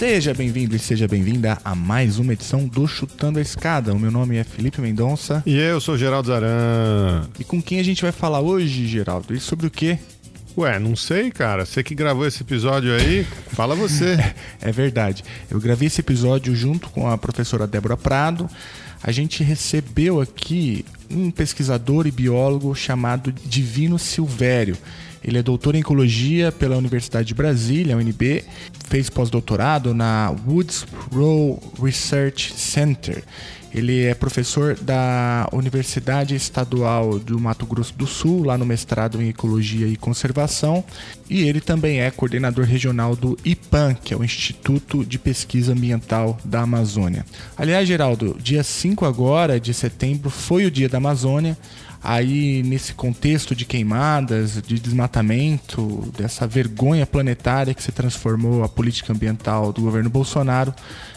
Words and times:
Seja 0.00 0.32
bem-vindo 0.32 0.74
e 0.74 0.78
seja 0.78 1.06
bem-vinda 1.06 1.58
a 1.62 1.74
mais 1.74 2.18
uma 2.18 2.32
edição 2.32 2.66
do 2.66 2.86
Chutando 2.86 3.38
a 3.38 3.42
Escada. 3.42 3.92
O 3.92 3.98
meu 3.98 4.10
nome 4.10 4.38
é 4.38 4.44
Felipe 4.44 4.80
Mendonça. 4.80 5.42
E 5.44 5.58
eu 5.58 5.78
sou 5.78 5.98
Geraldo 5.98 6.28
Zaran. 6.28 7.28
E 7.38 7.44
com 7.44 7.60
quem 7.60 7.78
a 7.78 7.82
gente 7.82 8.00
vai 8.00 8.10
falar 8.10 8.40
hoje, 8.40 8.86
Geraldo? 8.86 9.34
E 9.34 9.38
sobre 9.38 9.66
o 9.66 9.70
quê? 9.70 9.98
Ué, 10.56 10.78
não 10.78 10.96
sei, 10.96 11.30
cara. 11.30 11.66
Você 11.66 11.82
que 11.82 11.94
gravou 11.94 12.26
esse 12.26 12.42
episódio 12.42 12.94
aí, 12.94 13.26
fala 13.48 13.74
você. 13.74 14.16
é 14.58 14.72
verdade. 14.72 15.22
Eu 15.50 15.60
gravei 15.60 15.88
esse 15.88 16.00
episódio 16.00 16.56
junto 16.56 16.88
com 16.88 17.06
a 17.06 17.18
professora 17.18 17.66
Débora 17.66 17.98
Prado. 17.98 18.48
A 19.02 19.12
gente 19.12 19.44
recebeu 19.44 20.18
aqui 20.18 20.82
um 21.10 21.30
pesquisador 21.30 22.06
e 22.06 22.10
biólogo 22.10 22.74
chamado 22.74 23.30
Divino 23.30 23.98
Silvério. 23.98 24.78
Ele 25.22 25.38
é 25.38 25.42
doutor 25.42 25.74
em 25.74 25.80
ecologia 25.80 26.50
pela 26.50 26.76
Universidade 26.76 27.28
de 27.28 27.34
Brasília, 27.34 27.96
UNB, 27.96 28.44
fez 28.88 29.10
pós-doutorado 29.10 29.92
na 29.94 30.34
Woods 30.46 30.86
Row 31.12 31.62
Research 31.82 32.52
Center. 32.54 33.22
Ele 33.72 34.04
é 34.04 34.14
professor 34.14 34.74
da 34.74 35.48
Universidade 35.52 36.34
Estadual 36.34 37.20
do 37.20 37.38
Mato 37.38 37.64
Grosso 37.64 37.94
do 37.94 38.06
Sul, 38.06 38.42
lá 38.42 38.58
no 38.58 38.66
mestrado 38.66 39.22
em 39.22 39.28
Ecologia 39.28 39.86
e 39.86 39.96
Conservação, 39.96 40.82
e 41.28 41.42
ele 41.42 41.60
também 41.60 42.00
é 42.00 42.10
coordenador 42.10 42.64
regional 42.64 43.14
do 43.14 43.38
IPAM, 43.44 43.94
que 43.94 44.12
é 44.12 44.16
o 44.16 44.24
Instituto 44.24 45.04
de 45.04 45.20
Pesquisa 45.20 45.72
Ambiental 45.72 46.36
da 46.44 46.62
Amazônia. 46.62 47.24
Aliás, 47.56 47.86
Geraldo, 47.86 48.36
dia 48.42 48.64
5 48.64 49.04
agora 49.04 49.60
de 49.60 49.72
setembro 49.72 50.30
foi 50.30 50.66
o 50.66 50.70
Dia 50.70 50.88
da 50.88 50.98
Amazônia. 50.98 51.56
Aí, 52.02 52.62
nesse 52.62 52.94
contexto 52.94 53.54
de 53.54 53.64
queimadas, 53.64 54.60
de 54.62 54.80
desmatamento, 54.80 56.10
dessa 56.16 56.46
vergonha 56.46 57.06
planetária 57.06 57.74
que 57.74 57.82
se 57.82 57.92
transformou 57.92 58.64
a 58.64 58.68
política 58.68 59.12
ambiental 59.12 59.72
do 59.72 59.82
governo 59.82 60.08
Bolsonaro, 60.08 60.74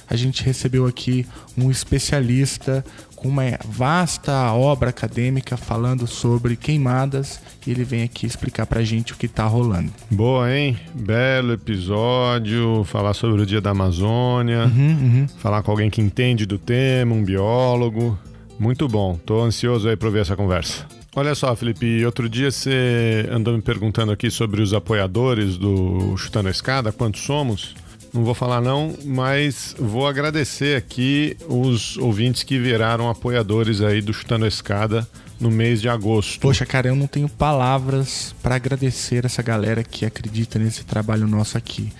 a 0.09 0.15
gente 0.15 0.43
recebeu 0.43 0.85
aqui 0.85 1.25
um 1.57 1.71
especialista 1.71 2.83
com 3.15 3.29
uma 3.29 3.43
vasta 3.65 4.51
obra 4.51 4.89
acadêmica 4.89 5.55
falando 5.55 6.05
sobre 6.05 6.57
queimadas 6.57 7.39
e 7.65 7.71
ele 7.71 7.85
vem 7.85 8.03
aqui 8.03 8.25
explicar 8.25 8.65
pra 8.65 8.83
gente 8.83 9.13
o 9.13 9.15
que 9.15 9.29
tá 9.29 9.45
rolando. 9.45 9.89
Boa, 10.11 10.53
hein? 10.53 10.77
Belo 10.93 11.53
episódio, 11.53 12.83
falar 12.83 13.13
sobre 13.13 13.41
o 13.41 13.45
Dia 13.45 13.61
da 13.61 13.69
Amazônia, 13.69 14.65
uhum, 14.65 14.89
uhum. 14.91 15.27
falar 15.39 15.63
com 15.63 15.71
alguém 15.71 15.89
que 15.89 16.01
entende 16.01 16.45
do 16.45 16.59
tema, 16.59 17.15
um 17.15 17.23
biólogo. 17.23 18.19
Muito 18.59 18.87
bom, 18.87 19.17
tô 19.25 19.41
ansioso 19.41 19.89
aí 19.89 19.95
para 19.95 20.09
ver 20.09 20.21
essa 20.21 20.35
conversa. 20.35 20.85
Olha 21.15 21.35
só, 21.35 21.55
Felipe, 21.55 22.03
outro 22.05 22.27
dia 22.27 22.49
você 22.49 23.27
andou 23.31 23.53
me 23.53 23.61
perguntando 23.61 24.11
aqui 24.11 24.31
sobre 24.31 24.61
os 24.61 24.73
apoiadores 24.73 25.57
do 25.57 26.17
Chutando 26.17 26.47
a 26.47 26.51
Escada, 26.51 26.91
quantos 26.91 27.21
somos? 27.21 27.75
Não 28.13 28.23
vou 28.23 28.35
falar 28.35 28.61
não, 28.61 28.95
mas 29.05 29.75
vou 29.77 30.07
agradecer 30.07 30.77
aqui 30.77 31.35
os 31.47 31.97
ouvintes 31.97 32.43
que 32.43 32.59
viraram 32.59 33.09
apoiadores 33.09 33.81
aí 33.81 34.01
do 34.01 34.13
Chutando 34.13 34.45
a 34.45 34.47
Escada 34.47 35.07
no 35.39 35.49
mês 35.49 35.81
de 35.81 35.89
agosto. 35.89 36.39
Poxa, 36.39 36.65
cara, 36.65 36.87
eu 36.87 36.95
não 36.95 37.07
tenho 37.07 37.27
palavras 37.27 38.35
para 38.41 38.55
agradecer 38.55 39.25
essa 39.25 39.41
galera 39.41 39.83
que 39.83 40.05
acredita 40.05 40.57
nesse 40.59 40.83
trabalho 40.83 41.27
nosso 41.27 41.57
aqui. 41.57 41.91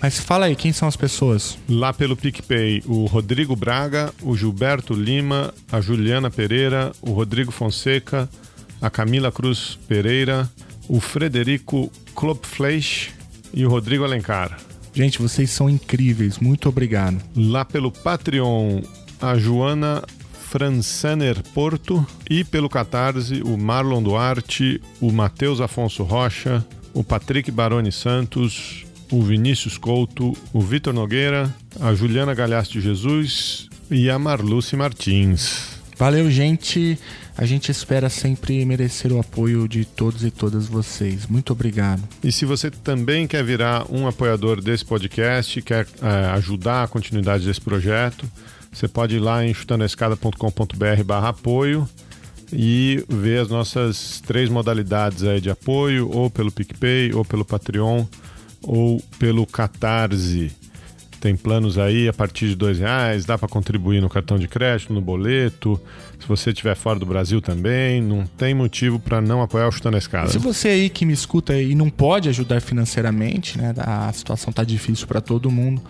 Mas 0.00 0.18
fala 0.20 0.46
aí, 0.46 0.56
quem 0.56 0.72
são 0.72 0.86
as 0.86 0.96
pessoas? 0.96 1.56
Lá 1.68 1.92
pelo 1.92 2.16
PicPay, 2.16 2.82
o 2.86 3.06
Rodrigo 3.06 3.56
Braga, 3.56 4.12
o 4.22 4.36
Gilberto 4.36 4.92
Lima, 4.92 5.52
a 5.72 5.80
Juliana 5.80 6.30
Pereira, 6.30 6.92
o 7.00 7.12
Rodrigo 7.12 7.50
Fonseca, 7.50 8.28
a 8.80 8.90
Camila 8.90 9.32
Cruz 9.32 9.78
Pereira, 9.88 10.50
o 10.88 11.00
Frederico 11.00 11.90
Klopfleisch 12.14 13.12
e 13.52 13.64
o 13.64 13.70
Rodrigo 13.70 14.04
Alencar. 14.04 14.58
Gente, 14.92 15.20
vocês 15.20 15.50
são 15.50 15.68
incríveis. 15.68 16.38
Muito 16.38 16.68
obrigado. 16.68 17.20
Lá 17.34 17.64
pelo 17.64 17.90
Patreon, 17.90 18.82
a 19.20 19.36
Joana 19.36 20.04
Francener 20.54 21.42
Porto 21.52 22.06
e 22.30 22.44
pelo 22.44 22.68
Catarse, 22.68 23.42
o 23.42 23.56
Marlon 23.56 24.02
Duarte, 24.02 24.80
o 25.00 25.10
Matheus 25.10 25.60
Afonso 25.60 26.04
Rocha, 26.04 26.64
o 26.92 27.02
Patrick 27.02 27.50
Baroni 27.50 27.90
Santos, 27.90 28.84
o 29.14 29.22
Vinícius 29.22 29.78
Couto, 29.78 30.36
o 30.52 30.60
Vitor 30.60 30.92
Nogueira, 30.92 31.54
a 31.80 31.94
Juliana 31.94 32.34
Galhaste 32.34 32.80
Jesus 32.80 33.68
e 33.88 34.10
a 34.10 34.18
Marluce 34.18 34.74
Martins. 34.74 35.78
Valeu, 35.96 36.28
gente. 36.28 36.98
A 37.38 37.46
gente 37.46 37.70
espera 37.70 38.10
sempre 38.10 38.64
merecer 38.64 39.12
o 39.12 39.20
apoio 39.20 39.68
de 39.68 39.84
todos 39.84 40.24
e 40.24 40.32
todas 40.32 40.66
vocês. 40.66 41.28
Muito 41.28 41.52
obrigado. 41.52 42.02
E 42.24 42.32
se 42.32 42.44
você 42.44 42.72
também 42.72 43.28
quer 43.28 43.44
virar 43.44 43.86
um 43.88 44.08
apoiador 44.08 44.60
desse 44.60 44.84
podcast, 44.84 45.62
quer 45.62 45.86
é, 46.02 46.06
ajudar 46.32 46.82
a 46.82 46.88
continuidade 46.88 47.46
desse 47.46 47.60
projeto, 47.60 48.28
você 48.72 48.88
pode 48.88 49.14
ir 49.14 49.20
lá 49.20 49.44
em 49.44 49.54
chutandoescada.com.br 49.54 51.04
barra 51.04 51.28
apoio 51.28 51.88
e 52.52 53.04
ver 53.08 53.42
as 53.42 53.48
nossas 53.48 54.20
três 54.26 54.50
modalidades 54.50 55.22
aí 55.22 55.40
de 55.40 55.50
apoio, 55.50 56.10
ou 56.10 56.28
pelo 56.28 56.50
PicPay, 56.50 57.12
ou 57.12 57.24
pelo 57.24 57.44
Patreon, 57.44 58.04
ou 58.66 59.00
pelo 59.18 59.46
Catarse. 59.46 60.52
Tem 61.20 61.34
planos 61.34 61.78
aí 61.78 62.06
a 62.06 62.12
partir 62.12 62.48
de 62.48 62.54
dois 62.54 62.78
reais, 62.78 63.24
dá 63.24 63.38
para 63.38 63.48
contribuir 63.48 64.02
no 64.02 64.10
cartão 64.10 64.38
de 64.38 64.46
crédito, 64.46 64.92
no 64.92 65.00
boleto. 65.00 65.80
Se 66.20 66.28
você 66.28 66.50
estiver 66.50 66.76
fora 66.76 66.98
do 66.98 67.06
Brasil 67.06 67.40
também, 67.40 68.02
não 68.02 68.26
tem 68.26 68.52
motivo 68.52 68.98
para 68.98 69.22
não 69.22 69.40
apoiar 69.40 69.66
o 69.66 69.72
Chutando 69.72 69.96
a 69.96 69.98
Escada. 69.98 70.28
Se 70.28 70.36
você 70.36 70.68
aí 70.68 70.90
que 70.90 71.06
me 71.06 71.14
escuta 71.14 71.58
e 71.58 71.74
não 71.74 71.88
pode 71.88 72.28
ajudar 72.28 72.60
financeiramente, 72.60 73.56
né? 73.56 73.72
A 73.78 74.12
situação 74.12 74.52
tá 74.52 74.62
difícil 74.64 75.06
para 75.06 75.22
todo 75.22 75.50
mundo, 75.50 75.80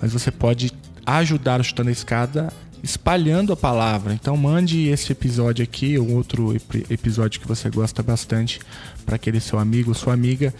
mas 0.00 0.12
você 0.12 0.32
pode 0.32 0.72
ajudar 1.06 1.60
o 1.60 1.64
Chutando 1.64 1.88
a 1.88 1.92
Escada 1.92 2.52
espalhando 2.82 3.52
a 3.52 3.56
palavra. 3.56 4.12
Então 4.12 4.36
mande 4.36 4.88
esse 4.88 5.12
episódio 5.12 5.62
aqui 5.62 5.96
ou 5.96 6.10
outro 6.10 6.56
episódio 6.90 7.40
que 7.40 7.46
você 7.46 7.70
gosta 7.70 8.02
bastante 8.02 8.58
para 9.06 9.14
aquele 9.14 9.38
seu 9.38 9.60
amigo 9.60 9.94
sua 9.94 10.12
amiga 10.12 10.52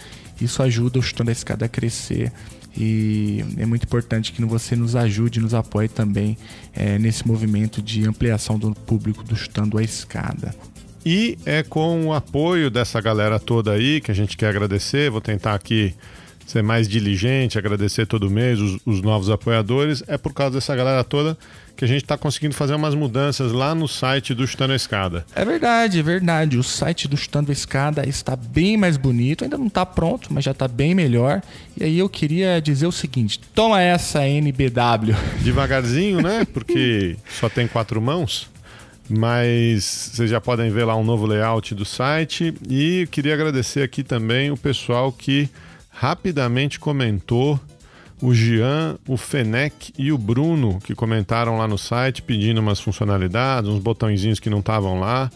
isso 0.44 0.62
ajuda 0.62 0.98
o 0.98 1.02
Chutando 1.02 1.30
a 1.30 1.32
Escada 1.32 1.66
a 1.66 1.68
crescer 1.68 2.32
e 2.76 3.44
é 3.58 3.66
muito 3.66 3.84
importante 3.84 4.32
que 4.32 4.42
você 4.44 4.74
nos 4.74 4.96
ajude, 4.96 5.40
nos 5.40 5.52
apoie 5.52 5.88
também 5.88 6.38
é, 6.72 6.98
nesse 6.98 7.26
movimento 7.26 7.82
de 7.82 8.06
ampliação 8.06 8.58
do 8.58 8.74
público 8.74 9.22
do 9.22 9.36
Chutando 9.36 9.78
a 9.78 9.82
Escada. 9.82 10.54
E 11.04 11.36
é 11.44 11.62
com 11.62 12.06
o 12.06 12.14
apoio 12.14 12.70
dessa 12.70 13.00
galera 13.00 13.38
toda 13.38 13.72
aí 13.72 14.00
que 14.00 14.10
a 14.10 14.14
gente 14.14 14.36
quer 14.36 14.48
agradecer. 14.48 15.10
Vou 15.10 15.20
tentar 15.20 15.54
aqui 15.54 15.94
ser 16.46 16.62
mais 16.62 16.88
diligente, 16.88 17.58
agradecer 17.58 18.06
todo 18.06 18.30
mês 18.30 18.58
os, 18.58 18.80
os 18.86 19.02
novos 19.02 19.28
apoiadores. 19.28 20.02
É 20.06 20.16
por 20.16 20.32
causa 20.32 20.54
dessa 20.54 20.74
galera 20.74 21.02
toda 21.04 21.36
que 21.76 21.84
a 21.84 21.88
gente 21.88 22.02
está 22.02 22.16
conseguindo 22.16 22.54
fazer 22.54 22.74
umas 22.74 22.94
mudanças 22.94 23.52
lá 23.52 23.74
no 23.74 23.88
site 23.88 24.34
do 24.34 24.46
Chutando 24.46 24.72
a 24.72 24.76
Escada. 24.76 25.24
É 25.34 25.44
verdade, 25.44 25.98
é 25.98 26.02
verdade. 26.02 26.58
O 26.58 26.62
site 26.62 27.08
do 27.08 27.16
Chutando 27.16 27.50
a 27.50 27.52
Escada 27.52 28.08
está 28.08 28.36
bem 28.36 28.76
mais 28.76 28.96
bonito. 28.96 29.44
Ainda 29.44 29.58
não 29.58 29.66
está 29.66 29.84
pronto, 29.84 30.32
mas 30.32 30.44
já 30.44 30.52
está 30.52 30.68
bem 30.68 30.94
melhor. 30.94 31.42
E 31.76 31.84
aí 31.84 31.98
eu 31.98 32.08
queria 32.08 32.60
dizer 32.60 32.86
o 32.86 32.92
seguinte: 32.92 33.40
toma 33.54 33.80
essa 33.80 34.26
NBW. 34.26 35.14
Devagarzinho, 35.40 36.20
né? 36.22 36.46
Porque 36.52 37.16
só 37.40 37.48
tem 37.48 37.66
quatro 37.66 38.00
mãos. 38.00 38.50
Mas 39.08 40.10
vocês 40.14 40.30
já 40.30 40.40
podem 40.40 40.70
ver 40.70 40.84
lá 40.84 40.96
um 40.96 41.04
novo 41.04 41.26
layout 41.26 41.74
do 41.74 41.84
site. 41.84 42.54
E 42.68 43.08
queria 43.10 43.34
agradecer 43.34 43.82
aqui 43.82 44.02
também 44.02 44.50
o 44.50 44.56
pessoal 44.56 45.12
que 45.12 45.48
rapidamente 45.90 46.78
comentou 46.80 47.60
o 48.22 48.32
Jean, 48.32 48.96
o 49.08 49.16
Fenec 49.16 49.92
e 49.98 50.12
o 50.12 50.16
Bruno, 50.16 50.78
que 50.78 50.94
comentaram 50.94 51.58
lá 51.58 51.66
no 51.66 51.76
site 51.76 52.22
pedindo 52.22 52.60
umas 52.60 52.78
funcionalidades, 52.78 53.68
uns 53.68 53.80
botõezinhos 53.80 54.38
que 54.38 54.48
não 54.48 54.60
estavam 54.60 55.00
lá. 55.00 55.28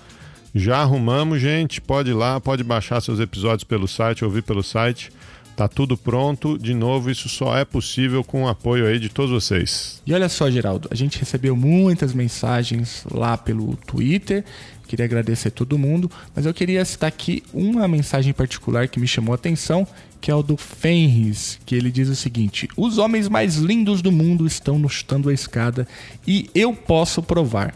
Já 0.54 0.78
arrumamos, 0.78 1.40
gente. 1.40 1.80
Pode 1.80 2.10
ir 2.10 2.14
lá, 2.14 2.40
pode 2.40 2.62
baixar 2.62 3.00
seus 3.00 3.18
episódios 3.18 3.64
pelo 3.64 3.88
site, 3.88 4.24
ouvir 4.24 4.42
pelo 4.42 4.62
site. 4.62 5.10
Tá 5.56 5.66
tudo 5.66 5.96
pronto. 5.96 6.56
De 6.56 6.74
novo, 6.74 7.10
isso 7.10 7.28
só 7.28 7.56
é 7.58 7.64
possível 7.64 8.22
com 8.22 8.44
o 8.44 8.48
apoio 8.48 8.86
aí 8.86 9.00
de 9.00 9.08
todos 9.08 9.32
vocês. 9.32 10.00
E 10.06 10.14
olha 10.14 10.28
só, 10.28 10.48
Geraldo, 10.48 10.86
a 10.90 10.94
gente 10.94 11.18
recebeu 11.18 11.56
muitas 11.56 12.14
mensagens 12.14 13.04
lá 13.10 13.36
pelo 13.36 13.74
Twitter. 13.86 14.44
Queria 14.86 15.04
agradecer 15.04 15.48
a 15.48 15.50
todo 15.50 15.78
mundo, 15.78 16.10
mas 16.34 16.46
eu 16.46 16.54
queria 16.54 16.84
citar 16.84 17.08
aqui 17.08 17.42
uma 17.52 17.88
mensagem 17.88 18.32
particular 18.32 18.88
que 18.88 19.00
me 19.00 19.06
chamou 19.06 19.32
a 19.32 19.34
atenção, 19.34 19.86
que 20.20 20.30
é 20.30 20.34
o 20.34 20.42
do 20.42 20.56
Fenris, 20.56 21.58
que 21.66 21.74
ele 21.74 21.90
diz 21.90 22.08
o 22.08 22.14
seguinte: 22.14 22.68
Os 22.76 22.98
homens 22.98 23.28
mais 23.28 23.56
lindos 23.56 24.00
do 24.00 24.12
mundo 24.12 24.46
estão 24.46 24.78
no 24.78 24.88
chutando 24.88 25.28
a 25.28 25.34
escada 25.34 25.86
e 26.26 26.48
eu 26.54 26.72
posso 26.72 27.22
provar. 27.22 27.74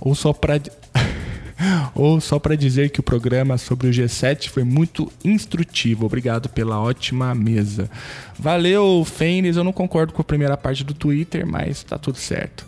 Ou 0.00 0.14
só 0.14 0.32
para 0.32 0.60
ou 1.94 2.20
só 2.20 2.38
para 2.38 2.56
dizer 2.56 2.90
que 2.90 3.00
o 3.00 3.02
programa 3.02 3.58
sobre 3.58 3.88
o 3.88 3.90
G7 3.90 4.48
foi 4.48 4.64
muito 4.64 5.10
instrutivo. 5.24 6.06
Obrigado 6.06 6.48
pela 6.48 6.80
ótima 6.80 7.34
mesa. 7.34 7.90
Valeu, 8.38 9.04
Fênis. 9.04 9.56
Eu 9.56 9.64
não 9.64 9.72
concordo 9.72 10.12
com 10.12 10.22
a 10.22 10.24
primeira 10.24 10.56
parte 10.56 10.84
do 10.84 10.94
Twitter, 10.94 11.46
mas 11.46 11.82
tá 11.82 11.98
tudo 11.98 12.18
certo. 12.18 12.66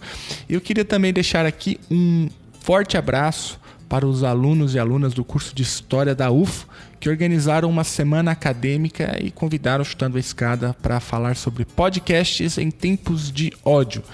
Eu 0.49 0.61
queria 0.61 0.85
também 0.85 1.13
deixar 1.13 1.47
aqui 1.47 1.79
um 1.91 2.29
forte 2.61 2.97
abraço 2.97 3.59
para 3.91 4.07
os 4.07 4.23
alunos 4.23 4.77
e 4.77 4.79
alunas 4.79 5.13
do 5.13 5.25
curso 5.25 5.53
de 5.53 5.65
História 5.65 6.15
da 6.15 6.31
UFO, 6.31 6.69
que 7.01 7.11
organizaram 7.11 7.69
uma 7.69 7.83
semana 7.83 8.31
acadêmica 8.31 9.19
e 9.21 9.33
convidaram 9.33 9.83
Chutando 9.83 10.17
a 10.17 10.21
Escada 10.21 10.73
para 10.81 11.01
falar 11.01 11.35
sobre 11.35 11.65
podcasts 11.65 12.57
em 12.57 12.71
tempos 12.71 13.33
de 13.33 13.53
ódio. 13.65 14.05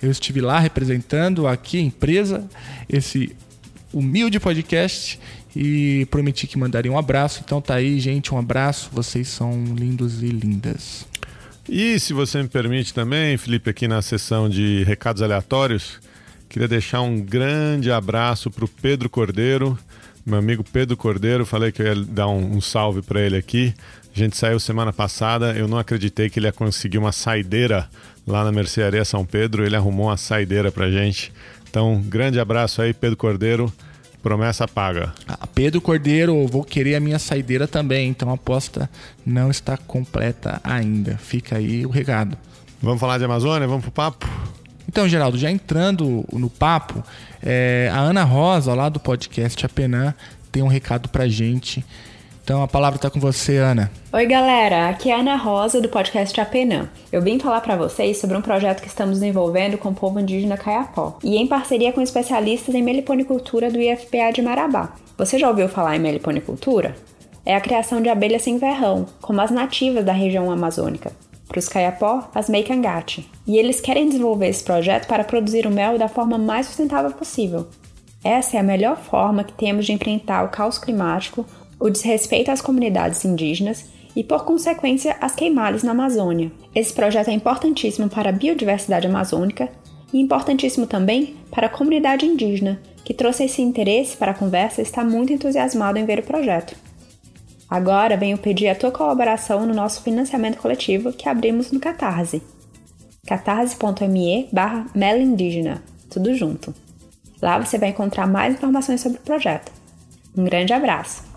Eu 0.00 0.10
estive 0.10 0.40
lá 0.40 0.58
representando 0.58 1.46
aqui 1.46 1.76
a 1.76 1.82
empresa, 1.82 2.48
esse 2.88 3.36
humilde 3.92 4.40
podcast 4.40 5.20
e 5.54 6.06
prometi 6.10 6.46
que 6.46 6.56
mandaria 6.56 6.90
um 6.90 6.98
abraço. 6.98 7.42
Então 7.44 7.60
tá 7.60 7.74
aí, 7.74 8.00
gente, 8.00 8.34
um 8.34 8.38
abraço. 8.38 8.88
Vocês 8.90 9.28
são 9.28 9.52
lindos 9.74 10.22
e 10.22 10.28
lindas. 10.28 11.06
E 11.68 12.00
se 12.00 12.14
você 12.14 12.42
me 12.42 12.48
permite 12.48 12.94
também, 12.94 13.36
Felipe, 13.36 13.68
aqui 13.68 13.86
na 13.86 14.00
sessão 14.00 14.48
de 14.48 14.82
recados 14.84 15.20
aleatórios, 15.20 16.00
Queria 16.48 16.68
deixar 16.68 17.02
um 17.02 17.20
grande 17.20 17.90
abraço 17.90 18.50
para 18.50 18.64
o 18.64 18.68
Pedro 18.68 19.10
Cordeiro, 19.10 19.78
meu 20.24 20.38
amigo 20.38 20.64
Pedro 20.64 20.96
Cordeiro. 20.96 21.44
Falei 21.44 21.70
que 21.70 21.82
eu 21.82 21.86
ia 21.86 21.94
dar 21.94 22.28
um, 22.28 22.56
um 22.56 22.60
salve 22.60 23.02
para 23.02 23.20
ele 23.20 23.36
aqui. 23.36 23.74
A 24.14 24.18
gente 24.18 24.36
saiu 24.36 24.58
semana 24.58 24.92
passada, 24.92 25.52
eu 25.52 25.68
não 25.68 25.78
acreditei 25.78 26.30
que 26.30 26.38
ele 26.38 26.46
ia 26.46 26.52
conseguir 26.52 26.98
uma 26.98 27.12
saideira 27.12 27.88
lá 28.26 28.42
na 28.42 28.50
Mercearia 28.50 29.04
São 29.04 29.26
Pedro. 29.26 29.64
Ele 29.64 29.76
arrumou 29.76 30.06
uma 30.06 30.16
saideira 30.16 30.72
para 30.72 30.90
gente. 30.90 31.32
Então, 31.68 32.02
grande 32.06 32.40
abraço 32.40 32.80
aí, 32.80 32.94
Pedro 32.94 33.16
Cordeiro. 33.16 33.72
Promessa 34.22 34.66
paga. 34.66 35.14
Ah, 35.28 35.46
Pedro 35.46 35.80
Cordeiro, 35.80 36.46
vou 36.48 36.64
querer 36.64 36.96
a 36.96 37.00
minha 37.00 37.18
saideira 37.18 37.68
também. 37.68 38.08
Então 38.08 38.30
a 38.30 38.34
aposta 38.34 38.90
não 39.24 39.50
está 39.52 39.76
completa 39.76 40.60
ainda. 40.64 41.16
Fica 41.16 41.58
aí 41.58 41.86
o 41.86 41.90
recado. 41.90 42.36
Vamos 42.82 42.98
falar 42.98 43.18
de 43.18 43.24
Amazônia? 43.24 43.68
Vamos 43.68 43.82
pro 43.82 43.92
papo? 43.92 44.26
Então, 44.96 45.06
Geraldo, 45.06 45.36
já 45.36 45.50
entrando 45.50 46.24
no 46.32 46.48
papo, 46.48 47.04
é, 47.44 47.90
a 47.92 47.98
Ana 47.98 48.24
Rosa, 48.24 48.72
lá 48.72 48.88
do 48.88 48.98
podcast 48.98 49.66
Apenã, 49.66 50.14
tem 50.50 50.62
um 50.62 50.68
recado 50.68 51.10
pra 51.10 51.28
gente. 51.28 51.84
Então 52.42 52.62
a 52.62 52.66
palavra 52.66 52.96
está 52.96 53.10
com 53.10 53.20
você, 53.20 53.58
Ana. 53.58 53.92
Oi, 54.10 54.24
galera. 54.24 54.88
Aqui 54.88 55.10
é 55.10 55.14
a 55.14 55.18
Ana 55.18 55.36
Rosa 55.36 55.82
do 55.82 55.88
podcast 55.90 56.40
Apenã. 56.40 56.88
Eu 57.12 57.20
vim 57.20 57.38
falar 57.38 57.60
para 57.60 57.76
vocês 57.76 58.16
sobre 58.16 58.38
um 58.38 58.40
projeto 58.40 58.80
que 58.80 58.88
estamos 58.88 59.18
desenvolvendo 59.18 59.76
com 59.76 59.90
o 59.90 59.94
povo 59.94 60.18
indígena 60.18 60.56
Caiapó 60.56 61.18
e 61.22 61.36
em 61.36 61.46
parceria 61.46 61.92
com 61.92 62.00
especialistas 62.00 62.74
em 62.74 62.82
meliponicultura 62.82 63.70
do 63.70 63.78
IFPA 63.78 64.32
de 64.32 64.40
Marabá. 64.40 64.94
Você 65.18 65.38
já 65.38 65.50
ouviu 65.50 65.68
falar 65.68 65.96
em 65.96 66.00
meliponicultura? 66.00 66.96
É 67.44 67.54
a 67.54 67.60
criação 67.60 68.00
de 68.00 68.08
abelhas 68.08 68.40
sem 68.40 68.56
verrão, 68.56 69.04
como 69.20 69.42
as 69.42 69.50
nativas 69.50 70.06
da 70.06 70.12
região 70.14 70.50
amazônica 70.50 71.12
para 71.46 71.58
os 71.58 71.68
Caiapó, 71.68 72.28
as 72.34 72.48
Meikangate. 72.48 73.30
E 73.46 73.56
eles 73.56 73.80
querem 73.80 74.08
desenvolver 74.08 74.48
esse 74.48 74.64
projeto 74.64 75.06
para 75.06 75.24
produzir 75.24 75.66
o 75.66 75.70
mel 75.70 75.98
da 75.98 76.08
forma 76.08 76.36
mais 76.38 76.66
sustentável 76.66 77.12
possível. 77.12 77.66
Essa 78.22 78.56
é 78.56 78.60
a 78.60 78.64
melhor 78.64 78.96
forma 78.96 79.44
que 79.44 79.52
temos 79.52 79.86
de 79.86 79.92
enfrentar 79.92 80.44
o 80.44 80.48
caos 80.48 80.78
climático, 80.78 81.46
o 81.78 81.88
desrespeito 81.88 82.50
às 82.50 82.60
comunidades 82.60 83.24
indígenas 83.24 83.86
e, 84.16 84.24
por 84.24 84.44
consequência, 84.44 85.16
as 85.20 85.34
queimadas 85.34 85.82
na 85.82 85.92
Amazônia. 85.92 86.50
Esse 86.74 86.92
projeto 86.92 87.28
é 87.28 87.32
importantíssimo 87.32 88.08
para 88.08 88.30
a 88.30 88.32
biodiversidade 88.32 89.06
amazônica 89.06 89.68
e 90.12 90.18
importantíssimo 90.18 90.86
também 90.86 91.36
para 91.50 91.66
a 91.66 91.70
comunidade 91.70 92.26
indígena, 92.26 92.80
que 93.04 93.14
trouxe 93.14 93.44
esse 93.44 93.62
interesse 93.62 94.16
para 94.16 94.32
a 94.32 94.34
conversa 94.34 94.80
e 94.80 94.82
está 94.82 95.04
muito 95.04 95.32
entusiasmado 95.32 95.98
em 95.98 96.04
ver 96.04 96.18
o 96.18 96.22
projeto. 96.22 96.74
Agora 97.68 98.16
venho 98.16 98.38
pedir 98.38 98.68
a 98.68 98.74
tua 98.74 98.92
colaboração 98.92 99.66
no 99.66 99.74
nosso 99.74 100.02
financiamento 100.02 100.58
coletivo 100.58 101.12
que 101.12 101.28
abrimos 101.28 101.72
no 101.72 101.80
Catarse. 101.80 102.42
catarse.me 103.26 104.48
barra 104.52 104.86
Indígena, 104.94 105.82
tudo 106.08 106.34
junto. 106.34 106.74
Lá 107.42 107.58
você 107.58 107.76
vai 107.76 107.90
encontrar 107.90 108.26
mais 108.26 108.54
informações 108.54 109.00
sobre 109.00 109.18
o 109.18 109.22
projeto. 109.22 109.72
Um 110.36 110.44
grande 110.44 110.72
abraço! 110.72 111.35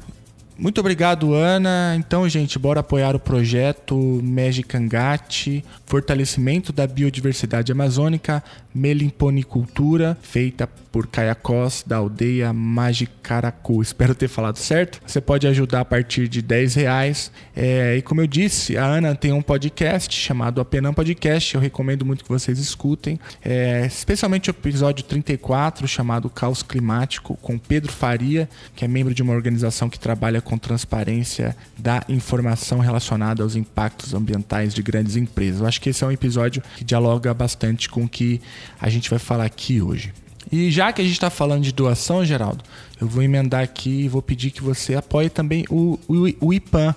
Muito 0.60 0.82
obrigado, 0.82 1.34
Ana. 1.34 1.96
Então, 1.98 2.28
gente, 2.28 2.60
bora 2.60 2.82
apoiar 2.82 3.16
o 3.16 3.20
projeto 3.20 3.96
Mejicangate, 4.22 5.64
fortalecimento 5.86 6.74
da 6.74 6.86
biodiversidade 6.86 7.72
amazônica, 7.72 8.44
melimponicultura, 8.76 10.18
feita 10.22 10.68
por 10.92 11.08
Caiacós, 11.08 11.84
da 11.86 11.98
aldeia 11.98 12.52
Magicaracu. 12.52 13.82
Espero 13.82 14.14
ter 14.16 14.28
falado 14.28 14.58
certo. 14.58 15.00
Você 15.06 15.22
pode 15.22 15.48
ajudar 15.48 15.82
a 15.82 15.86
partir 15.86 16.28
de 16.28 16.42
10 16.42 16.76
reais. 16.76 17.32
É, 17.56 17.96
e 17.98 18.02
como 18.02 18.22
eu 18.22 18.28
disse, 18.28 18.78
a 18.78 18.86
Ana 18.86 19.16
tem 19.16 19.32
um 19.32 19.42
podcast 19.42 20.14
chamado 20.14 20.60
Apenas 20.60 20.94
Podcast. 20.94 21.56
Eu 21.56 21.62
recomendo 21.62 22.06
muito 22.06 22.24
que 22.24 22.30
vocês 22.30 22.60
escutem. 22.60 23.20
É, 23.44 23.86
especialmente 23.86 24.50
o 24.50 24.52
episódio 24.52 25.04
34, 25.04 25.88
chamado 25.88 26.30
Caos 26.30 26.64
Climático, 26.64 27.38
com 27.42 27.58
Pedro 27.58 27.92
Faria, 27.92 28.50
que 28.76 28.84
é 28.84 28.88
membro 28.88 29.14
de 29.14 29.22
uma 29.22 29.34
organização 29.34 29.90
que 29.90 30.00
trabalha 30.00 30.42
com 30.42 30.49
transparência 30.58 31.56
da 31.78 32.04
informação 32.10 32.80
relacionada 32.80 33.44
aos 33.44 33.56
impactos 33.56 34.14
ambientais 34.14 34.74
de 34.74 34.82
grandes 34.82 35.16
empresas. 35.16 35.62
Eu 35.62 35.68
acho 35.68 35.82
que 35.82 35.90
esse 35.90 36.04
é 36.04 36.08
um 36.08 36.12
episódio 36.12 36.64
que 36.78 36.84
dialoga 36.84 37.34
bastante 37.34 37.90
com 37.90 38.04
o 38.04 38.10
que 38.10 38.42
a 38.80 38.90
gente 38.90 39.10
vai 39.10 39.20
falar 39.20 39.46
aqui 39.46 39.82
hoje. 39.82 40.14
E 40.52 40.72
já 40.72 40.92
que 40.92 41.02
a 41.02 41.04
gente 41.04 41.14
está 41.14 41.30
falando 41.30 41.64
de 41.64 41.72
doação, 41.72 42.26
Geraldo, 42.26 42.64
eu 43.00 43.08
vou 43.08 43.22
emendar 43.22 43.62
aqui 43.62 44.06
e 44.06 44.08
vou 44.08 44.22
pedir 44.22 44.52
que 44.52 44.64
você 44.64 44.96
apoie 44.96 45.30
também 45.30 45.66
o, 45.70 46.00
o, 46.08 46.48
o 46.48 46.54
IPAN. 46.54 46.96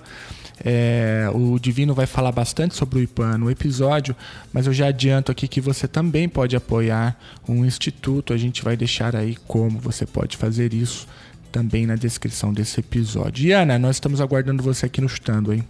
É, 0.65 1.29
o 1.33 1.59
Divino 1.59 1.93
vai 1.93 2.05
falar 2.05 2.31
bastante 2.31 2.75
sobre 2.75 2.99
o 2.99 3.01
IPAN 3.01 3.37
no 3.37 3.51
episódio, 3.51 4.15
mas 4.51 4.65
eu 4.65 4.73
já 4.73 4.87
adianto 4.87 5.31
aqui 5.31 5.47
que 5.47 5.59
você 5.59 5.87
também 5.87 6.29
pode 6.29 6.55
apoiar 6.55 7.19
um 7.47 7.65
instituto. 7.65 8.33
A 8.33 8.37
gente 8.37 8.63
vai 8.63 8.77
deixar 8.77 9.15
aí 9.15 9.35
como 9.47 9.79
você 9.79 10.05
pode 10.05 10.37
fazer 10.37 10.73
isso 10.73 11.07
também 11.53 11.85
na 11.85 11.95
descrição 11.95 12.51
desse 12.51 12.79
episódio. 12.79 13.45
E 13.45 13.51
Ana, 13.51 13.77
nós 13.77 13.97
estamos 13.97 14.19
aguardando 14.19 14.63
você 14.63 14.87
aqui 14.87 14.99
no 14.99 15.07
Chutando, 15.07 15.53
hein? 15.53 15.63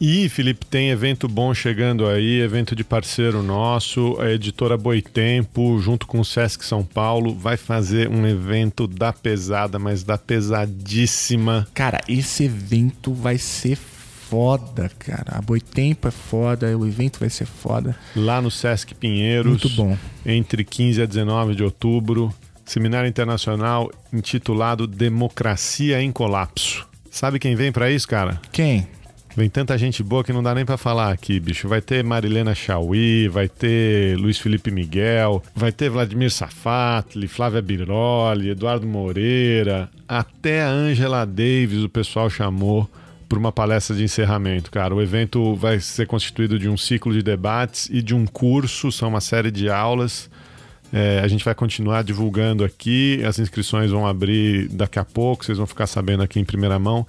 E, 0.00 0.30
Felipe, 0.30 0.64
tem 0.64 0.88
evento 0.88 1.28
bom 1.28 1.52
chegando 1.52 2.06
aí, 2.06 2.40
evento 2.40 2.74
de 2.74 2.82
parceiro 2.82 3.42
nosso, 3.42 4.16
a 4.18 4.30
editora 4.30 4.78
Boitempo, 4.78 5.78
junto 5.78 6.06
com 6.06 6.20
o 6.20 6.24
Sesc 6.24 6.64
São 6.64 6.82
Paulo, 6.82 7.34
vai 7.34 7.58
fazer 7.58 8.08
um 8.08 8.26
evento 8.26 8.86
da 8.86 9.12
pesada, 9.12 9.78
mas 9.78 10.02
da 10.02 10.16
pesadíssima. 10.16 11.68
Cara, 11.74 12.00
esse 12.08 12.44
evento 12.44 13.12
vai 13.12 13.36
ser 13.36 13.76
foda, 13.76 14.90
cara. 14.98 15.36
A 15.36 15.42
Boitempo 15.42 16.08
é 16.08 16.10
foda, 16.10 16.78
o 16.78 16.86
evento 16.86 17.20
vai 17.20 17.28
ser 17.28 17.46
foda. 17.46 17.94
Lá 18.16 18.40
no 18.40 18.50
Sesc 18.50 18.94
Pinheiros. 18.94 19.50
Muito 19.50 19.68
bom. 19.70 19.98
Entre 20.24 20.64
15 20.64 21.02
a 21.02 21.06
19 21.06 21.54
de 21.54 21.62
outubro. 21.62 22.32
Seminário 22.70 23.08
internacional 23.08 23.90
intitulado 24.12 24.86
Democracia 24.86 26.00
em 26.00 26.12
Colapso. 26.12 26.86
Sabe 27.10 27.40
quem 27.40 27.56
vem 27.56 27.72
para 27.72 27.90
isso, 27.90 28.06
cara? 28.06 28.40
Quem? 28.52 28.86
Vem 29.34 29.50
tanta 29.50 29.76
gente 29.76 30.04
boa 30.04 30.22
que 30.22 30.32
não 30.32 30.40
dá 30.40 30.54
nem 30.54 30.64
para 30.64 30.76
falar 30.76 31.10
aqui, 31.10 31.40
bicho. 31.40 31.66
Vai 31.66 31.80
ter 31.80 32.04
Marilena 32.04 32.54
Chauí, 32.54 33.26
vai 33.26 33.48
ter 33.48 34.16
Luiz 34.16 34.38
Felipe 34.38 34.70
Miguel, 34.70 35.42
vai 35.52 35.72
ter 35.72 35.90
Vladimir 35.90 36.30
Safatli, 36.30 37.26
Flávia 37.26 37.60
Biroli, 37.60 38.50
Eduardo 38.50 38.86
Moreira, 38.86 39.90
até 40.06 40.62
a 40.62 40.68
Angela 40.68 41.24
Davis 41.24 41.82
o 41.82 41.88
pessoal 41.88 42.30
chamou 42.30 42.88
para 43.28 43.38
uma 43.40 43.50
palestra 43.50 43.96
de 43.96 44.04
encerramento, 44.04 44.70
cara. 44.70 44.94
O 44.94 45.02
evento 45.02 45.56
vai 45.56 45.80
ser 45.80 46.06
constituído 46.06 46.56
de 46.56 46.68
um 46.68 46.76
ciclo 46.76 47.12
de 47.12 47.20
debates 47.20 47.88
e 47.90 48.00
de 48.00 48.14
um 48.14 48.26
curso, 48.26 48.92
são 48.92 49.08
uma 49.08 49.20
série 49.20 49.50
de 49.50 49.68
aulas. 49.68 50.29
É, 50.92 51.20
a 51.20 51.28
gente 51.28 51.44
vai 51.44 51.54
continuar 51.54 52.02
divulgando 52.02 52.64
aqui, 52.64 53.22
as 53.24 53.38
inscrições 53.38 53.90
vão 53.90 54.06
abrir 54.06 54.68
daqui 54.68 54.98
a 54.98 55.04
pouco, 55.04 55.44
vocês 55.44 55.58
vão 55.58 55.66
ficar 55.66 55.86
sabendo 55.86 56.22
aqui 56.22 56.40
em 56.40 56.44
primeira 56.44 56.78
mão. 56.78 57.06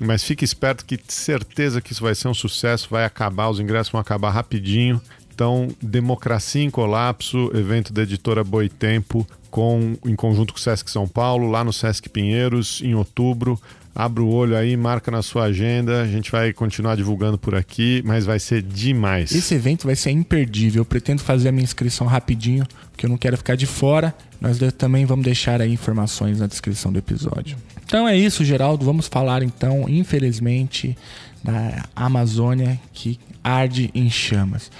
Mas 0.00 0.24
fique 0.24 0.44
esperto 0.44 0.84
que 0.84 0.98
certeza 1.08 1.80
que 1.80 1.92
isso 1.92 2.02
vai 2.02 2.14
ser 2.14 2.28
um 2.28 2.34
sucesso, 2.34 2.88
vai 2.90 3.04
acabar, 3.04 3.48
os 3.48 3.60
ingressos 3.60 3.92
vão 3.92 4.00
acabar 4.00 4.30
rapidinho. 4.30 5.00
Então, 5.34 5.68
Democracia 5.82 6.62
em 6.62 6.70
Colapso, 6.70 7.50
evento 7.54 7.92
da 7.92 8.02
editora 8.02 8.44
Boitempo, 8.44 9.26
com, 9.50 9.96
em 10.04 10.14
conjunto 10.14 10.52
com 10.52 10.58
o 10.58 10.62
Sesc 10.62 10.90
São 10.90 11.08
Paulo, 11.08 11.50
lá 11.50 11.64
no 11.64 11.72
Sesc 11.72 12.08
Pinheiros, 12.08 12.80
em 12.82 12.94
outubro. 12.94 13.60
Abra 13.94 14.22
o 14.22 14.28
olho 14.28 14.56
aí, 14.56 14.76
marca 14.76 15.10
na 15.10 15.22
sua 15.22 15.44
agenda. 15.44 16.02
A 16.02 16.06
gente 16.06 16.30
vai 16.32 16.52
continuar 16.52 16.96
divulgando 16.96 17.38
por 17.38 17.54
aqui, 17.54 18.02
mas 18.04 18.24
vai 18.24 18.40
ser 18.40 18.62
demais. 18.62 19.32
Esse 19.32 19.54
evento 19.54 19.86
vai 19.86 19.94
ser 19.94 20.10
imperdível. 20.10 20.80
Eu 20.80 20.84
pretendo 20.84 21.22
fazer 21.22 21.48
a 21.48 21.52
minha 21.52 21.62
inscrição 21.62 22.06
rapidinho, 22.06 22.66
porque 22.94 23.06
eu 23.06 23.10
não 23.10 23.18
quero 23.18 23.36
ficar 23.36 23.56
de 23.56 23.66
fora. 23.66 24.14
Nós 24.40 24.58
também 24.78 25.04
vamos 25.04 25.24
deixar 25.24 25.60
aí 25.60 25.72
informações 25.72 26.38
na 26.38 26.46
descrição 26.46 26.92
do 26.92 26.98
episódio. 26.98 27.56
Então 27.84 28.08
é 28.08 28.16
isso, 28.16 28.44
Geraldo. 28.44 28.84
Vamos 28.84 29.08
falar 29.08 29.42
então, 29.42 29.88
infelizmente, 29.88 30.96
da 31.42 31.84
Amazônia 31.94 32.80
que 32.92 33.18
arde 33.42 33.90
em 33.94 34.08
chamas. 34.08 34.70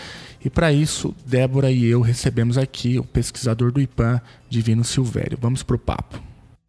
E 0.45 0.49
para 0.49 0.73
isso, 0.73 1.15
Débora 1.27 1.73
e 1.73 1.85
eu 1.85 2.01
recebemos 2.01 2.57
aqui 2.57 2.99
o 2.99 3.05
pesquisador 3.05 3.73
do 3.73 3.81
IPAM, 3.81 4.21
Divino 4.49 4.85
Silvério. 4.85 5.37
Vamos 5.41 5.63
pro 5.63 5.79
papo. 5.79 6.23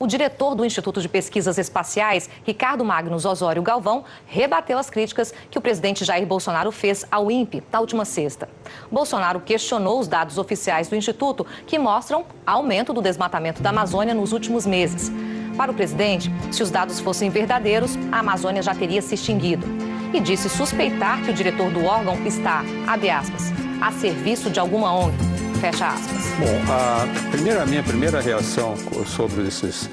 O 0.05 0.07
diretor 0.07 0.53
do 0.53 0.63
Instituto 0.63 1.01
de 1.01 1.09
Pesquisas 1.09 1.57
Espaciais, 1.57 2.29
Ricardo 2.43 2.85
Magnus 2.85 3.25
Osório 3.25 3.63
Galvão, 3.63 4.03
rebateu 4.27 4.77
as 4.77 4.88
críticas 4.88 5.33
que 5.50 5.57
o 5.57 5.62
presidente 5.62 6.05
Jair 6.05 6.27
Bolsonaro 6.27 6.71
fez 6.71 7.03
ao 7.09 7.31
INPE 7.31 7.63
na 7.71 7.79
última 7.79 8.05
sexta. 8.05 8.47
Bolsonaro 8.91 9.39
questionou 9.39 10.00
os 10.00 10.07
dados 10.07 10.38
oficiais 10.38 10.88
do 10.88 10.95
Instituto 10.95 11.43
que 11.65 11.79
mostram 11.79 12.24
aumento 12.45 12.93
do 12.93 13.01
desmatamento 13.01 13.63
da 13.63 13.71
Amazônia 13.71 14.13
nos 14.13 14.31
últimos 14.31 14.63
meses. 14.67 15.12
Para 15.57 15.71
o 15.71 15.74
presidente, 15.74 16.31
se 16.51 16.62
os 16.62 16.69
dados 16.69 17.00
fossem 17.00 17.31
verdadeiros, 17.31 17.97
a 18.12 18.19
Amazônia 18.19 18.62
já 18.62 18.75
teria 18.75 19.01
se 19.01 19.15
extinguido. 19.15 19.65
E 20.13 20.19
disse 20.19 20.47
suspeitar 20.50 21.24
que 21.24 21.31
o 21.31 21.33
diretor 21.33 21.71
do 21.71 21.83
órgão 21.83 22.24
está, 22.27 22.62
abre 22.85 23.09
aspas, 23.09 23.51
a 23.81 23.91
serviço 23.91 24.51
de 24.51 24.59
alguma 24.59 24.93
ONG. 24.93 25.44
Fecha 25.65 25.88
aspas. 25.88 26.24
Bom, 26.38 26.72
a, 26.72 27.31
primeira, 27.31 27.63
a 27.63 27.65
minha 27.65 27.81
primeira 27.81 28.22
reação 28.22 28.75
sobre 29.07 29.48
esses, 29.48 29.89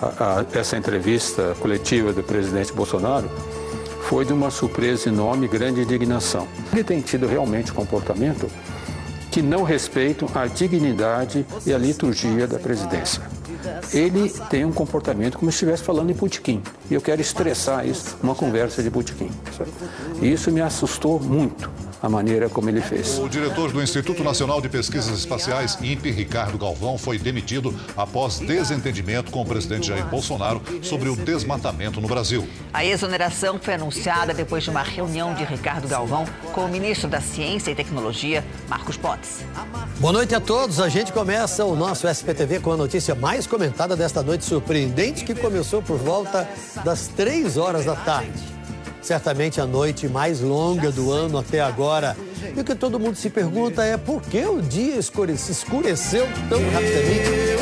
a, 0.00 0.38
a, 0.38 0.56
essa 0.56 0.76
entrevista 0.76 1.56
coletiva 1.58 2.12
do 2.12 2.22
presidente 2.22 2.72
Bolsonaro 2.72 3.28
foi 4.02 4.24
de 4.24 4.32
uma 4.32 4.52
surpresa 4.52 5.08
enorme 5.08 5.48
grande 5.48 5.80
indignação. 5.80 6.46
Ele 6.72 6.84
tem 6.84 7.00
tido 7.00 7.26
realmente 7.26 7.72
comportamento 7.72 8.48
que 9.32 9.42
não 9.42 9.64
respeitam 9.64 10.28
a 10.32 10.46
dignidade 10.46 11.44
e 11.66 11.74
a 11.74 11.78
liturgia 11.78 12.46
da 12.46 12.60
presidência. 12.60 13.20
Ele 13.92 14.32
tem 14.48 14.64
um 14.64 14.70
comportamento 14.70 15.38
como 15.38 15.50
se 15.50 15.56
estivesse 15.56 15.82
falando 15.82 16.08
em 16.08 16.14
putiquim. 16.14 16.62
E 16.88 16.94
eu 16.94 17.00
quero 17.00 17.20
estressar 17.20 17.84
isso 17.84 18.16
numa 18.22 18.36
conversa 18.36 18.80
de 18.80 18.92
putiquim. 18.92 19.32
E 20.22 20.32
isso 20.32 20.52
me 20.52 20.60
assustou 20.60 21.18
muito 21.18 21.68
a 22.02 22.08
maneira 22.08 22.48
como 22.48 22.68
ele 22.68 22.80
fez. 22.80 23.18
O 23.18 23.28
diretor 23.28 23.72
do 23.72 23.82
Instituto 23.82 24.22
Nacional 24.22 24.60
de 24.60 24.68
Pesquisas 24.68 25.18
Espaciais, 25.18 25.78
INPE, 25.80 26.10
Ricardo 26.10 26.58
Galvão, 26.58 26.98
foi 26.98 27.18
demitido 27.18 27.74
após 27.96 28.38
desentendimento 28.38 29.30
com 29.30 29.42
o 29.42 29.46
presidente 29.46 29.88
Jair 29.88 30.06
Bolsonaro 30.06 30.62
sobre 30.82 31.08
o 31.08 31.16
desmatamento 31.16 32.00
no 32.00 32.08
Brasil. 32.08 32.46
A 32.72 32.84
exoneração 32.84 33.58
foi 33.60 33.74
anunciada 33.74 34.32
depois 34.34 34.64
de 34.64 34.70
uma 34.70 34.82
reunião 34.82 35.34
de 35.34 35.44
Ricardo 35.44 35.88
Galvão 35.88 36.24
com 36.52 36.64
o 36.64 36.68
ministro 36.68 37.08
da 37.08 37.20
Ciência 37.20 37.70
e 37.70 37.74
Tecnologia, 37.74 38.44
Marcos 38.68 38.96
Pontes. 38.96 39.44
Boa 39.98 40.12
noite 40.12 40.34
a 40.34 40.40
todos. 40.40 40.80
A 40.80 40.88
gente 40.88 41.12
começa 41.12 41.64
o 41.64 41.74
nosso 41.74 42.08
SPTV 42.08 42.60
com 42.60 42.72
a 42.72 42.76
notícia 42.76 43.14
mais 43.14 43.46
comentada 43.46 43.96
desta 43.96 44.22
noite 44.22 44.44
surpreendente 44.44 45.24
que 45.24 45.34
começou 45.34 45.82
por 45.82 45.98
volta 45.98 46.48
das 46.84 47.08
três 47.08 47.56
horas 47.56 47.84
da 47.84 47.96
tarde 47.96 48.55
certamente 49.06 49.60
a 49.60 49.66
noite 49.66 50.08
mais 50.08 50.40
longa 50.40 50.90
do 50.90 51.12
ano 51.12 51.38
até 51.38 51.60
agora. 51.60 52.16
E 52.56 52.60
o 52.60 52.64
que 52.64 52.74
todo 52.74 52.98
mundo 52.98 53.14
se 53.14 53.30
pergunta 53.30 53.84
é 53.84 53.96
por 53.96 54.20
que 54.20 54.44
o 54.44 54.60
dia 54.60 54.96
escureceu 54.96 56.26
tão 56.48 56.58
rapidamente? 56.70 57.56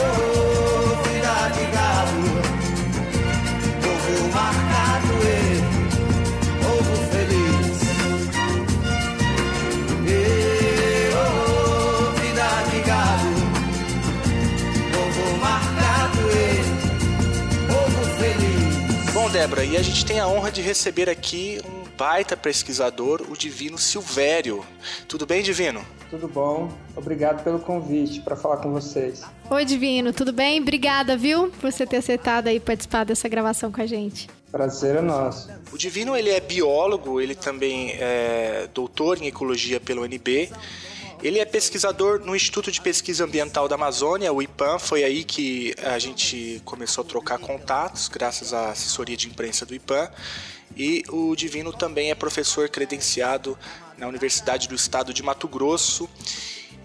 Débora, 19.44 19.62
e 19.62 19.76
a 19.76 19.82
gente 19.82 20.06
tem 20.06 20.18
a 20.18 20.26
honra 20.26 20.50
de 20.50 20.62
receber 20.62 21.10
aqui 21.10 21.60
um 21.66 21.84
baita 21.98 22.34
pesquisador, 22.34 23.20
o 23.28 23.36
Divino 23.36 23.76
Silvério. 23.76 24.64
Tudo 25.06 25.26
bem, 25.26 25.42
Divino? 25.42 25.84
Tudo 26.08 26.26
bom. 26.26 26.72
Obrigado 26.96 27.44
pelo 27.44 27.58
convite 27.58 28.22
para 28.22 28.36
falar 28.36 28.56
com 28.56 28.72
vocês. 28.72 29.22
Oi, 29.50 29.64
Divino, 29.66 30.14
tudo 30.14 30.32
bem? 30.32 30.62
Obrigada, 30.62 31.14
viu, 31.14 31.50
por 31.60 31.70
você 31.70 31.86
ter 31.86 31.98
aceitado 31.98 32.48
aí 32.48 32.58
participar 32.58 33.04
dessa 33.04 33.28
gravação 33.28 33.70
com 33.70 33.82
a 33.82 33.86
gente. 33.86 34.30
Prazer 34.50 34.96
é 34.96 35.02
nosso. 35.02 35.50
O 35.70 35.76
Divino, 35.76 36.16
ele 36.16 36.30
é 36.30 36.40
biólogo, 36.40 37.20
ele 37.20 37.34
também 37.34 37.90
é 37.98 38.66
doutor 38.72 39.20
em 39.20 39.26
ecologia 39.26 39.78
pelo 39.78 40.04
UNB 40.04 40.50
ele 41.24 41.38
é 41.38 41.44
pesquisador 41.46 42.20
no 42.20 42.36
Instituto 42.36 42.70
de 42.70 42.78
Pesquisa 42.82 43.24
Ambiental 43.24 43.66
da 43.66 43.76
Amazônia, 43.76 44.30
o 44.30 44.42
IPAM. 44.42 44.78
Foi 44.78 45.02
aí 45.02 45.24
que 45.24 45.74
a 45.82 45.98
gente 45.98 46.60
começou 46.66 47.02
a 47.02 47.06
trocar 47.06 47.38
contatos, 47.38 48.08
graças 48.08 48.52
à 48.52 48.72
assessoria 48.72 49.16
de 49.16 49.26
imprensa 49.26 49.64
do 49.64 49.74
IPAM. 49.74 50.10
E 50.76 51.02
o 51.08 51.34
Divino 51.34 51.72
também 51.72 52.10
é 52.10 52.14
professor 52.14 52.68
credenciado 52.68 53.58
na 53.96 54.06
Universidade 54.06 54.68
do 54.68 54.74
Estado 54.74 55.14
de 55.14 55.22
Mato 55.22 55.48
Grosso 55.48 56.10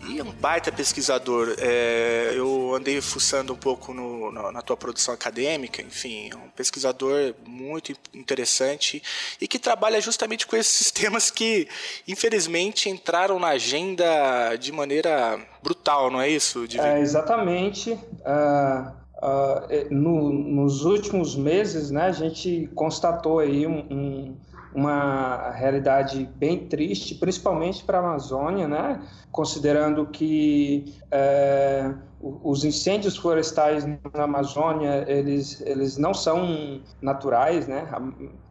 e 0.08 0.20
é 0.20 0.24
um 0.24 0.32
baita 0.32 0.72
pesquisador. 0.72 1.56
É, 1.60 2.32
eu 2.36 2.74
andei 2.75 3.01
fuçando 3.01 3.53
um 3.53 3.56
pouco 3.56 3.94
no, 3.94 4.32
no, 4.32 4.51
na 4.51 4.62
tua 4.62 4.77
produção 4.77 5.13
acadêmica, 5.13 5.82
enfim, 5.82 6.29
é 6.32 6.36
um 6.36 6.50
pesquisador 6.50 7.34
muito 7.46 7.94
interessante 8.13 9.01
e 9.39 9.48
que 9.48 9.60
trabalha 9.60 10.00
justamente 10.00 10.48
com 10.48 10.56
esses 10.56 10.91
temas 10.91 11.29
que, 11.29 11.68
infelizmente, 12.08 12.89
entraram 12.89 13.39
na 13.39 13.50
agenda 13.50 14.56
de 14.56 14.72
maneira 14.72 15.39
brutal, 15.62 16.10
não 16.10 16.22
é 16.22 16.29
isso, 16.29 16.68
Divino? 16.68 16.88
É, 16.88 17.00
exatamente. 17.01 17.91
Uh, 17.91 18.91
uh, 19.22 19.94
no, 19.94 20.32
nos 20.32 20.86
últimos 20.86 21.36
meses, 21.36 21.91
né, 21.91 22.03
a 22.03 22.12
gente 22.12 22.70
constatou 22.74 23.39
aí 23.39 23.68
um, 23.68 23.79
um 23.89 24.38
uma 24.73 25.51
realidade 25.51 26.29
bem 26.35 26.67
triste, 26.67 27.15
principalmente 27.15 27.83
para 27.83 27.97
a 27.97 28.01
Amazônia, 28.01 28.67
né? 28.67 29.01
considerando 29.31 30.05
que 30.07 30.95
é, 31.11 31.93
os 32.21 32.63
incêndios 32.63 33.17
florestais 33.17 33.85
na 33.85 34.23
Amazônia 34.23 35.05
eles, 35.07 35.61
eles 35.61 35.97
não 35.97 36.13
são 36.13 36.81
naturais, 37.01 37.67
né? 37.67 37.88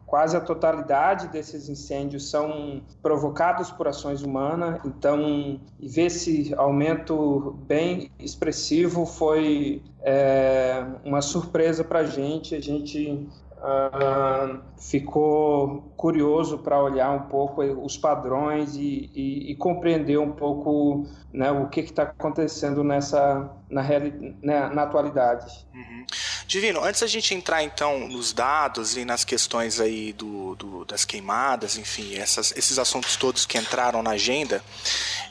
quase 0.09 0.35
a 0.35 0.41
totalidade 0.41 1.27
desses 1.27 1.69
incêndios 1.69 2.29
são 2.29 2.81
provocados 3.01 3.69
por 3.69 3.87
ações 3.87 4.23
humanas. 4.23 4.81
Então, 4.83 5.59
ver 5.79 6.07
esse 6.07 6.51
aumento 6.57 7.55
bem 7.67 8.11
expressivo 8.19 9.05
foi 9.05 9.83
é, 10.01 10.83
uma 11.05 11.21
surpresa 11.21 11.83
para 11.83 11.99
a 11.99 12.05
gente. 12.05 12.55
A 12.55 12.59
gente 12.59 13.29
uh, 13.59 14.59
ficou 14.77 15.93
curioso 15.95 16.59
para 16.59 16.81
olhar 16.81 17.11
um 17.11 17.27
pouco 17.27 17.61
os 17.61 17.97
padrões 17.97 18.75
e, 18.75 19.11
e, 19.13 19.51
e 19.51 19.55
compreender 19.55 20.17
um 20.17 20.31
pouco 20.31 21.05
né, 21.31 21.51
o 21.51 21.67
que 21.67 21.81
está 21.81 22.03
acontecendo 22.03 22.83
nessa 22.83 23.51
na, 23.69 23.81
reali 23.81 24.35
né, 24.41 24.69
na 24.69 24.83
atualidade. 24.83 25.65
Uhum. 25.73 26.05
Divino, 26.47 26.83
antes 26.83 27.01
da 27.01 27.07
gente 27.07 27.35
entrar 27.35 27.63
então 27.63 28.07
nos 28.07 28.33
dados 28.33 28.97
e 28.97 29.05
nas 29.05 29.23
questões 29.23 29.79
aí 29.79 30.13
do, 30.13 30.55
do 30.55 30.85
das 30.85 31.05
queimadas, 31.05 31.77
enfim, 31.77 32.15
essas, 32.15 32.51
esses 32.57 32.79
assuntos 32.79 33.15
todos 33.15 33.45
que 33.45 33.57
entraram 33.57 34.01
na 34.01 34.11
agenda, 34.11 34.63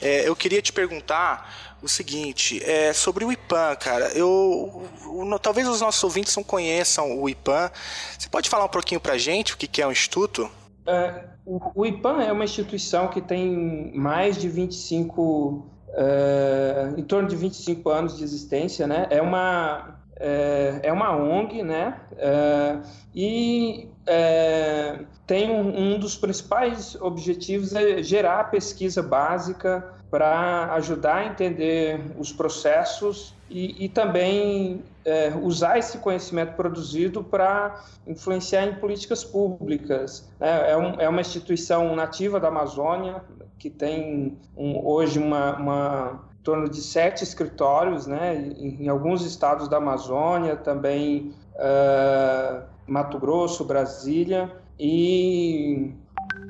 é, 0.01 0.29
eu 0.29 0.37
queria 0.37 0.63
te 0.63 0.73
perguntar 0.73 1.68
o 1.83 1.89
seguinte, 1.89 2.63
é, 2.65 2.93
sobre 2.93 3.25
o 3.25 3.33
IPAM, 3.33 3.77
cara, 3.77 4.09
eu, 4.17 4.83
o, 5.07 5.39
talvez 5.39 5.69
os 5.69 5.81
nossos 5.81 6.03
ouvintes 6.03 6.35
não 6.37 6.43
conheçam 6.43 7.21
o 7.21 7.29
IPAM. 7.29 7.71
Você 8.19 8.29
pode 8.29 8.49
falar 8.49 8.65
um 8.65 8.69
pouquinho 8.69 9.01
para 9.01 9.17
gente 9.17 9.55
o 9.55 9.57
que, 9.57 9.67
que 9.67 9.81
é 9.81 9.87
o 9.87 9.93
Instituto? 9.93 10.51
É, 10.87 11.25
o, 11.45 11.61
o, 11.75 11.87
IPAM 11.87 12.23
é 12.23 12.33
uma 12.33 12.45
instituição 12.45 13.09
que 13.09 13.21
tem 13.21 13.93
mais 13.95 14.39
de 14.39 14.49
25, 14.49 15.67
é, 15.91 16.95
em 16.97 17.03
torno 17.03 17.29
de 17.29 17.37
25 17.37 17.91
anos 17.91 18.17
de 18.17 18.25
existência, 18.25 18.87
né? 18.87 19.07
É 19.11 19.21
uma, 19.21 20.01
é, 20.17 20.81
é 20.83 20.93
uma 20.93 21.15
ONG, 21.15 21.63
né? 21.63 22.01
É, 22.17 22.79
e 23.15 23.89
é, 24.07 25.01
tem 25.27 25.51
um, 25.51 25.95
um 25.95 25.99
dos 25.99 26.17
principais 26.17 26.97
objetivos 27.01 27.75
é 27.75 28.03
gerar 28.03 28.45
pesquisa 28.45 29.03
básica 29.03 29.98
para 30.11 30.73
ajudar 30.75 31.17
a 31.17 31.27
entender 31.27 32.01
os 32.19 32.33
processos 32.33 33.35
e, 33.51 33.85
e 33.85 33.89
também 33.89 34.83
é, 35.05 35.33
usar 35.43 35.79
esse 35.79 35.99
conhecimento 35.99 36.55
produzido 36.55 37.23
para 37.23 37.83
influenciar 38.07 38.67
em 38.67 38.75
políticas 38.75 39.25
públicas. 39.25 40.29
É, 40.41 40.73
é, 40.73 40.77
um, 40.77 41.01
é, 41.01 41.09
uma 41.09 41.21
instituição 41.21 41.95
nativa 41.95 42.39
da 42.39 42.49
Amazônia 42.49 43.23
que 43.59 43.69
tem 43.69 44.39
um, 44.57 44.87
hoje 44.87 45.19
uma, 45.19 45.57
uma 45.57 46.29
em 46.39 46.43
torno 46.43 46.69
de 46.69 46.81
sete 46.81 47.25
escritórios, 47.25 48.07
né, 48.07 48.37
em, 48.37 48.85
em 48.85 48.89
alguns 48.89 49.25
estados 49.25 49.69
da 49.69 49.79
Amazônia, 49.79 50.57
também 50.57 51.35
uh, 51.57 52.63
Mato 52.87 53.19
Grosso, 53.19 53.65
Brasília 53.65 54.51
e 54.79 55.93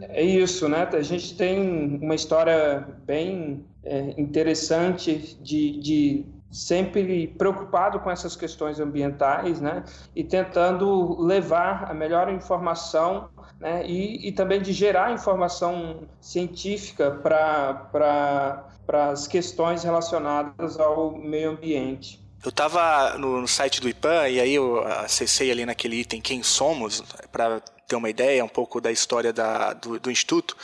é 0.09 0.23
isso, 0.23 0.69
né? 0.69 0.88
A 0.93 1.03
gente 1.03 1.37
tem 1.37 1.99
uma 2.00 2.15
história 2.15 2.87
bem 3.05 3.65
é, 3.85 4.15
interessante 4.19 5.37
de, 5.43 5.79
de 5.81 6.27
sempre 6.50 7.29
preocupado 7.38 8.00
com 8.00 8.11
essas 8.11 8.35
questões 8.35 8.81
ambientais, 8.81 9.61
né? 9.61 9.85
E 10.17 10.25
tentando 10.25 11.21
levar 11.21 11.91
a 11.91 11.95
melhor 11.95 12.33
informação, 12.33 13.29
né? 13.61 13.87
E, 13.87 14.29
e 14.29 14.33
também 14.33 14.62
de 14.62 14.73
gerar 14.73 15.12
informação 15.12 16.03
científica 16.21 17.11
para 17.11 18.65
as 19.11 19.27
questões 19.27 19.83
relacionadas 19.85 20.79
ao 20.81 21.12
meio 21.12 21.50
ambiente. 21.50 22.27
Eu 22.43 22.50
estava 22.50 23.19
no, 23.19 23.41
no, 23.41 23.49
site 23.49 23.81
do 23.81 23.88
IPAN 23.88 24.29
e 24.29 24.41
aí 24.41 24.55
eu 24.55 24.81
acessei 24.87 25.50
ali 25.50 25.67
naquele 25.67 25.97
item 25.97 26.21
Quem 26.21 26.43
Somos 26.43 27.03
para 27.33 27.61
ter 27.88 27.97
uma 27.97 28.11
ideia 28.11 28.45
um 28.45 28.49
pouco 28.49 28.83
da 28.83 28.92
história 28.92 29.33
da, 29.33 29.73
do, 29.73 29.99
do, 29.99 30.11
Instituto. 30.11 30.54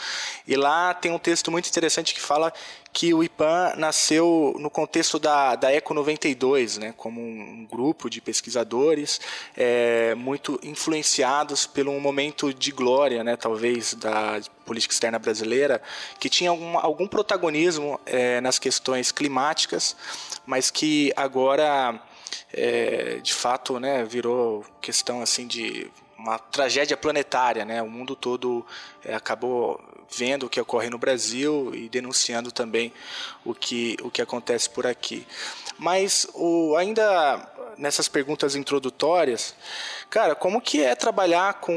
E 0.47 0.55
lá 0.55 0.93
tem 0.93 1.11
um 1.11 1.17
texto 1.17 1.51
muito 1.51 1.67
interessante 1.67 2.13
que 2.13 2.21
fala 2.21 2.53
que 2.93 3.13
o 3.13 3.23
IPAN 3.23 3.73
nasceu 3.75 4.55
no 4.59 4.69
contexto 4.69 5.19
da, 5.19 5.55
da 5.55 5.73
ECO 5.73 5.93
92, 5.93 6.77
né, 6.77 6.93
como 6.95 7.19
um 7.19 7.65
grupo 7.69 8.09
de 8.09 8.21
pesquisadores 8.21 9.19
é, 9.57 10.15
muito 10.15 10.57
influenciados 10.63 11.65
pelo 11.65 11.99
momento 11.99 12.53
de 12.53 12.71
glória, 12.71 13.23
né, 13.23 13.35
talvez, 13.35 13.95
da 13.95 14.39
política 14.65 14.93
externa 14.93 15.19
brasileira, 15.19 15.81
que 16.19 16.29
tinha 16.29 16.51
algum, 16.51 16.77
algum 16.77 17.07
protagonismo 17.07 17.99
é, 18.05 18.39
nas 18.39 18.59
questões 18.59 19.11
climáticas, 19.11 19.95
mas 20.45 20.69
que 20.69 21.11
agora, 21.17 21.99
é, 22.53 23.17
de 23.21 23.33
fato, 23.33 23.79
né, 23.79 24.05
virou 24.05 24.63
questão 24.79 25.21
assim 25.21 25.47
de 25.47 25.91
uma 26.25 26.39
tragédia 26.39 26.97
planetária, 26.97 27.63
né? 27.63 27.83
O 27.83 27.87
mundo 27.87 28.15
todo 28.15 28.65
é, 29.03 29.13
acabou 29.13 29.79
vendo 30.17 30.47
o 30.47 30.49
que 30.49 30.59
ocorre 30.59 30.89
no 30.89 30.97
Brasil 30.97 31.71
e 31.75 31.87
denunciando 31.87 32.51
também 32.51 32.91
o 33.43 33.53
que, 33.53 33.95
o 34.01 34.09
que 34.09 34.23
acontece 34.23 34.67
por 34.67 34.87
aqui. 34.87 35.25
Mas 35.77 36.27
o, 36.33 36.75
ainda 36.75 37.47
nessas 37.77 38.07
perguntas 38.07 38.55
introdutórias, 38.55 39.53
cara, 40.09 40.33
como 40.33 40.59
que 40.59 40.81
é 40.81 40.95
trabalhar 40.95 41.55
com 41.55 41.73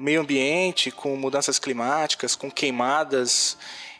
meio 0.00 0.20
ambiente, 0.20 0.90
com 0.90 1.14
mudanças 1.14 1.60
climáticas, 1.60 2.34
com 2.34 2.50
queimadas 2.50 3.56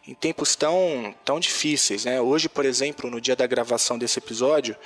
em 0.07 0.15
tempos 0.15 0.57
tão, 0.57 1.15
tão 1.25 1.39
difíceis. 1.39 2.05
Né? 2.05 2.21
Hoje, 2.21 2.49
por 2.49 2.65
exemplo, 2.65 3.11
no 3.11 3.21
dia 3.21 3.37
da 3.37 3.47
gravação 3.47 3.97
desse 3.97 4.19
episódio, 4.19 4.77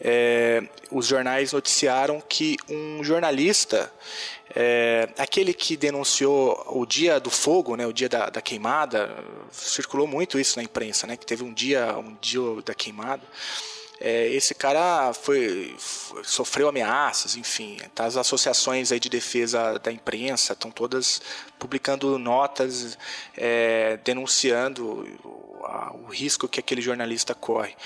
é, 0.00 0.62
os 0.90 1.06
jornais 1.06 1.52
noticiaram 1.52 2.22
que 2.26 2.56
um 2.68 3.04
jornalista, 3.04 3.92
é, 4.54 5.08
aquele 5.18 5.52
que 5.52 5.76
denunciou 5.76 6.64
o 6.68 6.86
dia 6.86 7.20
do 7.20 7.30
fogo, 7.30 7.76
né, 7.76 7.86
o 7.86 7.92
dia 7.92 8.08
da, 8.08 8.30
da, 8.30 8.40
queimada, 8.40 9.14
circulou 9.50 10.06
muito 10.06 10.38
isso 10.38 10.56
na 10.56 10.62
imprensa, 10.62 11.06
né, 11.06 11.16
que 11.16 11.26
teve 11.26 11.44
um 11.44 11.52
dia, 11.52 11.96
um 11.98 12.16
dia 12.20 12.40
da 12.64 12.74
queimada 12.74 13.22
é, 14.04 14.26
esse 14.30 14.52
cara 14.52 15.12
foi, 15.14 15.76
foi, 15.78 16.24
sofreu 16.24 16.68
ameaças, 16.68 17.36
enfim. 17.36 17.78
Tá, 17.94 18.04
as 18.04 18.16
associações 18.16 18.90
aí 18.90 18.98
de 18.98 19.08
defesa 19.08 19.78
da 19.78 19.92
imprensa 19.92 20.54
estão 20.54 20.72
todas 20.72 21.22
publicando 21.56 22.18
notas 22.18 22.98
é, 23.36 23.98
denunciando 23.98 25.06
o, 25.24 25.60
a, 25.64 25.92
o, 25.94 26.06
risco 26.06 26.48
que 26.48 26.58
aquele 26.58 26.82
jornalista 26.82 27.32
corre. 27.32 27.76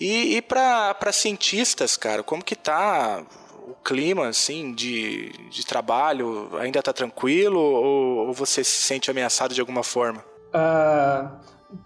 E, 0.00 0.36
e 0.36 0.42
para 0.42 1.12
cientistas, 1.12 1.96
cara, 1.96 2.24
como 2.24 2.42
que 2.42 2.56
tá 2.56 3.22
o 3.68 3.74
clima 3.74 4.26
assim 4.26 4.74
de, 4.74 5.30
de 5.50 5.64
trabalho? 5.64 6.50
Ainda 6.58 6.80
está 6.80 6.92
tranquilo 6.92 7.60
ou, 7.60 8.26
ou, 8.26 8.32
você 8.32 8.64
se 8.64 8.80
sente 8.80 9.08
ameaçado 9.08 9.54
de 9.54 9.60
alguma 9.60 9.84
forma? 9.84 10.24
Uh, 10.48 11.30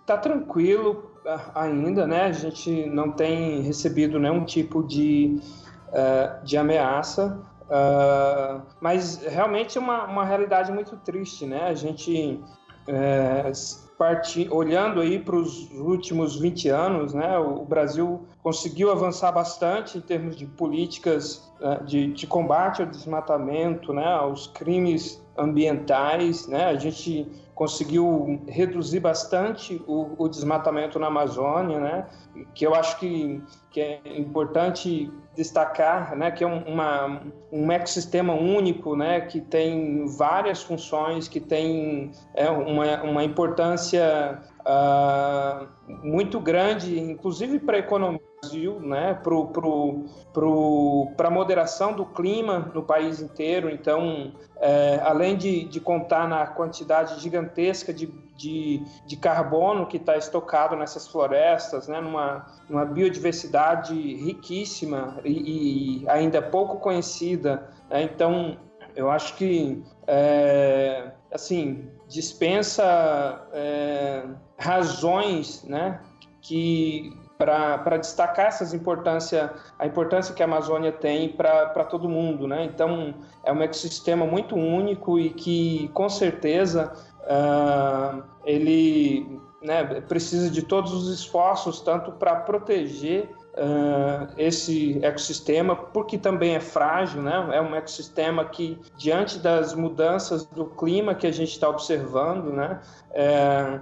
tá 0.06 0.16
tranquilo 0.16 1.17
ainda, 1.54 2.06
né? 2.06 2.24
A 2.24 2.32
gente 2.32 2.86
não 2.86 3.10
tem 3.12 3.60
recebido 3.62 4.18
nenhum 4.18 4.44
tipo 4.44 4.82
de, 4.82 5.40
uh, 5.88 6.44
de 6.44 6.56
ameaça, 6.56 7.40
uh, 7.64 8.62
mas 8.80 9.22
realmente 9.22 9.76
é 9.76 9.80
uma, 9.80 10.04
uma 10.04 10.24
realidade 10.24 10.72
muito 10.72 10.96
triste, 10.96 11.46
né? 11.46 11.64
A 11.64 11.74
gente 11.74 12.40
uh, 12.88 13.88
parti, 13.98 14.48
olhando 14.50 15.00
aí 15.00 15.18
para 15.18 15.34
os 15.34 15.70
últimos 15.72 16.38
20 16.38 16.68
anos, 16.68 17.12
né? 17.12 17.36
O, 17.38 17.64
Brasil 17.64 18.26
conseguiu 18.42 18.92
avançar 18.92 19.32
bastante 19.32 19.98
em 19.98 20.00
termos 20.00 20.36
de 20.36 20.46
políticas 20.46 21.50
de, 21.84 22.12
de 22.12 22.24
combate 22.24 22.80
ao 22.80 22.86
desmatamento, 22.86 23.92
né? 23.92 24.06
Aos 24.06 24.46
crimes 24.46 25.20
ambientais, 25.36 26.46
né? 26.46 26.66
A 26.66 26.76
gente 26.76 27.26
conseguiu 27.58 28.40
reduzir 28.46 29.00
bastante 29.00 29.82
o, 29.84 30.14
o, 30.16 30.28
desmatamento 30.28 30.96
na 30.96 31.08
Amazônia, 31.08 31.80
né? 31.80 32.06
Que 32.54 32.64
eu 32.64 32.72
acho 32.72 33.00
que, 33.00 33.42
que 33.68 33.80
é 33.80 34.00
importante 34.16 35.10
destacar, 35.34 36.16
né? 36.16 36.30
Que 36.30 36.44
é 36.44 36.46
um, 36.46 36.62
uma, 36.62 37.20
um 37.50 37.72
ecossistema 37.72 38.32
único, 38.32 38.94
né? 38.94 39.22
Que 39.22 39.40
tem 39.40 40.06
várias 40.06 40.62
funções, 40.62 41.26
que 41.26 41.40
tem 41.40 42.12
é, 42.32 42.48
uma, 42.48 43.02
uma 43.02 43.24
importância 43.24 44.40
uh, 44.60 45.66
muito 46.06 46.38
grande, 46.38 46.96
inclusive 46.96 47.58
para 47.58 47.74
a 47.74 47.80
economia 47.80 48.27
Brasil, 48.40 48.78
né, 48.80 49.14
para 49.14 49.44
pro, 49.46 50.04
pro, 50.32 51.12
a 51.18 51.30
moderação 51.30 51.92
do 51.92 52.06
clima 52.06 52.70
no 52.72 52.82
país 52.82 53.20
inteiro. 53.20 53.68
Então, 53.68 54.32
é, 54.60 55.00
além 55.02 55.36
de, 55.36 55.64
de 55.64 55.80
contar 55.80 56.28
na 56.28 56.46
quantidade 56.46 57.20
gigantesca 57.20 57.92
de, 57.92 58.06
de, 58.36 58.82
de 59.06 59.16
carbono 59.16 59.86
que 59.86 59.96
está 59.96 60.16
estocado 60.16 60.76
nessas 60.76 61.08
florestas, 61.08 61.88
né, 61.88 62.00
numa, 62.00 62.46
numa 62.68 62.84
biodiversidade 62.84 63.94
riquíssima 63.94 65.18
e, 65.24 66.02
e 66.02 66.08
ainda 66.08 66.40
pouco 66.40 66.78
conhecida. 66.78 67.68
Né, 67.90 68.02
então, 68.02 68.56
eu 68.94 69.10
acho 69.10 69.34
que, 69.36 69.82
é, 70.06 71.10
assim, 71.32 71.90
dispensa 72.06 73.48
é, 73.52 74.24
razões, 74.56 75.64
né, 75.64 76.00
que 76.40 77.12
para 77.38 77.96
destacar 77.96 78.46
essas 78.46 78.74
importância, 78.74 79.52
a 79.78 79.86
importância 79.86 80.34
que 80.34 80.42
a 80.42 80.46
Amazônia 80.46 80.90
tem 80.90 81.28
para 81.28 81.84
todo 81.84 82.08
mundo, 82.08 82.48
né? 82.48 82.64
Então 82.64 83.14
é 83.44 83.52
um 83.52 83.62
ecossistema 83.62 84.26
muito 84.26 84.56
único 84.56 85.18
e 85.18 85.30
que 85.30 85.88
com 85.94 86.08
certeza 86.08 86.92
uh, 87.22 88.22
ele 88.44 89.40
né, 89.62 89.84
precisa 90.00 90.50
de 90.50 90.62
todos 90.62 90.92
os 90.92 91.08
esforços 91.14 91.80
tanto 91.80 92.12
para 92.12 92.36
proteger 92.36 93.30
Uh, 93.58 94.32
esse 94.36 95.04
ecossistema, 95.04 95.74
porque 95.74 96.16
também 96.16 96.54
é 96.54 96.60
frágil, 96.60 97.20
né? 97.20 97.48
É 97.52 97.60
um 97.60 97.74
ecossistema 97.74 98.44
que, 98.44 98.80
diante 98.96 99.40
das 99.40 99.74
mudanças 99.74 100.46
do 100.46 100.66
clima 100.66 101.12
que 101.12 101.26
a 101.26 101.32
gente 101.32 101.50
está 101.50 101.68
observando, 101.68 102.52
né? 102.52 102.78
É, 103.10 103.80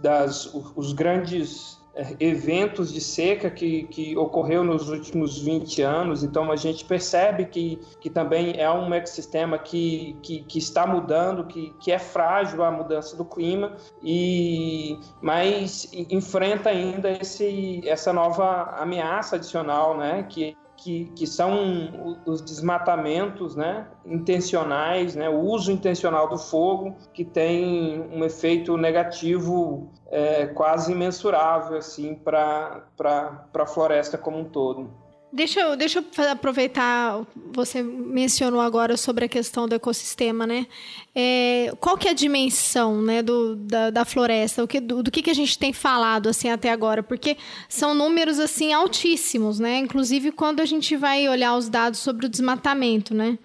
das, 0.00 0.46
os 0.54 0.94
grandes 0.94 1.81
eventos 2.18 2.92
de 2.92 3.00
seca 3.00 3.50
que, 3.50 3.84
que 3.84 4.16
ocorreu 4.16 4.64
nos 4.64 4.88
últimos 4.88 5.38
20 5.38 5.82
anos, 5.82 6.24
então 6.24 6.50
a 6.50 6.56
gente 6.56 6.84
percebe 6.84 7.44
que, 7.46 7.78
que 8.00 8.08
também 8.08 8.54
é 8.58 8.70
um 8.70 8.92
ecossistema 8.94 9.58
que, 9.58 10.16
que, 10.22 10.42
que 10.42 10.58
está 10.58 10.86
mudando, 10.86 11.44
que, 11.44 11.70
que 11.80 11.92
é 11.92 11.98
frágil 11.98 12.64
à 12.64 12.70
mudança 12.70 13.16
do 13.16 13.24
clima, 13.24 13.76
e 14.02 14.98
mas 15.20 15.90
enfrenta 15.92 16.70
ainda 16.70 17.10
esse, 17.10 17.82
essa 17.86 18.12
nova 18.12 18.74
ameaça 18.78 19.36
adicional, 19.36 19.96
né, 19.96 20.26
que 20.28 20.56
que, 20.82 21.04
que 21.14 21.26
são 21.26 22.18
os 22.26 22.40
desmatamentos 22.40 23.54
né, 23.54 23.86
intencionais, 24.04 25.14
né, 25.14 25.28
o 25.28 25.38
uso 25.38 25.70
intencional 25.70 26.28
do 26.28 26.36
fogo, 26.36 26.96
que 27.14 27.24
tem 27.24 28.00
um 28.12 28.24
efeito 28.24 28.76
negativo 28.76 29.90
é, 30.10 30.46
quase 30.46 30.90
imensurável 30.92 31.78
assim, 31.78 32.14
para 32.14 32.84
a 32.98 33.66
floresta 33.66 34.18
como 34.18 34.38
um 34.38 34.44
todo. 34.44 34.90
Deixa 35.34 35.60
eu, 35.60 35.76
deixa 35.76 36.00
eu 36.00 36.30
aproveitar, 36.30 37.24
você 37.54 37.82
mencionou 37.82 38.60
agora 38.60 38.98
sobre 38.98 39.24
a 39.24 39.28
questão 39.28 39.66
do 39.66 39.74
ecossistema, 39.74 40.46
né? 40.46 40.66
É, 41.14 41.72
qual 41.80 41.96
que 41.96 42.06
é 42.06 42.10
a 42.10 42.14
dimensão 42.14 43.00
né, 43.00 43.22
do, 43.22 43.56
da, 43.56 43.88
da 43.88 44.04
floresta? 44.04 44.62
O 44.62 44.68
que, 44.68 44.78
do, 44.78 45.02
do 45.02 45.10
que, 45.10 45.22
que 45.22 45.30
a 45.30 45.34
gente 45.34 45.58
tem 45.58 45.72
falado 45.72 46.28
assim 46.28 46.50
até 46.50 46.70
agora? 46.70 47.02
Porque 47.02 47.38
são 47.66 47.94
números 47.94 48.38
assim 48.38 48.74
altíssimos, 48.74 49.58
né? 49.58 49.78
Inclusive 49.78 50.32
quando 50.32 50.60
a 50.60 50.66
gente 50.66 50.96
vai 50.96 51.26
olhar 51.26 51.56
os 51.56 51.70
dados 51.70 52.00
sobre 52.00 52.26
o 52.26 52.28
desmatamento, 52.28 53.14
né? 53.14 53.38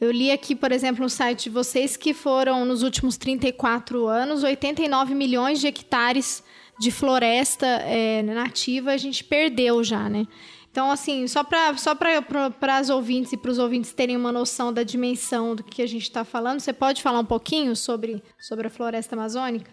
Eu 0.00 0.10
li 0.10 0.30
aqui, 0.30 0.54
por 0.54 0.72
exemplo, 0.72 1.02
no 1.02 1.10
site 1.10 1.44
de 1.44 1.50
vocês 1.50 1.94
que 1.94 2.14
foram, 2.14 2.64
nos 2.64 2.82
últimos 2.82 3.18
34 3.18 4.06
anos, 4.06 4.42
89 4.42 5.14
milhões 5.14 5.60
de 5.60 5.66
hectares 5.66 6.42
de 6.80 6.90
floresta 6.90 7.66
é, 7.66 8.22
nativa 8.22 8.92
a 8.92 8.96
gente 8.96 9.22
perdeu 9.22 9.84
já, 9.84 10.08
né? 10.08 10.26
Então, 10.74 10.90
assim, 10.90 11.28
só 11.28 11.44
para 11.44 11.76
só 11.76 11.94
para 11.94 12.76
as 12.78 12.90
ouvintes 12.90 13.32
e 13.32 13.36
para 13.36 13.48
os 13.48 13.60
ouvintes 13.60 13.92
terem 13.92 14.16
uma 14.16 14.32
noção 14.32 14.72
da 14.72 14.82
dimensão 14.82 15.54
do 15.54 15.62
que 15.62 15.80
a 15.80 15.86
gente 15.86 16.02
está 16.02 16.24
falando, 16.24 16.58
você 16.58 16.72
pode 16.72 17.00
falar 17.00 17.20
um 17.20 17.24
pouquinho 17.24 17.76
sobre, 17.76 18.20
sobre 18.40 18.66
a 18.66 18.70
floresta 18.70 19.14
amazônica? 19.14 19.70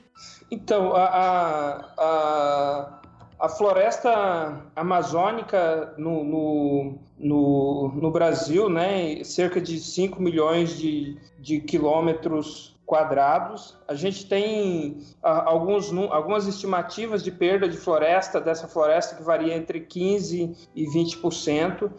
Então, 0.52 0.96
a, 0.96 1.92
a, 1.98 3.02
a, 3.40 3.50
floresta 3.50 4.62
amazônica 4.76 5.92
no, 5.98 6.24
no, 6.24 7.00
no, 7.18 7.92
no, 7.96 8.12
Brasil, 8.12 8.70
né, 8.70 9.24
cerca 9.24 9.60
de 9.60 9.80
5 9.80 10.22
milhões 10.22 10.78
de, 10.78 11.18
de 11.40 11.62
quilômetros 11.62 12.71
quadrados. 12.92 13.78
A 13.88 13.94
gente 13.96 14.28
tem 14.28 14.98
uh, 15.24 15.28
alguns, 15.46 15.94
algumas 16.12 16.46
estimativas 16.46 17.24
de 17.24 17.32
perda 17.32 17.70
de 17.70 17.78
floresta, 17.78 18.42
dessa 18.42 18.68
floresta 18.68 19.16
que 19.16 19.24
varia 19.24 19.56
entre 19.56 19.80
15% 19.80 20.58
e 20.76 20.86
20%, 20.88 21.90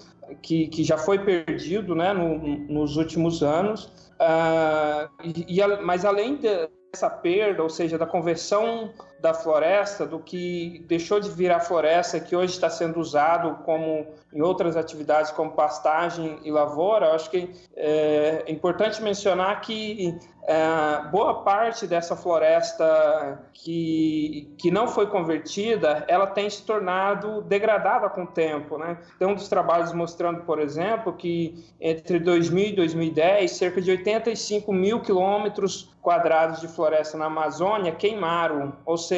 que, 0.42 0.66
que 0.66 0.85
já 0.85 0.98
foi 0.98 1.18
perdido 1.18 1.94
né, 1.94 2.12
no, 2.12 2.37
nos 2.68 2.98
últimos 2.98 3.42
anos. 3.42 3.90
E, 5.24 5.59
e, 5.59 5.66
mas 5.83 6.05
além 6.05 6.37
dessa 6.37 7.09
perda, 7.09 7.62
ou 7.62 7.70
seja, 7.70 7.96
da 7.96 8.07
conversão 8.07 8.92
da 9.22 9.32
floresta, 9.32 10.04
do 10.04 10.18
que 10.18 10.85
deixou 10.88 11.20
de 11.20 11.30
virar 11.30 11.61
floresta, 11.61 12.18
que 12.18 12.35
hoje 12.35 12.54
está 12.54 12.68
sendo 12.68 12.98
usado 12.98 13.62
como 13.64 14.04
em 14.32 14.42
outras 14.42 14.76
atividades 14.76 15.30
como 15.30 15.52
pastagem 15.52 16.40
e 16.44 16.50
lavoura, 16.50 17.14
acho 17.14 17.30
que 17.30 17.48
é, 17.76 18.42
é 18.46 18.50
importante 18.50 19.00
mencionar 19.00 19.61
que 19.61 20.18
é, 20.44 21.08
boa 21.11 21.42
parte 21.44 21.87
dessa 21.87 22.16
floresta 22.16 23.46
que, 23.52 24.52
que 24.58 24.72
não 24.72 24.88
foi 24.88 25.06
convertida, 25.06 26.04
ela 26.08 26.26
tem 26.26 26.50
se 26.50 26.64
tornado 26.64 27.42
degradada 27.42 28.08
com 28.08 28.24
o 28.24 28.26
tempo. 28.26 28.76
Né? 28.76 28.98
Tem 29.20 29.28
um 29.28 29.35
dos 29.35 29.48
trabalhos 29.48 29.92
mostrando, 29.92 30.40
por 30.40 30.58
exemplo, 30.58 31.12
que 31.12 31.64
entre 31.80 32.18
2000 32.18 32.70
e 32.70 32.72
2010, 32.72 33.52
cerca 33.52 33.80
de 33.80 33.92
85 33.92 34.72
mil 34.72 35.00
quilômetros 35.00 35.92
quadrados 36.02 36.61
de 36.61 36.66
floresta 36.66 37.16
na 37.16 37.26
Amazônia 37.26 37.92
queimaram, 37.92 38.72
ou 38.85 38.98
seja, 38.98 39.12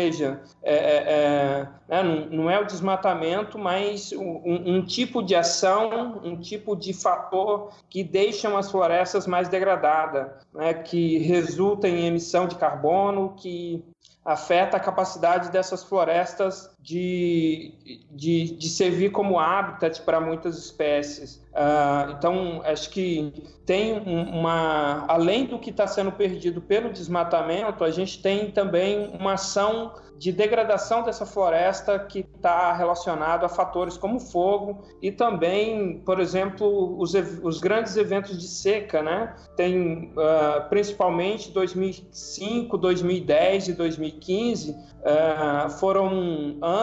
é, 0.62 0.74
é, 0.74 1.12
é 1.12 1.68
né, 1.88 2.02
não, 2.30 2.50
é 2.50 2.58
o 2.58 2.66
desmatamento, 2.66 3.58
mas 3.58 4.12
um, 4.12 4.42
um, 4.44 4.84
tipo 4.84 5.22
de 5.22 5.34
ação, 5.34 6.20
um 6.24 6.36
tipo 6.36 6.74
de 6.74 6.92
fator 6.92 7.70
que 7.88 8.02
deixa 8.02 8.56
as 8.56 8.70
florestas 8.70 9.26
mais 9.26 9.48
degradadas, 9.48 10.30
né, 10.52 10.74
que 10.74 11.18
resulta 11.18 11.88
em 11.88 12.06
emissão 12.06 12.46
de 12.46 12.56
carbono, 12.56 13.34
que 13.36 13.84
afeta 14.24 14.76
a 14.76 14.80
capacidade 14.80 15.50
dessas 15.50 15.84
florestas 15.84 16.73
de, 16.84 17.72
de, 18.10 18.56
de 18.58 18.68
servir 18.68 19.10
como 19.10 19.38
habitat 19.38 20.02
para 20.02 20.20
muitas 20.20 20.58
espécies. 20.58 21.42
Uh, 21.54 22.12
então, 22.18 22.60
acho 22.62 22.90
que 22.90 23.32
tem 23.64 23.98
uma. 23.98 25.06
Além 25.08 25.46
do 25.46 25.58
que 25.58 25.70
está 25.70 25.86
sendo 25.86 26.12
perdido 26.12 26.60
pelo 26.60 26.92
desmatamento, 26.92 27.84
a 27.84 27.90
gente 27.90 28.20
tem 28.20 28.50
também 28.50 29.10
uma 29.18 29.32
ação 29.32 29.94
de 30.18 30.30
degradação 30.30 31.02
dessa 31.02 31.26
floresta 31.26 31.98
que 31.98 32.20
está 32.20 32.72
relacionado 32.72 33.44
a 33.44 33.48
fatores 33.48 33.96
como 33.96 34.20
fogo 34.20 34.84
e 35.02 35.10
também, 35.10 35.98
por 36.04 36.20
exemplo, 36.20 36.98
os, 36.98 37.14
os 37.42 37.60
grandes 37.60 37.96
eventos 37.96 38.38
de 38.38 38.46
seca, 38.46 39.02
né? 39.02 39.34
Tem 39.56 40.12
uh, 40.12 40.68
principalmente 40.68 41.50
2005, 41.50 42.78
2010 42.78 43.68
e 43.68 43.72
2015 43.72 44.70
uh, 44.70 45.70
foram 45.78 46.56
anos 46.62 46.73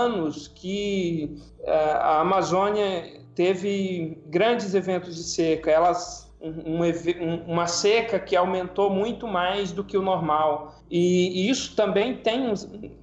que 0.48 1.38
uh, 1.62 1.70
a 1.70 2.22
Amazônia 2.22 3.22
teve 3.36 4.22
grandes 4.28 4.74
eventos 4.74 5.16
de 5.16 5.24
seca. 5.24 5.72
Elas 5.72 6.32
um, 6.42 7.36
uma 7.48 7.68
seca 7.68 8.20
que 8.20 8.36
aumentou 8.36 8.90
muito 8.90 9.28
mais 9.28 9.72
do 9.72 9.84
que 9.84 9.96
o 9.96 10.02
normal. 10.02 10.76
E, 10.90 11.46
e, 11.46 11.50
isso 11.50 11.76
também 11.76 12.18
tem 12.18 12.50
um 12.50 12.54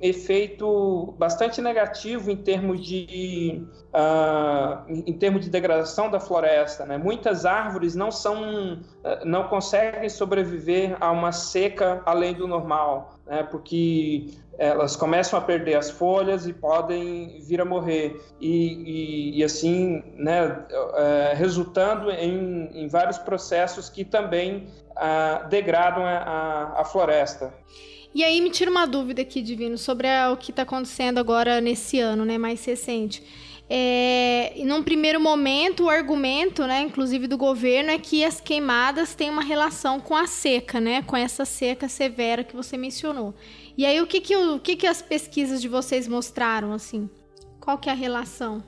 efeito 0.01 1.15
bastante 1.17 1.63
negativo 1.63 2.31
em 2.31 2.37
termos 2.37 2.85
de, 2.85 3.63
uh, 3.95 4.85
em 4.89 5.13
termos 5.13 5.45
de 5.45 5.51
degradação 5.51 6.11
da 6.11 6.19
floresta. 6.19 6.85
Né? 6.85 6.99
Muitas 6.99 7.47
árvores 7.47 7.95
não, 7.95 8.11
são, 8.11 8.75
uh, 8.75 9.25
não 9.25 9.45
conseguem 9.45 10.09
sobreviver 10.09 10.97
a 11.01 11.11
uma 11.13 11.31
seca 11.31 12.03
além 12.05 12.35
do 12.35 12.47
normal, 12.49 13.15
né? 13.27 13.45
porque 13.45 14.27
elas 14.59 14.97
começam 14.97 15.39
a 15.39 15.43
perder 15.43 15.77
as 15.77 15.89
folhas 15.89 16.47
e 16.47 16.53
podem 16.53 17.41
vir 17.41 17.61
a 17.61 17.65
morrer. 17.65 18.21
E, 18.41 19.33
e, 19.33 19.39
e 19.39 19.45
assim, 19.45 20.03
né, 20.17 20.67
é, 20.95 21.35
resultando 21.37 22.11
em, 22.11 22.69
em, 22.75 22.89
vários 22.89 23.19
processos 23.19 23.89
que 23.89 24.05
também 24.05 24.67
ah, 24.97 25.47
degradam 25.49 26.05
a, 26.05 26.75
a, 26.77 26.85
floresta. 26.85 27.55
E 28.13 28.25
aí 28.25 28.41
me 28.41 28.51
tira 28.51 28.69
uma 28.69 28.85
dúvida 28.85 29.23
aqui, 29.23 29.41
Divino, 29.41 29.79
sobre 29.79 30.09
a, 30.09 30.33
o 30.33 30.37
que 30.37 30.51
está 30.51 30.63
acontecendo 30.63 31.19
agora 31.19 31.61
nesse 31.61 32.01
ano, 32.01 32.25
né, 32.25 32.37
mais 32.37 32.65
recente. 32.65 33.23
É, 33.71 34.55
num 34.65 34.83
primeiro 34.83 35.21
momento, 35.21 35.85
o 35.85 35.91
argumento, 35.91 36.67
né, 36.67 36.81
inclusive 36.81 37.27
do 37.27 37.37
governo, 37.37 37.91
é 37.91 37.99
que 37.99 38.25
as 38.25 38.41
queimadas 38.41 39.15
têm 39.15 39.29
uma 39.29 39.43
relação 39.43 40.01
com 40.01 40.17
a 40.17 40.27
seca, 40.27 40.81
né, 40.81 41.03
com 41.03 41.17
essa 41.17 41.45
seca 41.45 41.87
severa 41.87 42.43
que 42.43 42.57
você 42.57 42.79
mencionou. 42.79 43.35
E 43.79 43.87
aí, 43.87 44.01
o 44.01 44.09
que 44.09 44.21
que, 44.21 44.37
o 44.37 44.59
que 44.59 44.75
que 44.75 44.89
as 44.89 45.01
pesquisas 45.01 45.63
de 45.63 45.69
vocês 45.69 46.09
mostraram, 46.09 46.73
assim? 46.73 47.09
Qual 47.61 47.79
que 47.79 47.89
é 47.89 47.93
a 47.93 47.95
relação? 47.95 48.61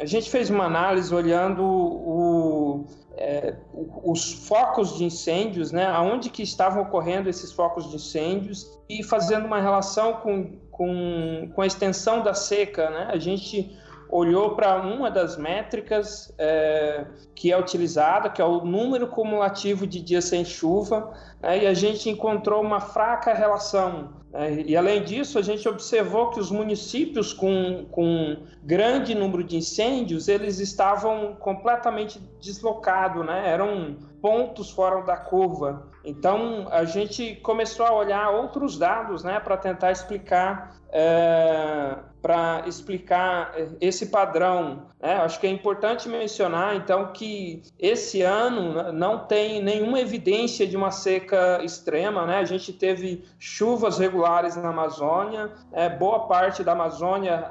A 0.00 0.06
gente 0.06 0.30
fez 0.30 0.48
uma 0.48 0.64
análise 0.64 1.14
olhando 1.14 1.62
o, 1.62 2.86
é, 3.14 3.56
os 4.02 4.32
focos 4.32 4.96
de 4.96 5.04
incêndios, 5.04 5.70
né, 5.70 5.84
aonde 5.84 6.30
que 6.30 6.42
estavam 6.42 6.82
ocorrendo 6.82 7.28
esses 7.28 7.52
focos 7.52 7.90
de 7.90 7.96
incêndios 7.96 8.66
e 8.88 9.04
fazendo 9.04 9.44
uma 9.44 9.60
relação 9.60 10.14
com, 10.14 10.56
com, 10.70 11.50
com 11.54 11.60
a 11.60 11.66
extensão 11.66 12.22
da 12.22 12.32
seca. 12.32 12.88
Né? 12.88 13.08
A 13.10 13.18
gente 13.18 13.78
olhou 14.08 14.54
para 14.54 14.80
uma 14.80 15.10
das 15.10 15.36
métricas 15.36 16.32
é, 16.38 17.04
que 17.34 17.52
é 17.52 17.58
utilizada, 17.58 18.30
que 18.30 18.40
é 18.40 18.44
o 18.46 18.64
número 18.64 19.08
cumulativo 19.08 19.86
de 19.86 20.00
dias 20.00 20.24
sem 20.24 20.42
chuva, 20.42 21.12
né, 21.42 21.64
e 21.64 21.66
a 21.66 21.74
gente 21.74 22.08
encontrou 22.08 22.62
uma 22.62 22.80
fraca 22.80 23.34
relação. 23.34 24.23
Né, 24.34 24.64
e 24.66 24.76
além 24.76 25.04
disso, 25.04 25.38
a 25.38 25.42
gente 25.42 25.68
observou 25.68 26.30
que 26.30 26.40
os 26.40 26.50
municípios 26.50 27.32
com, 27.32 27.86
com 27.92 28.36
grande 28.64 29.14
número 29.14 29.44
de 29.44 29.56
incêndios, 29.56 30.26
eles 30.26 30.58
estavam 30.58 31.36
completamente 31.36 32.20
deslocados, 32.42 33.24
né, 33.24 33.48
eram 33.48 33.96
pontos 34.20 34.70
fora 34.70 35.00
da 35.02 35.16
curva. 35.16 35.86
Então, 36.04 36.66
a 36.70 36.84
gente 36.84 37.36
começou 37.36 37.86
a 37.86 37.92
olhar 37.92 38.30
outros 38.30 38.76
dados 38.76 39.22
né, 39.22 39.38
para 39.38 39.56
tentar 39.56 39.92
explicar 39.92 40.80
é, 40.90 41.96
para 42.24 42.62
explicar 42.66 43.54
esse 43.82 44.06
padrão. 44.06 44.84
Né? 44.98 45.12
Acho 45.16 45.38
que 45.38 45.46
é 45.46 45.50
importante 45.50 46.08
mencionar, 46.08 46.74
então, 46.74 47.12
que 47.12 47.60
esse 47.78 48.22
ano 48.22 48.90
não 48.94 49.26
tem 49.26 49.62
nenhuma 49.62 50.00
evidência 50.00 50.66
de 50.66 50.74
uma 50.74 50.90
seca 50.90 51.62
extrema. 51.62 52.24
Né? 52.24 52.38
A 52.38 52.44
gente 52.46 52.72
teve 52.72 53.22
chuvas 53.38 53.98
regulares 53.98 54.56
na 54.56 54.70
Amazônia, 54.70 55.52
é, 55.70 55.90
boa 55.90 56.20
parte 56.20 56.64
da 56.64 56.72
Amazônia 56.72 57.46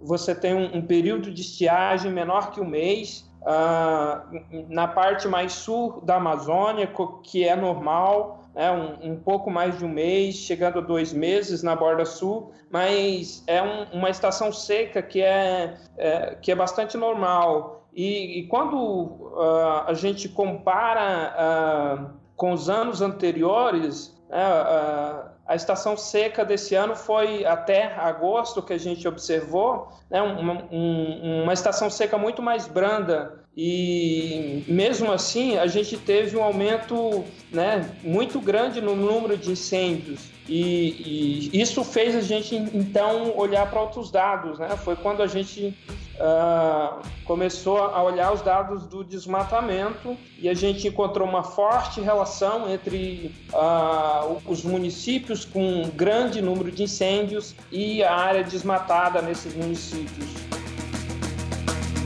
você 0.00 0.34
tem 0.34 0.54
um, 0.56 0.78
um 0.78 0.82
período 0.82 1.30
de 1.30 1.42
estiagem 1.42 2.10
menor 2.10 2.50
que 2.50 2.60
um 2.60 2.66
mês. 2.66 3.30
Uh, 3.42 4.66
na 4.68 4.86
parte 4.86 5.26
mais 5.26 5.52
sul 5.52 6.00
da 6.02 6.16
Amazônia, 6.16 6.88
que 7.24 7.46
é 7.46 7.56
normal, 7.56 8.41
né, 8.54 8.70
um, 8.70 9.12
um, 9.12 9.16
pouco 9.16 9.50
mais 9.50 9.78
de 9.78 9.84
um 9.84 9.88
mês, 9.88 10.36
chegando 10.36 10.78
a 10.78 10.82
dois 10.82 11.12
meses 11.12 11.62
na 11.62 11.74
borda 11.74 12.04
sul, 12.04 12.52
mas 12.70 13.42
é 13.46 13.62
um, 13.62 13.84
uma 13.92 14.10
estação 14.10 14.52
seca 14.52 15.02
que 15.02 15.22
é, 15.22 15.76
é, 15.96 16.34
que 16.40 16.52
é 16.52 16.54
bastante 16.54 16.96
normal. 16.96 17.86
E, 17.94 18.40
e 18.40 18.46
quando 18.46 18.76
uh, 18.76 19.84
a 19.86 19.94
gente 19.94 20.28
compara 20.28 21.34
uh, 21.36 22.10
com 22.36 22.52
os 22.52 22.68
anos 22.70 23.02
anteriores, 23.02 24.08
uh, 24.28 25.30
a 25.46 25.54
estação 25.54 25.96
seca 25.96 26.44
desse 26.44 26.74
ano 26.74 26.94
foi 26.94 27.44
até 27.44 27.94
agosto 27.96 28.62
que 28.62 28.72
a 28.72 28.78
gente 28.78 29.06
observou, 29.06 29.88
né, 30.08 30.22
um, 30.22 31.42
uma 31.42 31.52
estação 31.52 31.90
seca 31.90 32.16
muito 32.16 32.40
mais 32.40 32.66
branda 32.66 33.41
e 33.56 34.64
mesmo 34.66 35.12
assim 35.12 35.58
a 35.58 35.66
gente 35.66 35.98
teve 35.98 36.36
um 36.36 36.42
aumento 36.42 37.24
né, 37.50 37.94
muito 38.02 38.40
grande 38.40 38.80
no 38.80 38.96
número 38.96 39.36
de 39.36 39.50
incêndios. 39.50 40.30
E, 40.48 41.50
e 41.52 41.60
isso 41.60 41.84
fez 41.84 42.16
a 42.16 42.20
gente 42.20 42.56
então 42.56 43.36
olhar 43.36 43.68
para 43.70 43.80
outros 43.80 44.10
dados. 44.10 44.58
Né? 44.58 44.70
Foi 44.78 44.96
quando 44.96 45.22
a 45.22 45.26
gente 45.26 45.76
uh, 46.14 47.02
começou 47.24 47.78
a 47.78 48.02
olhar 48.02 48.32
os 48.32 48.40
dados 48.40 48.86
do 48.86 49.04
desmatamento 49.04 50.16
e 50.38 50.48
a 50.48 50.54
gente 50.54 50.88
encontrou 50.88 51.28
uma 51.28 51.44
forte 51.44 52.00
relação 52.00 52.72
entre 52.72 53.34
uh, 53.52 54.40
os 54.46 54.64
municípios 54.64 55.44
com 55.44 55.90
grande 55.94 56.40
número 56.40 56.72
de 56.72 56.84
incêndios 56.84 57.54
e 57.70 58.02
a 58.02 58.14
área 58.14 58.42
desmatada 58.42 59.20
nesses 59.20 59.54
municípios. 59.54 60.61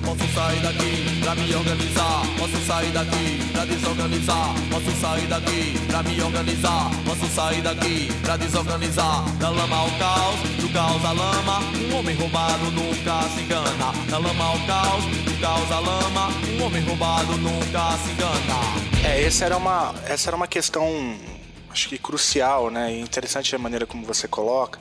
Posso 0.07 0.25
sair 0.33 0.61
daqui 0.61 1.21
pra 1.21 1.35
me 1.35 1.53
organizar. 1.53 2.23
Posso 2.39 2.57
sair 2.65 2.93
daqui 2.93 3.51
pra 3.53 3.65
desorganizar. 3.65 4.55
Posso 4.71 5.01
sair 5.01 5.27
daqui 5.27 5.75
pra 5.89 6.03
me 6.05 6.23
organizar. 6.23 6.91
Posso 7.05 7.27
sair 7.35 7.61
daqui 7.61 8.09
pra 8.23 8.37
desorganizar. 8.37 9.25
Da 9.41 9.51
lama 9.51 9.77
ao 9.77 9.91
caos, 9.99 10.41
do 10.61 10.73
caos 10.73 11.05
à 11.05 11.11
lama. 11.11 11.59
Um 11.91 11.99
homem 11.99 12.15
roubado 12.15 12.71
nunca 12.71 13.29
se 13.31 13.41
engana. 13.43 13.93
Da 14.09 14.19
lama 14.19 14.45
ao 14.45 14.59
caos, 14.61 15.05
do 15.25 15.41
caos 15.41 15.73
à 15.73 15.81
lama. 15.81 16.29
Um 16.57 16.63
homem 16.65 16.83
roubado 16.85 17.37
nunca 17.39 17.99
se 17.99 18.13
engana. 18.13 18.87
É, 19.05 19.25
essa 19.25 19.45
era 19.45 19.57
uma, 19.57 19.93
essa 20.07 20.31
era 20.31 20.37
uma 20.37 20.47
questão 20.47 21.19
acho 21.69 21.89
que 21.89 21.99
crucial, 21.99 22.71
né? 22.71 22.97
Interessante 22.97 23.55
a 23.55 23.59
maneira 23.59 23.85
como 23.85 24.07
você 24.07 24.27
coloca, 24.27 24.79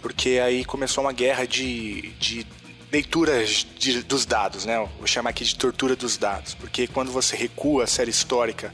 porque 0.00 0.40
aí 0.42 0.64
começou 0.64 1.04
uma 1.04 1.12
guerra 1.12 1.46
de, 1.46 2.10
de 2.18 2.44
leituras 2.92 3.66
de, 3.78 4.02
dos 4.02 4.26
dados, 4.26 4.66
né? 4.66 4.76
Vou 4.98 5.06
chamar 5.06 5.30
aqui 5.30 5.44
de 5.44 5.56
tortura 5.56 5.96
dos 5.96 6.18
dados, 6.18 6.52
porque 6.52 6.86
quando 6.86 7.10
você 7.10 7.34
recua 7.34 7.84
a 7.84 7.86
série 7.86 8.10
histórica, 8.10 8.72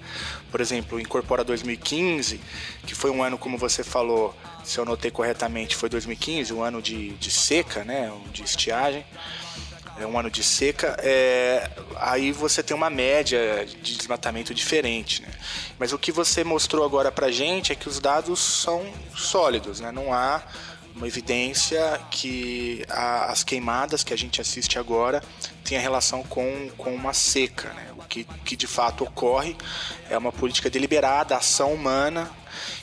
por 0.50 0.60
exemplo, 0.60 0.98
incorpora 0.98 1.44
2015, 1.44 2.40
que 2.84 2.96
foi 2.96 3.12
um 3.12 3.22
ano, 3.22 3.38
como 3.38 3.56
você 3.56 3.84
falou, 3.84 4.34
se 4.64 4.76
eu 4.76 4.84
notei 4.84 5.12
corretamente, 5.12 5.76
foi 5.76 5.88
2015, 5.88 6.52
um 6.52 6.62
ano 6.62 6.82
de, 6.82 7.10
de 7.10 7.30
seca, 7.30 7.84
né? 7.84 8.12
De 8.32 8.42
estiagem 8.42 9.04
é 10.00 10.06
um 10.06 10.16
ano 10.16 10.30
de 10.30 10.42
seca, 10.44 10.96
é, 11.00 11.68
aí 11.96 12.30
você 12.30 12.62
tem 12.62 12.76
uma 12.76 12.88
média 12.88 13.66
de 13.66 13.96
desmatamento 13.96 14.54
diferente. 14.54 15.22
Né? 15.22 15.28
Mas 15.78 15.92
o 15.92 15.98
que 15.98 16.12
você 16.12 16.44
mostrou 16.44 16.84
agora 16.84 17.10
para 17.10 17.30
gente 17.32 17.72
é 17.72 17.74
que 17.74 17.88
os 17.88 17.98
dados 17.98 18.38
são 18.38 18.86
sólidos, 19.16 19.80
né? 19.80 19.90
não 19.90 20.12
há 20.12 20.42
uma 20.98 21.06
evidência 21.06 22.00
que 22.10 22.84
a, 22.90 23.30
as 23.30 23.42
queimadas 23.42 24.02
que 24.02 24.12
a 24.12 24.18
gente 24.18 24.40
assiste 24.40 24.78
agora 24.78 25.22
tenha 25.64 25.80
relação 25.80 26.22
com, 26.24 26.68
com 26.76 26.94
uma 26.94 27.14
seca. 27.14 27.72
Né? 27.72 27.86
O 27.96 28.02
que, 28.02 28.24
que 28.44 28.56
de 28.56 28.66
fato 28.66 29.04
ocorre 29.04 29.56
é 30.10 30.18
uma 30.18 30.32
política 30.32 30.68
deliberada, 30.68 31.36
ação 31.36 31.72
humana, 31.72 32.30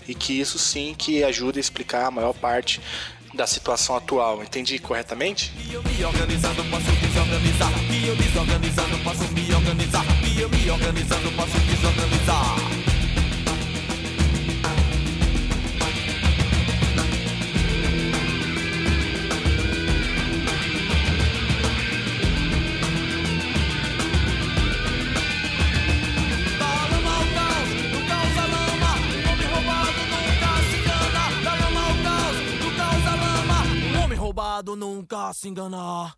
e 0.07 0.15
que 0.15 0.39
isso 0.39 0.57
sim 0.57 0.95
que 0.97 1.23
ajuda 1.23 1.59
a 1.59 1.61
explicar 1.61 2.05
a 2.05 2.11
maior 2.11 2.33
parte 2.33 2.81
da 3.33 3.45
situação 3.45 3.97
atual. 3.97 4.41
Entendi 4.41 4.79
corretamente? 4.79 5.51
Desorganizar. 34.35 34.75
nunca 34.75 35.33
se 35.33 35.47
enganar. 35.47 36.15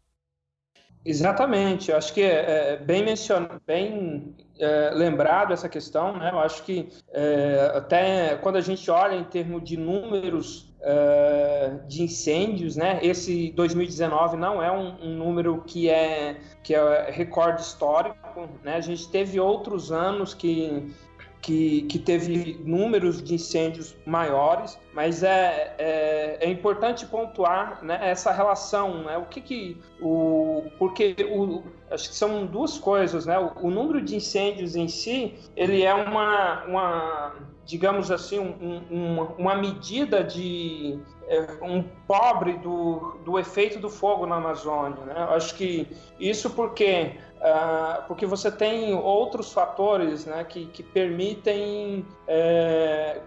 Exatamente, 1.06 1.90
eu 1.90 1.98
acho 1.98 2.14
que 2.14 2.22
é, 2.22 2.74
é 2.74 2.78
bem 2.78 3.06
mencionado, 3.06 3.62
bem 3.66 4.36
é, 4.60 4.92
lembrado 4.94 5.54
essa 5.54 5.70
questão, 5.70 6.18
né? 6.18 6.32
Eu 6.34 6.40
acho 6.40 6.64
que 6.64 6.90
é, 7.14 7.72
até 7.76 8.36
quando 8.36 8.58
a 8.58 8.62
gente 8.62 8.92
olha 8.92 9.16
em 9.16 9.24
termos 9.24 9.64
de 9.64 9.78
números 9.78 10.74
é, 10.82 11.80
de 11.88 12.04
incêndios, 12.04 12.76
né? 12.76 13.00
Esse 13.02 13.54
2019 13.54 14.36
não 14.36 14.62
é 14.62 14.70
um, 14.70 15.02
um, 15.02 15.16
número 15.16 15.64
que 15.66 15.90
é 15.90 16.42
que 16.62 16.76
é 16.76 17.10
recorde 17.10 17.62
histórico, 17.62 18.50
né? 18.62 18.76
A 18.76 18.82
gente 18.82 19.10
teve 19.10 19.40
outros 19.40 19.94
anos 19.94 20.34
que 20.34 20.94
que, 21.48 21.84
que 21.84 21.98
teve 21.98 22.60
números 22.66 23.24
de 23.24 23.36
incêndios 23.36 23.96
maiores, 24.06 24.78
mas 24.94 25.24
é, 25.24 25.74
é, 25.78 26.38
é 26.42 26.52
importante 26.52 27.06
pontuar 27.06 27.82
né, 27.82 27.98
essa 28.02 28.34
relação, 28.34 29.06
né, 29.06 29.18
o 29.18 29.26
que 29.28 29.40
que 29.40 29.82
o 30.02 30.64
porque 30.78 31.16
o, 31.32 31.64
acho 31.90 32.10
que 32.10 32.16
são 32.16 32.46
duas 32.46 32.78
coisas, 32.78 33.26
né, 33.26 33.40
o, 33.40 33.54
o 33.66 33.72
número 33.72 34.02
de 34.02 34.18
incêndios 34.18 34.76
em 34.76 34.90
si 34.90 35.36
ele 35.56 35.84
é 35.84 35.94
uma, 35.94 36.66
uma 36.66 37.36
digamos 37.66 38.12
assim 38.12 38.40
um, 38.40 38.82
um, 38.92 39.22
uma 39.38 39.56
medida 39.56 40.26
de 40.26 41.00
é, 41.30 41.46
um 41.62 41.84
pobre 42.08 42.58
do, 42.58 43.20
do 43.24 43.38
efeito 43.38 43.80
do 43.80 43.90
fogo 43.90 44.26
na 44.26 44.38
Amazônia, 44.38 45.06
né? 45.06 45.28
Acho 45.30 45.56
que 45.56 45.86
isso 46.18 46.50
porque 46.52 47.18
Uh, 47.38 48.02
porque 48.08 48.26
você 48.26 48.52
tem 48.52 48.96
outros 48.96 49.54
fatores 49.54 50.26
né, 50.26 50.44
que, 50.44 50.66
que 50.66 50.82
permitem 50.82 52.04
é, 52.28 53.22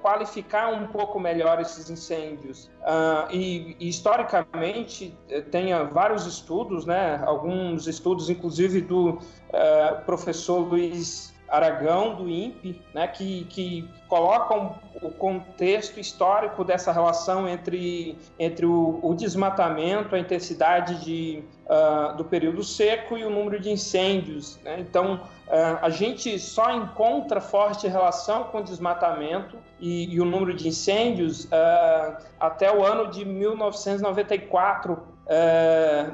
qualificar 0.00 0.72
um 0.72 0.86
pouco 0.86 1.18
melhor 1.18 1.60
esses 1.60 1.90
incêndios. 1.90 2.70
Uh, 2.82 3.32
e, 3.32 3.76
e, 3.80 3.88
historicamente 3.88 5.12
eh, 5.28 5.40
tem 5.40 5.72
vários 5.88 6.26
estudos, 6.26 6.86
né, 6.86 7.20
alguns 7.26 7.88
estudos 7.88 8.30
inclusive 8.30 8.80
do 8.80 9.10
uh, 9.10 10.04
professor 10.04 10.60
Luiz 10.60 11.34
Aragão, 11.48 12.14
do 12.14 12.28
INPE, 12.28 12.80
né, 12.92 13.06
que, 13.06 13.44
que 13.44 13.88
colocam 14.08 14.74
o 15.02 15.10
contexto 15.10 16.00
histórico 16.00 16.64
dessa 16.64 16.90
relação 16.92 17.48
entre, 17.48 18.18
entre 18.38 18.66
o, 18.66 18.98
o 19.02 19.14
desmatamento, 19.14 20.14
a 20.14 20.18
intensidade 20.18 21.04
de, 21.04 21.44
uh, 21.66 22.16
do 22.16 22.24
período 22.24 22.62
seco 22.62 23.16
e 23.16 23.24
o 23.24 23.30
número 23.30 23.60
de 23.60 23.70
incêndios. 23.70 24.58
Né? 24.64 24.80
Então, 24.80 25.14
uh, 25.14 25.78
a 25.82 25.90
gente 25.90 26.38
só 26.38 26.72
encontra 26.72 27.40
forte 27.40 27.86
relação 27.86 28.44
com 28.44 28.58
o 28.58 28.62
desmatamento 28.62 29.56
e, 29.78 30.14
e 30.14 30.20
o 30.20 30.24
número 30.24 30.54
de 30.54 30.68
incêndios 30.68 31.44
uh, 31.44 32.16
até 32.40 32.74
o 32.74 32.84
ano 32.84 33.10
de 33.10 33.24
1994, 33.24 35.16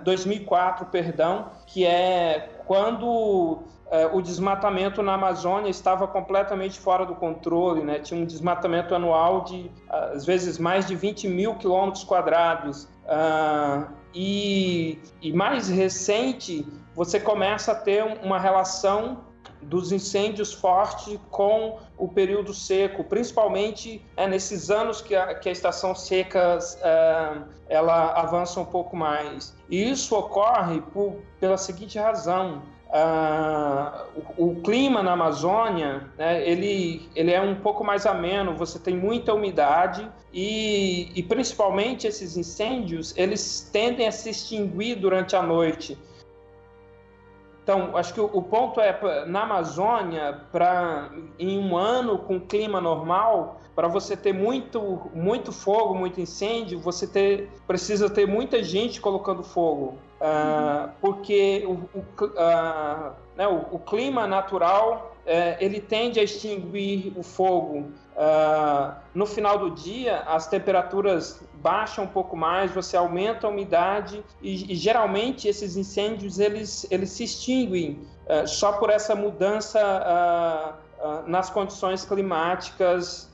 2004, 0.05 0.87
perdão, 0.87 1.51
que 1.67 1.85
é 1.85 2.49
quando 2.67 3.63
o 4.13 4.23
desmatamento 4.23 5.03
na 5.03 5.15
Amazônia 5.15 5.69
estava 5.69 6.07
completamente 6.07 6.81
fora 6.81 7.05
do 7.05 7.15
controle, 7.15 7.83
né? 7.83 7.99
tinha 7.99 8.21
um 8.21 8.25
desmatamento 8.25 8.95
anual 8.95 9.43
de, 9.45 9.71
às 9.89 10.25
vezes, 10.25 10.59
mais 10.59 10.87
de 10.87 10.95
20 10.97 11.29
mil 11.29 11.55
quilômetros 11.57 12.03
quadrados. 12.03 12.89
Uh, 13.05 13.87
e, 14.15 14.99
mais 15.35 15.69
recente, 15.69 16.67
você 16.95 17.19
começa 17.19 17.73
a 17.73 17.75
ter 17.75 18.03
uma 18.23 18.39
relação 18.39 19.25
dos 19.63 19.93
incêndios 19.93 20.53
fortes 20.53 21.19
com 21.31 21.79
o 21.97 22.09
período 22.09 22.53
seco, 22.53 23.05
principalmente 23.05 24.05
é, 24.17 24.27
nesses 24.27 24.71
anos 24.71 25.01
que 25.01 25.15
a, 25.15 25.35
que 25.35 25.49
a 25.49 25.53
estação 25.53 25.95
seca 25.95 26.59
é, 26.83 27.39
ela 27.69 28.13
avança 28.13 28.61
um 28.61 28.65
pouco 28.65 28.97
mais. 28.97 29.57
E 29.71 29.91
isso 29.91 30.17
ocorre 30.17 30.81
por, 30.81 31.17
pela 31.39 31.57
seguinte 31.57 31.99
razão: 31.99 32.63
Uh, 32.93 34.21
o, 34.37 34.51
o, 34.51 34.63
clima 34.63 35.03
na 35.03 35.13
Amazônia, 35.13 36.11
né, 36.19 36.47
ele, 36.47 37.09
ele 37.15 37.33
é 37.33 37.41
um 37.41 37.55
pouco 37.55 37.83
mais 37.83 38.05
ameno, 38.05 38.55
você 38.55 38.79
tem 38.79 38.95
muita 38.95 39.33
umidade 39.33 40.07
e, 40.31 41.11
e 41.15 41.23
principalmente 41.23 42.07
esses 42.07 42.37
incêndios, 42.37 43.17
eles 43.17 43.67
tendem 43.73 44.07
a 44.07 44.13
se 44.13 44.29
extinguir 44.29 44.97
durante 44.97 45.35
a 45.35 45.41
noite. 45.41 45.97
Então, 47.63 47.97
acho 47.97 48.13
que 48.13 48.21
o, 48.21 48.29
o 48.31 48.43
ponto 48.43 48.79
é, 48.79 49.25
na 49.25 49.45
Amazônia, 49.45 50.41
para 50.53 51.11
em 51.39 51.59
um 51.59 51.77
ano 51.77 52.19
com 52.19 52.39
clima 52.39 52.79
normal, 52.79 53.61
para 53.75 53.89
você 53.89 54.17
ter 54.17 54.35
muito, 54.35 55.11
muito 55.15 55.51
fogo, 55.51 55.95
muito 55.95 56.21
incêndio, 56.21 56.79
você 56.81 57.07
ter, 57.07 57.51
precisa 57.67 58.11
ter 58.11 58.27
muita 58.27 58.63
gente 58.63 59.01
colocando 59.01 59.43
fogo. 59.43 59.97
Uh, 60.23 60.89
porque 61.01 61.65
o, 61.67 61.73
o, 61.99 62.25
uh, 62.27 63.13
né, 63.35 63.49
o, 63.49 63.75
o, 63.75 63.79
clima 63.81 64.25
natural 64.25 65.17
uh, 65.27 65.57
ele 65.59 65.81
tende 65.81 66.21
a 66.21 66.23
extinguir 66.23 67.13
o 67.17 67.25
fogo. 67.25 67.91
Ah, 68.15 68.99
no 69.15 69.25
final 69.25 69.59
do 69.59 69.71
dia, 69.71 70.21
as 70.27 70.47
temperaturas 70.47 71.43
baixam 71.55 72.05
um 72.05 72.09
pouco 72.09 72.37
mais, 72.37 72.71
você 72.71 72.95
aumenta 72.95 73.47
a 73.47 73.51
umidade 73.51 74.23
e, 74.41 74.71
e 74.71 74.77
geralmente 74.77 75.49
esses 75.49 75.77
incêndios 75.77 76.39
eles, 76.39 76.87
eles 76.91 77.09
se 77.11 77.25
extinguem 77.25 78.07
eh, 78.27 78.47
só 78.47 78.73
por 78.73 78.91
essa 78.91 79.15
mudança 79.15 80.79
nas 81.27 81.49
condições 81.49 82.05
climáticas 82.05 83.33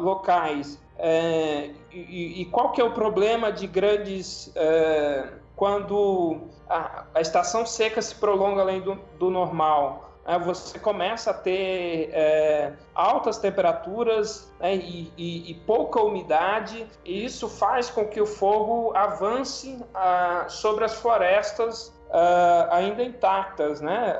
locais. 0.00 0.78
É, 0.98 1.70
e, 1.92 2.42
e, 2.42 2.44
qual 2.46 2.72
que 2.72 2.80
é 2.80 2.84
o 2.84 2.90
problema 2.90 3.52
de 3.52 3.68
grandes 3.68 4.50
é, 4.56 5.28
quando 5.58 6.38
a, 6.70 7.02
a, 7.12 7.20
estação 7.20 7.66
seca 7.66 8.00
se 8.00 8.14
prolonga 8.14 8.62
além 8.62 8.80
do, 8.80 8.94
do 9.18 9.28
normal, 9.28 10.12
né, 10.24 10.38
você 10.38 10.78
começa 10.78 11.32
a 11.32 11.34
ter 11.34 12.10
é, 12.12 12.72
altas 12.94 13.38
temperaturas 13.38 14.48
né, 14.60 14.76
e, 14.76 15.12
e, 15.18 15.50
e, 15.50 15.54
pouca 15.66 16.00
umidade, 16.00 16.86
e 17.04 17.24
isso 17.24 17.48
faz 17.48 17.90
com 17.90 18.06
que 18.06 18.20
o 18.20 18.26
fogo 18.26 18.96
avance 18.96 19.84
a, 19.92 20.46
sobre 20.48 20.84
as 20.84 20.94
florestas 20.94 21.92
Uh, 22.08 22.64
ainda 22.70 23.04
intactas, 23.04 23.82
né? 23.82 24.16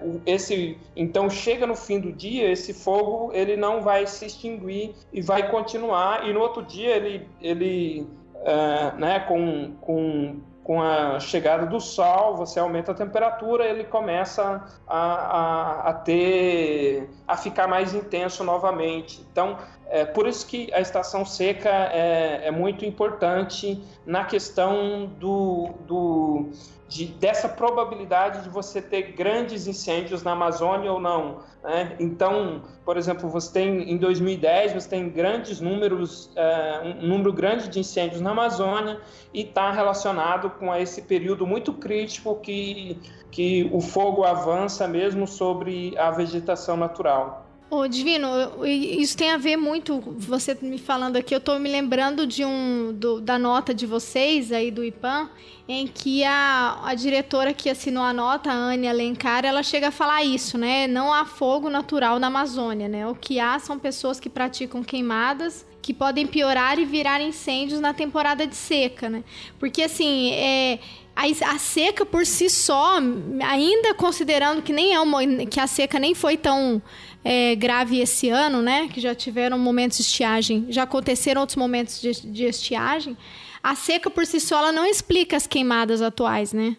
Uh, 0.00 0.22
esse, 0.24 0.78
então 0.94 1.28
chega 1.28 1.66
no 1.66 1.74
fim 1.74 1.98
do 1.98 2.12
dia, 2.12 2.48
esse 2.48 2.72
fogo 2.72 3.32
ele 3.32 3.56
não 3.56 3.82
vai 3.82 4.06
se 4.06 4.26
extinguir 4.26 4.94
e 5.12 5.20
vai 5.20 5.50
continuar 5.50 6.28
e 6.28 6.32
no 6.32 6.38
outro 6.38 6.62
dia 6.62 6.94
ele, 6.94 7.28
ele 7.42 8.06
uh, 8.36 8.96
né? 8.96 9.18
Com, 9.18 9.74
com 9.80 10.40
com 10.64 10.80
a 10.80 11.20
chegada 11.20 11.66
do 11.66 11.78
sol, 11.78 12.36
você 12.36 12.58
aumenta 12.58 12.92
a 12.92 12.94
temperatura, 12.94 13.66
ele 13.66 13.84
começa 13.84 14.64
a, 14.88 14.98
a, 14.98 15.90
a 15.90 15.92
ter 15.92 17.10
a 17.28 17.36
ficar 17.36 17.68
mais 17.68 17.94
intenso 17.94 18.42
novamente. 18.42 19.24
Então, 19.30 19.58
é 19.90 20.06
por 20.06 20.26
isso 20.26 20.46
que 20.46 20.72
a 20.72 20.80
estação 20.80 21.24
seca 21.26 21.68
é, 21.68 22.48
é 22.48 22.50
muito 22.50 22.86
importante 22.86 23.78
na 24.06 24.24
questão 24.24 25.06
do, 25.20 25.74
do 25.86 26.48
de, 26.94 27.06
dessa 27.06 27.48
probabilidade 27.48 28.44
de 28.44 28.48
você 28.48 28.80
ter 28.80 29.14
grandes 29.14 29.66
incêndios 29.66 30.22
na 30.22 30.30
Amazônia 30.30 30.92
ou 30.92 31.00
não. 31.00 31.40
Né? 31.60 31.96
Então, 31.98 32.62
por 32.84 32.96
exemplo, 32.96 33.28
você 33.28 33.52
tem 33.52 33.90
em 33.90 33.96
2010 33.96 34.74
você 34.74 34.88
tem 34.88 35.10
grandes 35.10 35.60
números, 35.60 36.30
é, 36.36 36.94
um 37.02 37.08
número 37.08 37.32
grande 37.32 37.68
de 37.68 37.80
incêndios 37.80 38.20
na 38.20 38.30
Amazônia 38.30 39.00
e 39.32 39.40
está 39.40 39.72
relacionado 39.72 40.50
com 40.50 40.72
esse 40.72 41.02
período 41.02 41.44
muito 41.44 41.72
crítico 41.72 42.36
que, 42.36 42.96
que 43.28 43.68
o 43.72 43.80
fogo 43.80 44.22
avança 44.22 44.86
mesmo 44.86 45.26
sobre 45.26 45.98
a 45.98 46.12
vegetação 46.12 46.76
natural. 46.76 47.43
Ô, 47.74 47.88
Divino, 47.88 48.28
isso 48.64 49.16
tem 49.16 49.32
a 49.32 49.36
ver 49.36 49.56
muito, 49.56 50.00
você 50.16 50.56
me 50.62 50.78
falando 50.78 51.16
aqui, 51.16 51.34
eu 51.34 51.38
estou 51.38 51.58
me 51.58 51.68
lembrando 51.68 52.24
de 52.24 52.44
um 52.44 52.92
do, 52.92 53.20
da 53.20 53.36
nota 53.36 53.74
de 53.74 53.84
vocês 53.84 54.52
aí 54.52 54.70
do 54.70 54.84
IPAM, 54.84 55.28
em 55.66 55.88
que 55.88 56.22
a, 56.22 56.78
a 56.84 56.94
diretora 56.94 57.52
que 57.52 57.68
assinou 57.68 58.04
a 58.04 58.12
nota, 58.12 58.48
a 58.48 58.54
Anne 58.54 58.86
Alencar, 58.86 59.44
ela 59.44 59.60
chega 59.64 59.88
a 59.88 59.90
falar 59.90 60.22
isso, 60.22 60.56
né? 60.56 60.86
Não 60.86 61.12
há 61.12 61.24
fogo 61.24 61.68
natural 61.68 62.20
na 62.20 62.28
Amazônia, 62.28 62.86
né? 62.86 63.08
O 63.08 63.14
que 63.16 63.40
há 63.40 63.58
são 63.58 63.76
pessoas 63.76 64.20
que 64.20 64.30
praticam 64.30 64.84
queimadas 64.84 65.66
que 65.82 65.92
podem 65.92 66.26
piorar 66.26 66.78
e 66.78 66.84
virar 66.84 67.20
incêndios 67.20 67.80
na 67.80 67.92
temporada 67.92 68.46
de 68.46 68.54
seca, 68.54 69.10
né? 69.10 69.24
Porque 69.58 69.82
assim, 69.82 70.30
é, 70.32 70.78
a, 71.14 71.58
seca 71.58 72.06
por 72.06 72.24
si 72.24 72.48
só, 72.48 72.98
ainda 73.46 73.94
considerando 73.94 74.62
que 74.62 74.72
nem 74.72 74.94
é 74.94 75.00
uma, 75.00 75.20
que 75.44 75.60
a 75.60 75.66
seca 75.66 75.98
nem 75.98 76.14
foi 76.14 76.36
tão 76.36 76.82
é, 77.24 77.54
grave 77.54 77.98
esse 78.00 78.28
ano, 78.28 78.60
né? 78.60 78.88
Que 78.88 79.00
já 79.00 79.14
tiveram 79.14 79.58
momentos 79.58 79.96
de 79.96 80.04
estiagem, 80.04 80.66
já 80.68 80.82
aconteceram 80.82 81.40
outros 81.40 81.56
momentos 81.56 82.00
de, 82.00 82.12
de 82.12 82.44
estiagem. 82.44 83.16
A 83.62 83.74
seca 83.74 84.10
por 84.10 84.26
si 84.26 84.38
só 84.38 84.58
ela 84.58 84.72
não 84.72 84.84
explica 84.84 85.36
as 85.36 85.46
queimadas 85.46 86.02
atuais, 86.02 86.52
né? 86.52 86.76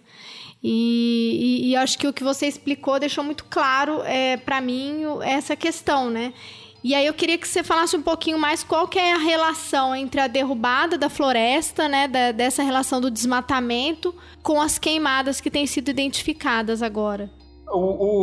E, 0.63 1.61
e, 1.63 1.69
e 1.69 1.75
acho 1.75 1.97
que 1.97 2.07
o 2.07 2.13
que 2.13 2.23
você 2.23 2.47
explicou 2.47 2.99
deixou 2.99 3.23
muito 3.23 3.45
claro 3.45 4.01
é, 4.03 4.37
para 4.37 4.61
mim 4.61 5.01
essa 5.23 5.55
questão, 5.55 6.09
né? 6.09 6.33
E 6.83 6.93
aí 6.93 7.07
eu 7.07 7.15
queria 7.15 7.35
que 7.35 7.47
você 7.47 7.63
falasse 7.63 7.97
um 7.97 8.01
pouquinho 8.03 8.37
mais 8.37 8.63
qual 8.63 8.87
que 8.87 8.99
é 8.99 9.13
a 9.13 9.17
relação 9.17 9.95
entre 9.95 10.21
a 10.21 10.27
derrubada 10.27 10.99
da 10.99 11.09
floresta, 11.09 11.89
né, 11.89 12.07
da, 12.07 12.31
dessa 12.31 12.61
relação 12.61 13.01
do 13.01 13.09
desmatamento, 13.09 14.13
com 14.43 14.61
as 14.61 14.77
queimadas 14.77 15.41
que 15.41 15.49
têm 15.49 15.65
sido 15.65 15.89
identificadas 15.89 16.83
agora. 16.83 17.31
O, 17.67 17.79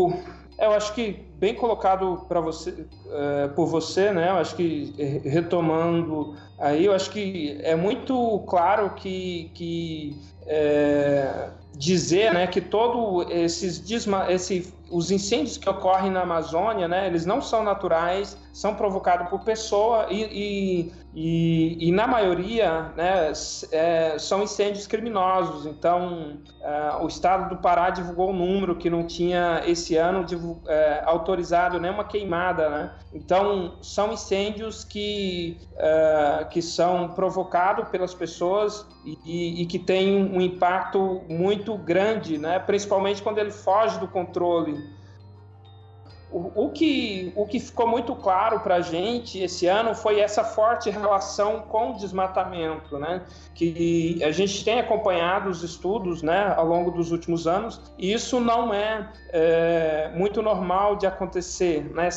o 0.06 0.12
eu 0.61 0.70
acho 0.74 0.94
que 0.94 1.16
bem 1.42 1.57
colocado 1.57 2.24
para 2.28 2.40
você, 2.40 2.87
é, 3.11 3.48
por 3.48 3.66
você, 3.66 4.12
né? 4.12 4.31
Eu 4.31 4.37
acho 4.37 4.55
que 4.55 4.94
é, 4.96 5.28
retomando 5.28 6.37
aí, 6.57 6.85
eu 6.85 6.94
acho 6.94 7.11
que 7.11 7.59
é 7.64 7.74
muito 7.74 8.44
claro 8.46 8.90
que, 8.90 9.50
que 9.52 10.16
é, 10.46 11.48
dizer, 11.74 12.33
né, 12.33 12.46
que 12.46 12.61
todo 12.61 13.28
esses 13.28 13.81
desma 13.81 14.31
esse 14.31 14.72
os 14.88 15.11
incêndios 15.11 15.57
que 15.57 15.68
ocorrem 15.68 16.12
na 16.12 16.20
Amazônia, 16.20 16.87
né, 16.87 17.09
eles 17.09 17.26
não 17.26 17.42
são 17.42 17.64
naturais, 17.64 18.38
são 18.52 18.74
provocados 18.74 19.28
por 19.28 19.40
pessoa 19.40 20.08
e, 20.10 20.22
e, 20.24 20.92
e, 21.14 21.88
e 21.88 21.92
na 21.92 22.06
maioria 22.06 22.92
né, 22.94 23.32
é, 23.72 24.18
são 24.18 24.42
incêndios 24.42 24.86
criminosos. 24.86 25.64
Então, 25.64 26.36
é, 26.60 26.96
o 27.00 27.08
estado 27.08 27.48
do 27.48 27.62
Pará 27.62 27.88
divulgou 27.88 28.30
um 28.30 28.34
número 28.34 28.76
que 28.76 28.90
não 28.90 29.06
tinha 29.06 29.62
esse 29.66 29.96
ano 29.96 30.26
é, 30.68 31.02
autorizado 31.06 31.80
nenhuma 31.80 32.04
queimada. 32.04 32.68
Né? 32.68 32.94
Então, 33.14 33.78
são 33.80 34.12
incêndios 34.12 34.84
que, 34.84 35.58
é, 35.76 36.46
que 36.50 36.60
são 36.60 37.08
provocados 37.08 37.88
pelas 37.88 38.14
pessoas 38.14 38.86
e, 39.04 39.62
e, 39.62 39.66
que 39.66 39.78
têm 39.78 40.30
um 40.30 40.40
impacto 40.42 41.22
muito 41.26 41.76
grande, 41.78 42.36
né? 42.36 42.58
principalmente 42.58 43.22
quando 43.22 43.38
ele 43.38 43.50
foge 43.50 43.98
do 43.98 44.06
controle 44.06 45.01
o, 46.33 46.71
que, 46.71 47.33
o 47.37 47.47
que 47.47 47.61
ficou 47.61 47.87
muito 47.87 48.14
claro 48.14 48.61
para 48.61 48.77
a 48.77 48.81
gente 48.81 49.38
esse 49.38 49.66
ano 49.66 49.95
foi 49.95 50.21
essa 50.21 50.42
forte 50.42 50.88
relação 50.88 51.61
com 51.62 51.92
o 51.92 51.97
desmatamento, 51.97 52.99
né? 52.99 53.23
Que 53.55 54.18
a 54.25 54.31
gente 54.31 54.64
tem 54.64 54.81
acompanhado 54.81 55.51
os 55.51 55.62
estudos, 55.62 56.23
né, 56.23 56.55
ao 56.57 56.66
longo 56.66 56.90
dos 56.90 57.12
últimos 57.12 57.47
anos, 57.47 57.81
e 57.99 58.12
isso 58.12 58.40
não 58.40 58.73
é, 58.73 59.11
é 59.31 60.11
muito 60.14 60.40
normal 60.40 60.97
de 60.97 61.07
acontecer, 61.07 61.85
né? 61.92 62.09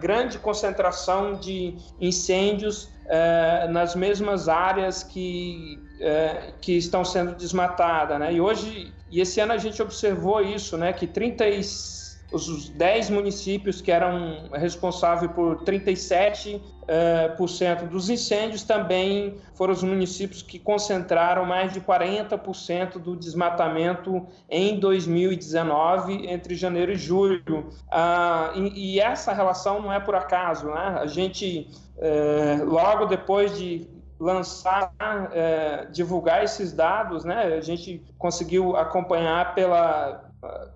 grande 0.00 0.38
concentração 0.38 1.34
de 1.34 1.76
incêndios 2.00 2.90
é, 3.06 3.66
nas 3.68 3.94
mesmas 3.94 4.48
áreas 4.48 5.02
que, 5.02 5.78
é, 6.00 6.52
que 6.60 6.76
estão 6.76 7.04
sendo 7.04 7.34
desmatadas, 7.34 8.18
né? 8.18 8.32
E 8.32 8.40
hoje, 8.40 8.92
e 9.10 9.20
esse 9.20 9.40
ano 9.40 9.52
a 9.52 9.58
gente 9.58 9.80
observou 9.80 10.40
isso, 10.40 10.76
né? 10.76 10.92
Que 10.92 11.06
36 11.06 12.01
os 12.32 12.68
10 12.70 13.10
municípios 13.10 13.80
que 13.80 13.92
eram 13.92 14.48
responsáveis 14.52 15.30
por 15.32 15.62
37% 15.64 16.60
uh, 16.82 17.36
por 17.36 17.48
cento 17.48 17.86
dos 17.86 18.08
incêndios 18.08 18.62
também 18.62 19.36
foram 19.54 19.72
os 19.72 19.82
municípios 19.82 20.42
que 20.42 20.58
concentraram 20.58 21.44
mais 21.44 21.72
de 21.72 21.80
40% 21.80 22.98
do 22.98 23.16
desmatamento 23.16 24.26
em 24.48 24.78
2019, 24.78 26.26
entre 26.28 26.54
janeiro 26.54 26.92
e 26.92 26.96
julho. 26.96 27.68
Uh, 27.88 28.58
e, 28.58 28.94
e, 28.94 29.00
essa 29.00 29.32
relação 29.32 29.80
não 29.80 29.92
é 29.92 30.00
por 30.00 30.14
acaso. 30.14 30.66
Né? 30.66 30.98
A 31.00 31.06
gente, 31.06 31.70
uh, 31.96 32.64
logo 32.64 33.06
depois 33.06 33.56
de 33.56 33.88
lançar, 34.22 34.92
é, 35.32 35.86
divulgar 35.90 36.44
esses 36.44 36.72
dados, 36.72 37.24
né? 37.24 37.56
A 37.58 37.60
gente 37.60 38.00
conseguiu 38.16 38.76
acompanhar 38.76 39.52
pela 39.52 40.21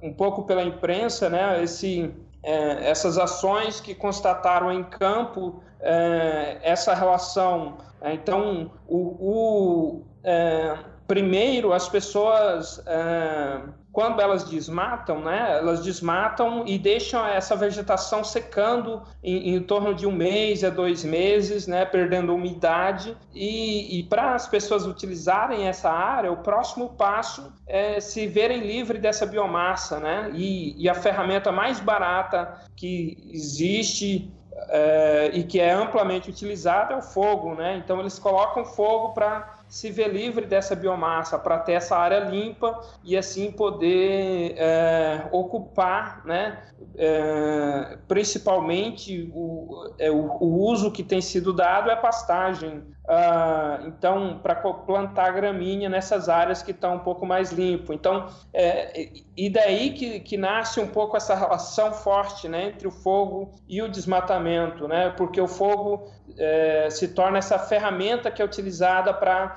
um 0.03 0.13
pouco 0.13 0.45
pela 0.45 0.63
imprensa, 0.63 1.29
né, 1.29 1.63
esse, 1.63 2.15
é, 2.43 2.91
essas 2.91 3.19
ações 3.19 3.81
que 3.81 3.95
constataram 3.95 4.73
em 4.73 4.85
campo 4.85 5.63
é, 5.81 6.59
essa 6.63 6.95
relação. 6.95 7.79
Então, 8.03 8.71
o, 8.87 8.99
o 8.99 10.03
é, 10.23 10.79
primeiro, 11.07 11.73
as 11.73 11.89
pessoas 11.89 12.83
é, 12.87 13.61
quando 13.97 14.21
elas 14.21 14.45
desmatam, 14.45 15.21
né, 15.21 15.57
elas 15.57 15.83
desmatam 15.83 16.65
e 16.67 16.79
deixam 16.79 17.27
essa 17.27 17.57
vegetação 17.57 18.23
secando 18.23 19.03
em, 19.25 19.55
em 19.55 19.63
torno 19.63 19.95
de 19.95 20.07
um 20.07 20.13
mês 20.13 20.63
a 20.63 20.69
dois 20.69 21.03
meses, 21.03 21.67
né, 21.67 21.87
perdendo 21.87 22.35
umidade. 22.35 23.17
E, 23.35 23.99
e 23.99 24.03
para 24.03 24.35
as 24.35 24.47
pessoas 24.47 24.85
utilizarem 24.85 25.67
essa 25.67 25.91
área, 25.91 26.31
o 26.31 26.37
próximo 26.43 26.91
passo 26.91 27.51
é 27.67 27.99
se 27.99 28.27
verem 28.27 28.61
livre 28.61 28.99
dessa 28.99 29.25
biomassa, 29.25 29.99
né? 29.99 30.31
E, 30.35 30.75
e 30.77 30.91
a 30.91 30.95
ferramenta 30.95 31.51
mais 31.51 31.81
barata 31.81 32.67
que 32.77 33.27
existe 33.33 34.31
é, 34.69 35.31
e 35.33 35.43
que 35.43 35.59
é 35.59 35.73
amplamente 35.73 36.29
utilizada 36.29 36.93
é 36.93 36.97
o 36.99 37.03
fogo, 37.03 37.55
né? 37.55 37.77
Então 37.83 38.01
eles 38.01 38.19
colocam 38.19 38.63
fogo 38.63 39.15
para 39.15 39.56
se 39.69 39.91
ver 39.91 40.09
livre 40.09 40.47
dessa 40.47 40.77
biomassa 40.77 41.39
para 41.39 41.59
ter 41.59 41.73
essa 41.73 41.97
área 41.97 42.21
limpa 42.21 42.81
e 43.03 43.17
assim 43.17 43.51
poder 43.51 44.55
é, 44.57 45.29
ocupar, 45.33 46.25
né, 46.25 46.63
é, 46.97 47.99
principalmente 48.07 49.31
o, 49.35 49.93
é, 49.99 50.11
o, 50.11 50.37
o, 50.41 50.69
uso 50.71 50.91
que 50.91 51.03
tem 51.03 51.21
sido 51.21 51.53
dado 51.53 51.91
é 51.91 51.97
pastagem. 51.97 52.85
Ah, 53.09 53.79
então, 53.87 54.41
para 54.43 54.57
plantar 54.57 55.31
gramínea 55.31 55.89
nessas 55.89 56.29
áreas 56.29 56.61
que 56.61 56.73
estão 56.73 56.97
um 56.97 56.99
pouco 56.99 57.25
mais 57.25 57.53
limpo. 57.53 57.93
Então, 57.93 58.27
é, 58.53 59.09
e 59.37 59.49
daí 59.49 59.93
que, 59.93 60.19
que 60.21 60.37
nasce 60.37 60.81
um 60.81 60.89
pouco 60.89 61.17
essa 61.17 61.35
relação 61.35 61.93
forte 61.93 62.49
né, 62.49 62.69
entre 62.69 62.89
o 62.89 62.91
fogo 62.91 63.53
e 63.69 63.81
o 63.81 63.89
desmatamento, 63.89 64.89
né, 64.89 65.11
porque 65.17 65.41
o 65.41 65.47
fogo 65.47 66.09
é, 66.37 66.89
se 66.91 67.09
torna 67.09 67.39
essa 67.39 67.59
ferramenta 67.59 68.29
que 68.29 68.43
é 68.43 68.45
utilizada 68.45 69.15
para 69.15 69.57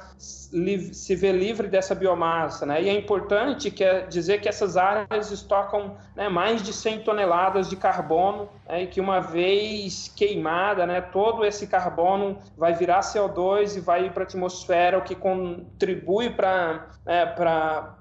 se 0.94 1.16
ver 1.16 1.34
livre 1.34 1.68
dessa 1.68 1.94
biomassa, 1.94 2.66
né? 2.66 2.82
E 2.82 2.90
é 2.90 2.94
importante 2.94 3.70
que 3.70 3.84
é 3.84 4.02
dizer 4.02 4.42
que 4.42 4.50
essas 4.50 4.78
áreas 4.78 5.32
estocam 5.32 5.98
né, 6.16 6.28
mais 6.28 6.64
de 6.64 6.74
100 6.74 7.04
toneladas 7.04 7.70
de 7.70 7.76
carbono 7.76 8.50
né, 8.68 8.84
e 8.84 8.88
que 8.88 9.00
uma 9.00 9.20
vez 9.20 10.12
queimada, 10.16 10.86
né, 10.86 11.02
todo 11.02 11.46
esse 11.46 11.68
carbono 11.68 12.40
vai 12.58 12.74
virar 12.74 13.02
CO2 13.02 13.78
e 13.78 13.80
vai 13.80 14.10
para 14.10 14.24
a 14.24 14.26
atmosfera, 14.26 14.98
o 14.98 15.04
que 15.04 15.16
contribui 15.16 16.32
para 16.32 16.88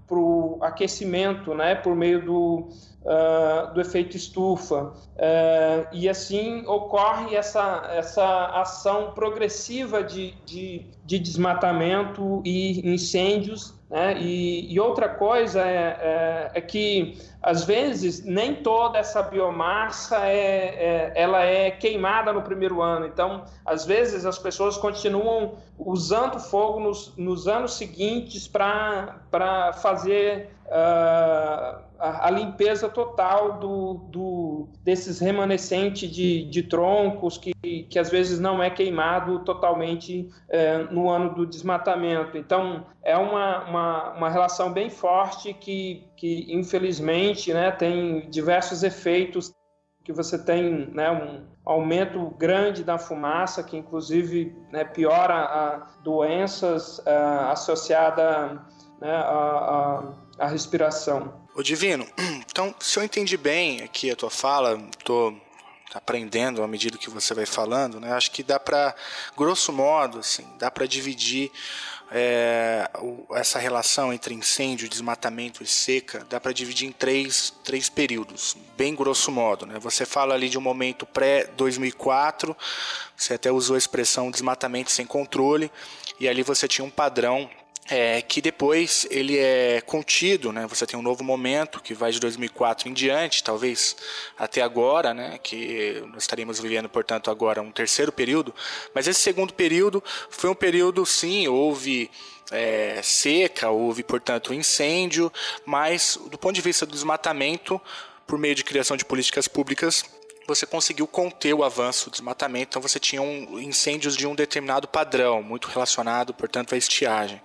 né, 0.09 0.19
o 0.19 0.59
aquecimento, 0.65 1.55
né, 1.55 1.75
por 1.75 1.95
meio 1.95 2.25
do, 2.25 2.69
uh, 3.05 3.73
do 3.75 3.81
efeito 3.81 4.17
estufa. 4.17 4.93
Uh, 5.17 5.87
e 5.93 6.09
assim 6.09 6.65
ocorre 6.67 7.37
essa, 7.37 7.89
essa 7.93 8.47
ação 8.61 9.13
progressiva 9.13 10.03
de, 10.03 10.35
de, 10.45 10.87
de 11.05 11.19
desmatamento 11.19 12.43
e 12.45 12.81
incêndios 12.93 13.78
né? 13.91 14.19
E, 14.19 14.73
e, 14.73 14.79
outra 14.79 15.09
coisa 15.09 15.63
é, 15.63 15.97
é, 16.01 16.51
é, 16.55 16.61
que, 16.61 17.19
às 17.43 17.65
vezes, 17.65 18.23
nem 18.23 18.55
toda 18.57 18.99
essa 18.99 19.23
biomassa 19.23 20.27
é, 20.27 20.33
é, 20.37 21.13
ela 21.15 21.43
é 21.43 21.71
queimada 21.71 22.33
no 22.33 22.43
primeiro 22.43 22.83
ano. 22.83 23.07
Então, 23.07 23.45
às 23.65 23.87
vezes, 23.87 24.27
as 24.27 24.39
pessoas 24.39 24.77
continuam 24.77 25.55
usando 25.79 26.39
fogo 26.39 26.81
nos, 26.81 27.15
nos 27.17 27.49
anos 27.49 27.75
seguintes 27.75 28.47
para 28.47 29.73
fazer 29.81 30.51
uh, 30.67 31.88
a, 31.99 32.29
a, 32.29 32.31
limpeza 32.31 32.89
total 32.89 33.59
do, 33.59 33.95
do, 34.11 34.69
desses 34.83 35.19
remanescentes 35.19 36.11
de, 36.11 36.45
de 36.45 36.63
troncos 36.63 37.37
que, 37.37 37.53
que 37.89 37.99
às 37.99 38.11
vezes 38.11 38.39
não 38.39 38.63
é 38.63 38.71
queimado 38.71 39.41
totalmente 39.41 40.29
uh, 40.49 40.95
no 40.95 41.11
ano 41.11 41.35
do 41.35 41.47
desmatamento. 41.47 42.39
Então, 42.39 42.87
é 43.03 43.17
uma, 43.17 43.65
uma, 43.65 44.13
uma 44.15 44.29
relação 44.31 44.73
bem 44.73 44.91
forte 44.91 45.53
que, 45.53 46.09
que 46.17 46.47
infelizmente, 46.49 47.53
né, 47.53 47.71
tem 47.71 48.29
diversos 48.31 48.83
efeitos 48.83 49.53
que 50.05 50.13
você 50.13 50.39
tem 50.39 50.89
né, 50.95 51.11
um 51.11 51.45
aumento 51.67 52.31
grande 52.39 52.83
da 52.83 52.97
fumaça, 52.97 53.63
que 53.63 53.77
inclusive 53.77 54.57
né, 54.73 54.83
piora 54.85 55.35
a 55.35 55.87
doenças 56.03 56.99
uh, 57.01 57.51
associadas 57.51 58.59
né, 59.01 59.11
a, 59.11 59.21
a, 59.21 60.13
a, 60.39 60.47
respiração. 60.47 61.35
O 61.55 61.63
Divino, 61.63 62.07
então, 62.49 62.75
se 62.81 62.99
eu 62.99 63.05
entendi 63.05 63.37
bem 63.37 63.83
aqui 63.83 64.11
a 64.11 64.17
tua 64.17 64.31
fala, 64.31 64.81
estou 64.99 65.37
aprendendo 65.95 66.63
à 66.63 66.69
medida 66.69 66.99
que 66.99 67.11
você 67.11 67.35
vai 67.35 67.47
falando, 67.47 67.99
né, 67.99 68.13
acho 68.13 68.31
que 68.31 68.43
dá 68.43 68.61
para, 68.61 68.95
grosso 69.37 69.73
modo, 69.73 70.19
assim, 70.19 70.47
dá 70.59 70.71
para 70.71 70.87
dividir 70.87 71.51
é, 72.11 72.89
essa 73.33 73.59
relação 73.59 74.13
entre 74.13 74.35
incêndio, 74.35 74.89
desmatamento 74.89 75.63
e 75.63 75.67
seca 75.67 76.27
dá 76.29 76.41
para 76.41 76.53
dividir 76.53 76.89
em 76.89 76.93
três, 76.93 77.53
três 77.63 77.89
períodos, 77.89 78.57
bem 78.77 78.95
grosso 78.95 79.31
modo. 79.31 79.67
Né? 79.67 79.79
Você 79.79 80.07
fala 80.07 80.35
ali 80.35 80.49
de 80.49 80.57
um 80.57 80.63
momento 80.63 81.05
pré-2004, 81.07 82.57
você 83.17 83.35
até 83.35 83.53
usou 83.53 83.75
a 83.75 83.79
expressão 83.79 84.31
desmatamento 84.31 84.91
sem 84.91 85.05
controle, 85.05 85.71
e 86.19 86.29
ali 86.29 86.43
você 86.43 86.67
tinha 86.67 86.85
um 86.85 86.91
padrão 86.91 87.49
é, 87.91 88.21
que 88.21 88.43
depois 88.43 89.07
ele 89.11 89.39
é 89.39 89.81
contido, 89.81 90.53
né? 90.53 90.67
Você 90.67 90.87
tem 90.87 90.99
um 90.99 91.03
novo 91.03 91.25
momento 91.25 91.83
que 91.83 91.95
vai 91.95 92.13
de 92.13 92.21
2004 92.21 92.89
em 92.89 92.93
diante, 92.93 93.43
talvez 93.43 93.97
até 94.39 94.61
agora, 94.61 95.15
né? 95.15 95.39
Que 95.43 96.03
nós 96.13 96.25
estaríamos 96.25 96.61
vivendo, 96.61 96.89
portanto, 96.89 97.31
agora 97.31 97.63
um 97.63 97.73
terceiro 97.73 98.13
período. 98.13 98.55
Mas 98.95 99.09
esse 99.09 99.21
segundo 99.21 99.55
período 99.55 100.05
foi 100.29 100.51
um 100.51 100.55
período, 100.55 101.07
sim, 101.07 101.49
houve 101.49 102.11
é, 102.51 103.01
seca, 103.03 103.71
houve, 103.71 104.03
portanto, 104.03 104.53
incêndio, 104.53 105.33
mas 105.65 106.19
do 106.31 106.37
ponto 106.37 106.55
de 106.55 106.61
vista 106.61 106.85
do 106.85 106.93
desmatamento, 106.93 107.81
por 108.27 108.39
meio 108.39 108.55
de 108.55 108.65
criação 108.65 108.97
de 108.97 109.05
políticas 109.05 109.49
públicas, 109.49 110.05
você 110.49 110.65
conseguiu 110.67 111.07
conter 111.07 111.53
o 111.53 111.63
avanço 111.63 112.07
do 112.07 112.13
desmatamento, 112.13 112.71
então 112.71 112.83
você 112.83 112.99
tinha 112.99 113.21
um, 113.21 113.61
incêndios 113.61 114.17
de 114.17 114.27
um 114.27 114.35
determinado 114.35 114.89
padrão, 114.89 115.43
muito 115.43 115.69
relacionado, 115.69 116.33
portanto, 116.33 116.75
à 116.75 116.79
estiagem. 116.79 117.41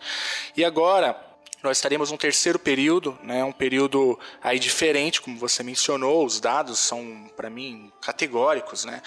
E 0.56 0.64
agora, 0.64 1.20
nós 1.62 1.78
estaremos 1.78 2.12
num 2.12 2.18
terceiro 2.18 2.58
período, 2.58 3.18
né, 3.22 3.44
um 3.44 3.52
período 3.52 4.18
aí 4.42 4.58
diferente, 4.58 5.22
como 5.22 5.38
você 5.38 5.64
mencionou, 5.64 6.26
os 6.26 6.40
dados 6.40 6.80
são, 6.80 7.30
para 7.36 7.50
mim, 7.50 7.92
categóricos, 8.02 8.86
né, 8.86 9.02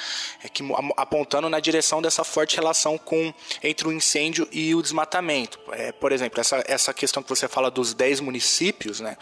é 0.45 0.49
que, 0.49 0.63
apontando 0.97 1.49
na 1.49 1.59
direção 1.59 2.03
dessa 2.03 2.23
forte 2.23 2.57
relação 2.57 2.99
com, 2.99 3.33
entre 3.63 3.89
o 3.89 3.93
incêndio 3.93 4.47
e 4.53 4.75
o 4.75 4.83
desmatamento. 4.83 5.59
É, 5.73 5.93
por 5.93 6.13
exemplo, 6.13 6.39
essa, 6.39 6.63
essa 6.67 6.93
questão 6.93 7.23
que 7.23 7.29
você 7.29 7.49
fala 7.49 7.71
dos 7.71 7.95
10 7.95 8.21
municípios, 8.21 9.01
né, 9.01 9.17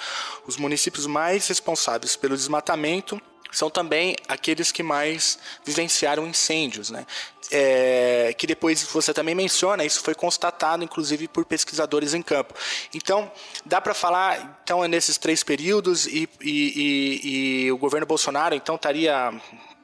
os 0.47 0.57
municípios 0.57 1.07
mais 1.07 1.47
responsáveis 1.47 2.17
pelo 2.17 2.37
desmatamento 2.37 3.21
são 3.55 3.71
também 3.71 4.17
aqueles 4.29 4.73
que 4.73 4.83
mais 4.83 5.39
vivenciaram 5.65 6.27
incêndios, 6.27 6.91
né? 6.91 7.07
É, 7.51 8.35
que 8.37 8.47
depois 8.47 8.83
você 8.83 9.13
também 9.13 9.35
menciona, 9.35 9.85
isso 9.85 10.01
foi 10.01 10.15
constatado 10.15 10.83
inclusive 10.83 11.29
por 11.29 11.45
pesquisadores 11.45 12.15
em 12.15 12.23
campo. 12.23 12.55
Então, 12.93 13.31
dá 13.65 13.81
para 13.81 13.95
falar 13.95 14.61
então 14.65 14.83
é 14.83 14.89
nesses 14.89 15.19
três 15.19 15.43
períodos 15.43 16.07
e, 16.07 16.29
e, 16.41 17.21
e, 17.23 17.65
e 17.67 17.73
o 17.73 17.77
governo 17.77 18.07
Bolsonaro 18.07 18.55
então 18.55 18.77
estaria 18.77 19.33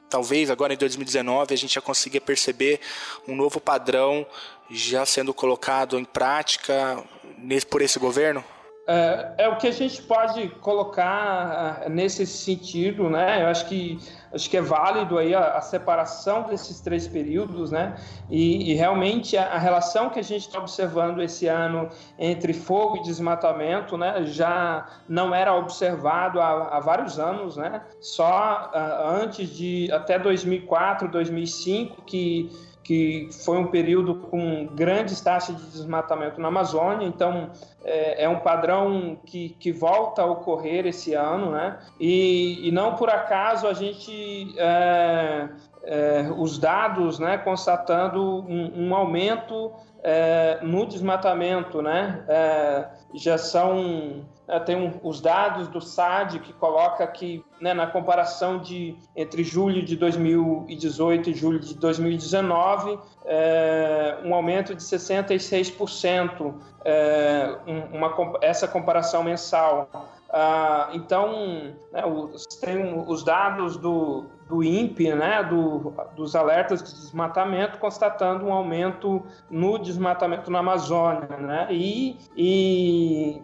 talvez 0.09 0.49
agora 0.49 0.73
em 0.73 0.77
2019 0.77 1.53
a 1.53 1.57
gente 1.57 1.75
já 1.75 1.81
consiga 1.81 2.19
perceber 2.19 2.81
um 3.27 3.35
novo 3.35 3.61
padrão 3.61 4.25
já 4.69 5.05
sendo 5.05 5.33
colocado 5.33 5.99
em 5.99 6.03
prática 6.03 7.01
nesse, 7.37 7.65
por 7.65 7.81
esse 7.81 7.99
governo? 7.99 8.43
É, 8.91 9.45
é, 9.45 9.47
o 9.47 9.55
que 9.55 9.67
a 9.67 9.71
gente 9.71 10.01
pode 10.01 10.49
colocar 10.59 11.81
ah, 11.85 11.89
nesse 11.89 12.27
sentido, 12.27 13.09
né? 13.09 13.41
Eu 13.41 13.47
acho 13.47 13.65
que 13.67 13.97
acho 14.33 14.49
que 14.49 14.57
é 14.57 14.61
válido 14.61 15.17
aí 15.17 15.33
a, 15.33 15.57
a 15.57 15.61
separação 15.61 16.43
desses 16.43 16.81
três 16.81 17.07
períodos, 17.07 17.71
né? 17.71 17.95
E, 18.29 18.71
e 18.71 18.73
realmente 18.73 19.37
a, 19.37 19.53
a, 19.53 19.57
relação 19.57 20.09
que 20.09 20.19
a 20.19 20.23
gente 20.23 20.47
está 20.47 20.59
observando 20.59 21.21
esse 21.21 21.47
ano 21.47 21.89
entre 22.19 22.51
fogo 22.51 22.97
e 22.97 23.03
desmatamento, 23.03 23.97
né? 23.97 24.25
Já 24.25 24.85
não 25.07 25.33
era 25.33 25.55
observado 25.55 26.41
há, 26.41 26.75
há 26.75 26.79
vários 26.81 27.17
anos, 27.17 27.55
né? 27.55 27.81
Só 28.01 28.71
uh, 28.73 29.21
antes 29.23 29.49
de 29.55 29.89
até 29.93 30.19
2004, 30.19 31.07
2005 31.07 32.01
que 32.01 32.51
que 32.91 33.29
foi 33.45 33.57
um 33.57 33.67
período 33.67 34.15
com 34.15 34.65
grandes 34.65 35.21
taxas 35.21 35.55
de 35.55 35.65
desmatamento 35.71 36.41
na 36.41 36.49
Amazônia, 36.49 37.07
então 37.07 37.49
é, 37.85 38.25
é 38.25 38.27
um 38.27 38.39
padrão 38.39 39.17
que, 39.25 39.55
que 39.57 39.71
volta 39.71 40.23
a 40.23 40.25
ocorrer 40.25 40.85
esse 40.85 41.13
ano, 41.13 41.51
né? 41.51 41.79
E, 41.97 42.67
e 42.67 42.69
não 42.69 42.97
por 42.97 43.09
acaso 43.09 43.65
a 43.65 43.71
gente 43.71 44.53
é, 44.57 45.47
é, 45.85 46.33
os 46.37 46.57
dados, 46.57 47.17
né, 47.17 47.37
constatando 47.37 48.21
um, 48.45 48.89
um 48.89 48.93
aumento 48.93 49.71
é, 50.03 50.59
no 50.61 50.85
desmatamento, 50.85 51.81
né? 51.81 52.25
É, 52.27 52.87
já 53.13 53.37
são 53.37 54.25
tem 54.59 54.75
um, 54.75 54.99
os 55.03 55.21
dados 55.21 55.67
do 55.67 55.79
SAD 55.79 56.39
que 56.39 56.53
coloca 56.53 57.05
que 57.07 57.43
né, 57.59 57.73
na 57.73 57.87
comparação 57.87 58.59
de 58.59 58.97
entre 59.15 59.43
julho 59.43 59.83
de 59.83 59.95
2018 59.95 61.29
e 61.29 61.33
julho 61.33 61.59
de 61.59 61.73
2019 61.75 62.99
é, 63.25 64.17
um 64.23 64.35
aumento 64.35 64.75
de 64.75 64.81
66% 64.83 66.53
é, 66.83 67.55
uma, 67.93 68.13
essa 68.41 68.67
comparação 68.67 69.23
mensal. 69.23 69.89
Ah, 70.33 70.89
então, 70.93 71.73
né, 71.91 72.05
os, 72.05 72.45
tem 72.57 72.97
os 73.07 73.23
dados 73.23 73.77
do, 73.77 74.25
do 74.51 74.61
INPE, 74.61 75.15
né, 75.15 75.41
do, 75.43 75.93
dos 76.13 76.35
alertas 76.35 76.83
de 76.83 76.91
desmatamento, 76.93 77.77
constatando 77.77 78.45
um 78.45 78.51
aumento 78.51 79.25
no 79.49 79.77
desmatamento 79.77 80.51
na 80.51 80.59
Amazônia. 80.59 81.37
Né, 81.37 81.67
e, 81.71 82.17
e, 82.35 83.41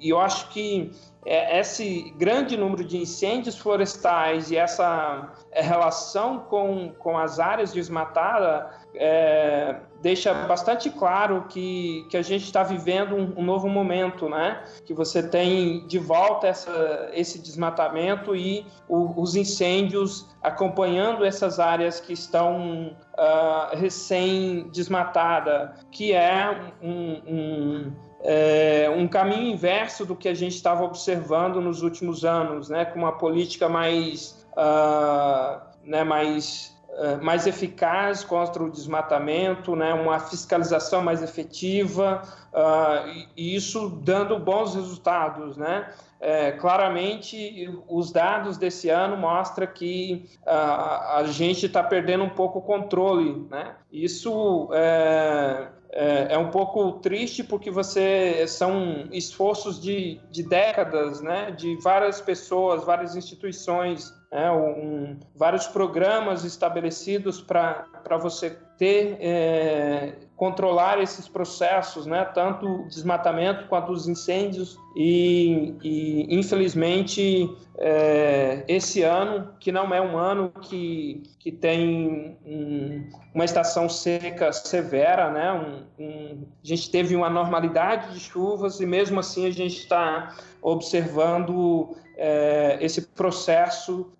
e 0.00 0.08
eu 0.10 0.18
acho 0.18 0.48
que 0.50 0.90
é, 1.24 1.60
esse 1.60 2.12
grande 2.16 2.56
número 2.56 2.82
de 2.84 2.96
incêndios 2.96 3.56
florestais 3.56 4.50
e 4.50 4.56
essa 4.56 5.32
é, 5.52 5.62
relação 5.62 6.40
com, 6.40 6.92
com 6.98 7.16
as 7.16 7.38
áreas 7.38 7.72
desmatadas 7.72 8.66
é, 8.94 9.76
deixa 10.00 10.32
bastante 10.46 10.90
claro 10.90 11.46
que, 11.48 12.06
que 12.08 12.16
a 12.16 12.22
gente 12.22 12.44
está 12.44 12.62
vivendo 12.62 13.14
um, 13.16 13.34
um, 13.40 13.44
novo 13.44 13.68
momento, 13.68 14.28
né? 14.28 14.62
Que 14.86 14.94
você 14.94 15.22
tem 15.22 15.86
de 15.86 15.98
volta 15.98 16.46
essa, 16.46 17.10
esse 17.12 17.38
desmatamento 17.38 18.34
e 18.36 18.64
o, 18.88 19.20
os 19.20 19.34
incêndios 19.34 20.26
acompanhando 20.42 21.24
essas 21.24 21.58
áreas 21.58 22.00
que 22.00 22.12
estão 22.12 22.96
uh, 23.14 23.76
recém-desmatadas, 23.76 25.70
que 25.90 26.12
é 26.12 26.72
um, 26.82 27.22
um 27.26 27.92
é, 28.20 28.90
um 28.90 29.06
caminho 29.06 29.52
inverso 29.52 30.04
do 30.04 30.16
que 30.16 30.28
a 30.28 30.34
gente 30.34 30.54
estava 30.54 30.84
observando 30.84 31.60
nos 31.60 31.82
últimos 31.82 32.24
anos, 32.24 32.68
né, 32.68 32.84
com 32.84 32.98
uma 32.98 33.12
política 33.12 33.68
mais, 33.68 34.46
uh, 34.52 35.60
né, 35.84 36.02
mais, 36.04 36.76
mais 37.22 37.46
eficaz 37.46 38.24
contra 38.24 38.62
o 38.62 38.70
desmatamento, 38.70 39.76
né, 39.76 39.94
uma 39.94 40.18
fiscalização 40.18 41.02
mais 41.02 41.22
efetiva, 41.22 42.22
uh, 42.52 43.08
e 43.36 43.54
isso 43.54 43.88
dando 43.88 44.38
bons 44.38 44.74
resultados, 44.74 45.56
né? 45.56 45.92
É, 46.20 46.50
claramente, 46.52 47.72
os 47.88 48.10
dados 48.10 48.58
desse 48.58 48.88
ano 48.88 49.16
mostram 49.16 49.68
que 49.68 50.28
a, 50.44 51.18
a 51.18 51.24
gente 51.24 51.66
está 51.66 51.80
perdendo 51.80 52.24
um 52.24 52.30
pouco 52.30 52.58
o 52.58 52.62
controle. 52.62 53.46
Né? 53.48 53.76
Isso 53.92 54.68
é, 54.72 55.68
é, 55.90 56.34
é, 56.34 56.38
um 56.38 56.50
pouco 56.50 56.92
triste 56.94 57.44
porque 57.44 57.70
você 57.70 58.44
são 58.48 59.06
esforços 59.12 59.80
de, 59.80 60.20
de 60.28 60.42
décadas, 60.42 61.20
né, 61.20 61.52
de 61.52 61.76
várias 61.76 62.20
pessoas, 62.20 62.84
várias 62.84 63.14
instituições, 63.14 64.12
né, 64.30 64.50
um, 64.50 65.16
vários 65.34 65.66
programas 65.66 66.44
estabelecidos 66.44 67.40
para 67.40 68.18
você 68.20 68.56
ter 68.76 69.16
é, 69.20 70.12
controlar 70.36 71.00
esses 71.00 71.26
processos, 71.26 72.06
né, 72.06 72.24
tanto 72.26 72.66
o 72.66 72.88
desmatamento 72.88 73.66
quanto 73.66 73.90
os 73.90 74.06
incêndios. 74.06 74.78
E, 74.94 75.74
e 75.82 76.26
infelizmente 76.30 77.50
é, 77.76 78.64
esse 78.68 79.02
ano 79.02 79.52
que 79.58 79.72
não 79.72 79.92
é 79.92 80.00
um 80.00 80.16
ano 80.16 80.52
que, 80.62 81.22
que 81.40 81.50
tem 81.50 82.36
um, 82.46 83.08
uma 83.34 83.44
estação 83.44 83.88
seca 83.88 84.52
severa, 84.52 85.30
né, 85.30 85.52
um, 85.52 86.04
um, 86.04 86.46
a 86.62 86.66
gente 86.66 86.90
teve 86.90 87.16
uma 87.16 87.30
normalidade 87.30 88.12
de 88.12 88.20
chuvas 88.20 88.78
e 88.80 88.86
mesmo 88.86 89.18
assim 89.18 89.46
a 89.46 89.50
gente 89.50 89.78
está 89.78 90.36
observando 90.62 91.96
é, 92.16 92.76
esse 92.80 93.02
processo 93.02 94.10
é, 94.10 94.17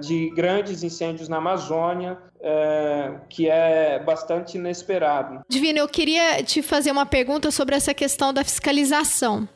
de 0.00 0.30
grandes 0.30 0.82
incêndios 0.82 1.28
na 1.28 1.38
Amazônia, 1.38 2.18
é, 2.40 3.14
que 3.28 3.48
é 3.48 3.98
bastante 3.98 4.56
inesperado. 4.56 5.40
Divino, 5.48 5.78
eu 5.78 5.88
queria 5.88 6.42
te 6.42 6.62
fazer 6.62 6.90
uma 6.90 7.06
pergunta 7.06 7.50
sobre 7.50 7.74
essa 7.74 7.92
questão 7.92 8.32
da 8.32 8.44
fiscalização. 8.44 9.48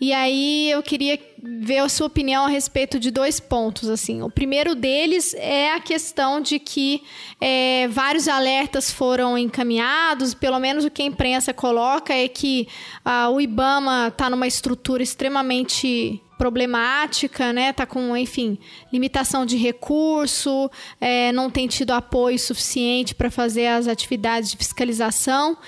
E 0.00 0.12
aí 0.12 0.70
eu 0.70 0.82
queria 0.82 1.18
ver 1.42 1.78
a 1.78 1.88
sua 1.88 2.06
opinião 2.06 2.44
a 2.44 2.48
respeito 2.48 2.98
de 2.98 3.10
dois 3.10 3.40
pontos. 3.40 3.88
Assim, 3.88 4.22
o 4.22 4.30
primeiro 4.30 4.74
deles 4.74 5.34
é 5.34 5.72
a 5.72 5.80
questão 5.80 6.40
de 6.40 6.58
que 6.58 7.02
é, 7.40 7.88
vários 7.88 8.28
alertas 8.28 8.90
foram 8.90 9.36
encaminhados. 9.36 10.32
Pelo 10.32 10.58
menos 10.58 10.84
o 10.84 10.90
que 10.90 11.02
a 11.02 11.06
imprensa 11.06 11.52
coloca 11.52 12.14
é 12.14 12.28
que 12.28 12.68
ah, 13.04 13.28
o 13.28 13.40
IBAMA 13.40 14.08
está 14.08 14.30
numa 14.30 14.46
estrutura 14.46 15.02
extremamente 15.02 16.22
problemática, 16.40 17.52
né? 17.52 17.70
Tá 17.70 17.84
com, 17.84 18.16
enfim, 18.16 18.58
limitação 18.90 19.44
de 19.44 19.58
recurso, 19.58 20.70
é, 20.98 21.30
não 21.32 21.50
tem 21.50 21.68
tido 21.68 21.90
apoio 21.90 22.38
suficiente 22.38 23.14
para 23.14 23.30
fazer 23.30 23.66
as 23.66 23.86
atividades 23.86 24.50
de 24.50 24.56
fiscalização. 24.56 25.58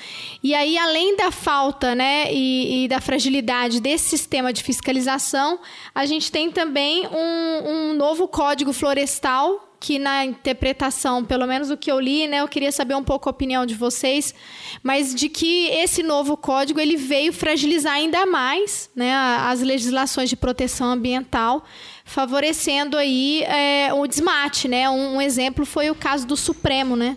E 0.43 0.55
aí, 0.55 0.79
além 0.79 1.14
da 1.14 1.31
falta, 1.31 1.95
né, 1.95 2.33
e, 2.33 2.85
e 2.85 2.89
da 2.89 3.03
fragilidade 3.03 3.83
desse 3.83 4.09
sistema 4.09 4.51
de 4.51 4.62
fiscalização, 4.62 5.59
a 5.95 6.07
gente 6.07 6.33
tem 6.33 6.51
também 6.51 7.07
um, 7.07 7.68
um 7.68 7.95
novo 7.95 8.27
código 8.27 8.73
florestal 8.73 9.72
que 9.83 9.99
na 9.99 10.24
interpretação, 10.24 11.24
pelo 11.24 11.45
menos 11.45 11.68
o 11.68 11.76
que 11.76 11.91
eu 11.91 11.99
li, 11.99 12.28
né, 12.28 12.39
eu 12.39 12.47
queria 12.47 12.70
saber 12.70 12.95
um 12.95 13.03
pouco 13.03 13.28
a 13.28 13.33
opinião 13.33 13.66
de 13.66 13.74
vocês, 13.74 14.33
mas 14.80 15.12
de 15.12 15.28
que 15.28 15.66
esse 15.70 16.05
novo 16.05 16.37
código 16.37 16.78
ele 16.78 16.97
veio 16.97 17.33
fragilizar 17.33 17.95
ainda 17.95 18.24
mais, 18.24 18.89
né, 18.95 19.12
as 19.12 19.61
legislações 19.61 20.30
de 20.30 20.37
proteção 20.37 20.87
ambiental, 20.93 21.64
favorecendo 22.05 22.97
aí 22.97 23.43
é, 23.43 23.93
o 23.93 24.07
desmate, 24.07 24.68
né? 24.68 24.89
Um, 24.89 25.16
um 25.16 25.20
exemplo 25.20 25.66
foi 25.66 25.91
o 25.91 25.97
caso 25.97 26.28
do 26.28 26.37
Supremo, 26.37 26.95
né? 26.95 27.16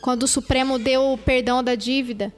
Quando 0.00 0.22
o 0.22 0.28
Supremo 0.28 0.78
deu 0.78 1.12
o 1.12 1.18
perdão 1.18 1.60
da 1.60 1.74
dívida 1.74 2.32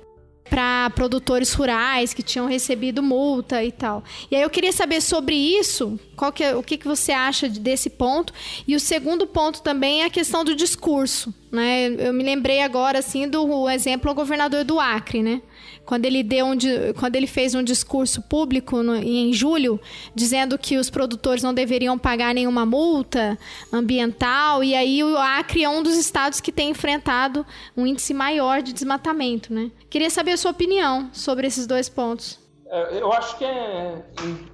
para 0.48 0.90
produtores 0.90 1.52
rurais 1.52 2.14
que 2.14 2.22
tinham 2.22 2.46
recebido 2.46 3.02
multa 3.02 3.62
e 3.62 3.70
tal. 3.72 4.02
E 4.30 4.36
aí 4.36 4.42
eu 4.42 4.50
queria 4.50 4.72
saber 4.72 5.00
sobre 5.00 5.34
isso, 5.34 5.98
qual 6.16 6.32
que 6.32 6.42
é, 6.42 6.56
o 6.56 6.62
que, 6.62 6.76
que 6.76 6.86
você 6.86 7.12
acha 7.12 7.48
desse 7.48 7.90
ponto? 7.90 8.32
E 8.66 8.74
o 8.74 8.80
segundo 8.80 9.26
ponto 9.26 9.62
também 9.62 10.02
é 10.02 10.06
a 10.06 10.10
questão 10.10 10.44
do 10.44 10.54
discurso. 10.54 11.32
Né? 11.50 11.88
Eu 11.98 12.12
me 12.12 12.22
lembrei 12.22 12.62
agora 12.62 12.98
assim 12.98 13.28
do 13.28 13.68
exemplo 13.70 14.10
do 14.10 14.14
governador 14.14 14.64
do 14.64 14.80
Acre, 14.80 15.22
né? 15.22 15.42
quando 15.88 16.04
ele 16.04 16.22
deu 16.22 16.44
um, 16.44 16.54
quando 16.98 17.16
ele 17.16 17.26
fez 17.26 17.54
um 17.54 17.62
discurso 17.62 18.20
público 18.20 18.82
no, 18.82 18.94
em 18.94 19.32
julho 19.32 19.80
dizendo 20.14 20.58
que 20.58 20.76
os 20.76 20.90
produtores 20.90 21.42
não 21.42 21.54
deveriam 21.54 21.98
pagar 21.98 22.34
nenhuma 22.34 22.66
multa 22.66 23.38
ambiental 23.72 24.62
e 24.62 24.74
aí 24.74 25.02
o 25.02 25.16
Acre 25.16 25.64
é 25.64 25.68
um 25.68 25.82
dos 25.82 25.96
estados 25.96 26.42
que 26.42 26.52
tem 26.52 26.68
enfrentado 26.68 27.44
um 27.74 27.86
índice 27.86 28.12
maior 28.12 28.60
de 28.60 28.74
desmatamento, 28.74 29.50
né? 29.50 29.70
Queria 29.90 30.10
saber 30.10 30.32
a 30.32 30.36
sua 30.36 30.50
opinião 30.50 31.10
sobre 31.12 31.46
esses 31.46 31.66
dois 31.66 31.88
pontos. 31.88 32.38
É, 32.70 33.00
eu 33.00 33.10
acho 33.12 33.38
que 33.38 33.44
é 33.44 34.02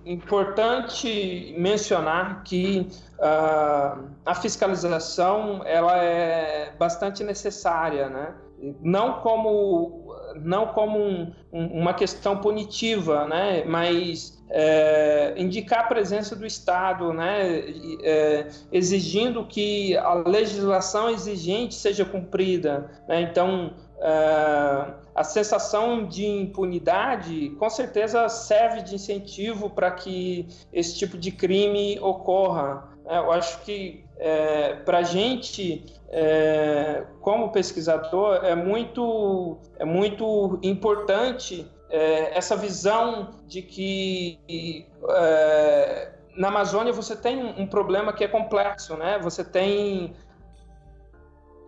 importante 0.06 1.54
mencionar 1.58 2.44
que 2.44 2.86
uh, 3.18 4.08
a 4.24 4.34
fiscalização 4.36 5.62
ela 5.64 5.96
é 5.96 6.72
bastante 6.78 7.24
necessária, 7.24 8.08
né? 8.08 8.34
Não 8.80 9.20
como 9.20 10.04
não 10.36 10.68
como 10.68 10.98
um, 10.98 11.32
um, 11.52 11.66
uma 11.80 11.94
questão 11.94 12.38
punitiva, 12.38 13.26
né, 13.26 13.64
mas 13.64 14.42
é, 14.50 15.34
indicar 15.36 15.80
a 15.80 15.84
presença 15.84 16.34
do 16.34 16.46
Estado, 16.46 17.12
né, 17.12 17.64
é, 18.02 18.48
exigindo 18.72 19.44
que 19.46 19.96
a 19.96 20.14
legislação 20.14 21.08
exigente 21.08 21.74
seja 21.74 22.04
cumprida. 22.04 22.90
Né, 23.08 23.22
então, 23.22 23.74
a 25.14 25.24
sensação 25.24 26.06
de 26.06 26.26
impunidade 26.26 27.50
com 27.58 27.70
certeza 27.70 28.28
serve 28.28 28.82
de 28.82 28.94
incentivo 28.94 29.70
para 29.70 29.90
que 29.90 30.46
esse 30.72 30.98
tipo 30.98 31.16
de 31.16 31.30
crime 31.30 31.98
ocorra. 32.00 32.88
É, 33.06 33.18
eu 33.18 33.32
acho 33.32 33.60
que 33.62 34.04
é, 34.18 34.74
para 34.74 34.98
a 34.98 35.02
gente 35.02 35.84
é, 36.08 37.04
como 37.20 37.50
pesquisador, 37.50 38.44
é 38.44 38.54
muito, 38.54 39.58
é 39.78 39.84
muito 39.84 40.58
importante 40.62 41.70
é, 41.90 42.36
essa 42.36 42.56
visão 42.56 43.30
de 43.46 43.62
que 43.62 44.38
é, 45.10 46.12
na 46.36 46.48
Amazônia 46.48 46.92
você 46.92 47.14
tem 47.14 47.44
um 47.44 47.66
problema 47.66 48.12
que 48.12 48.24
é 48.24 48.28
complexo, 48.28 48.96
né? 48.96 49.18
Você 49.22 49.44
tem 49.44 50.14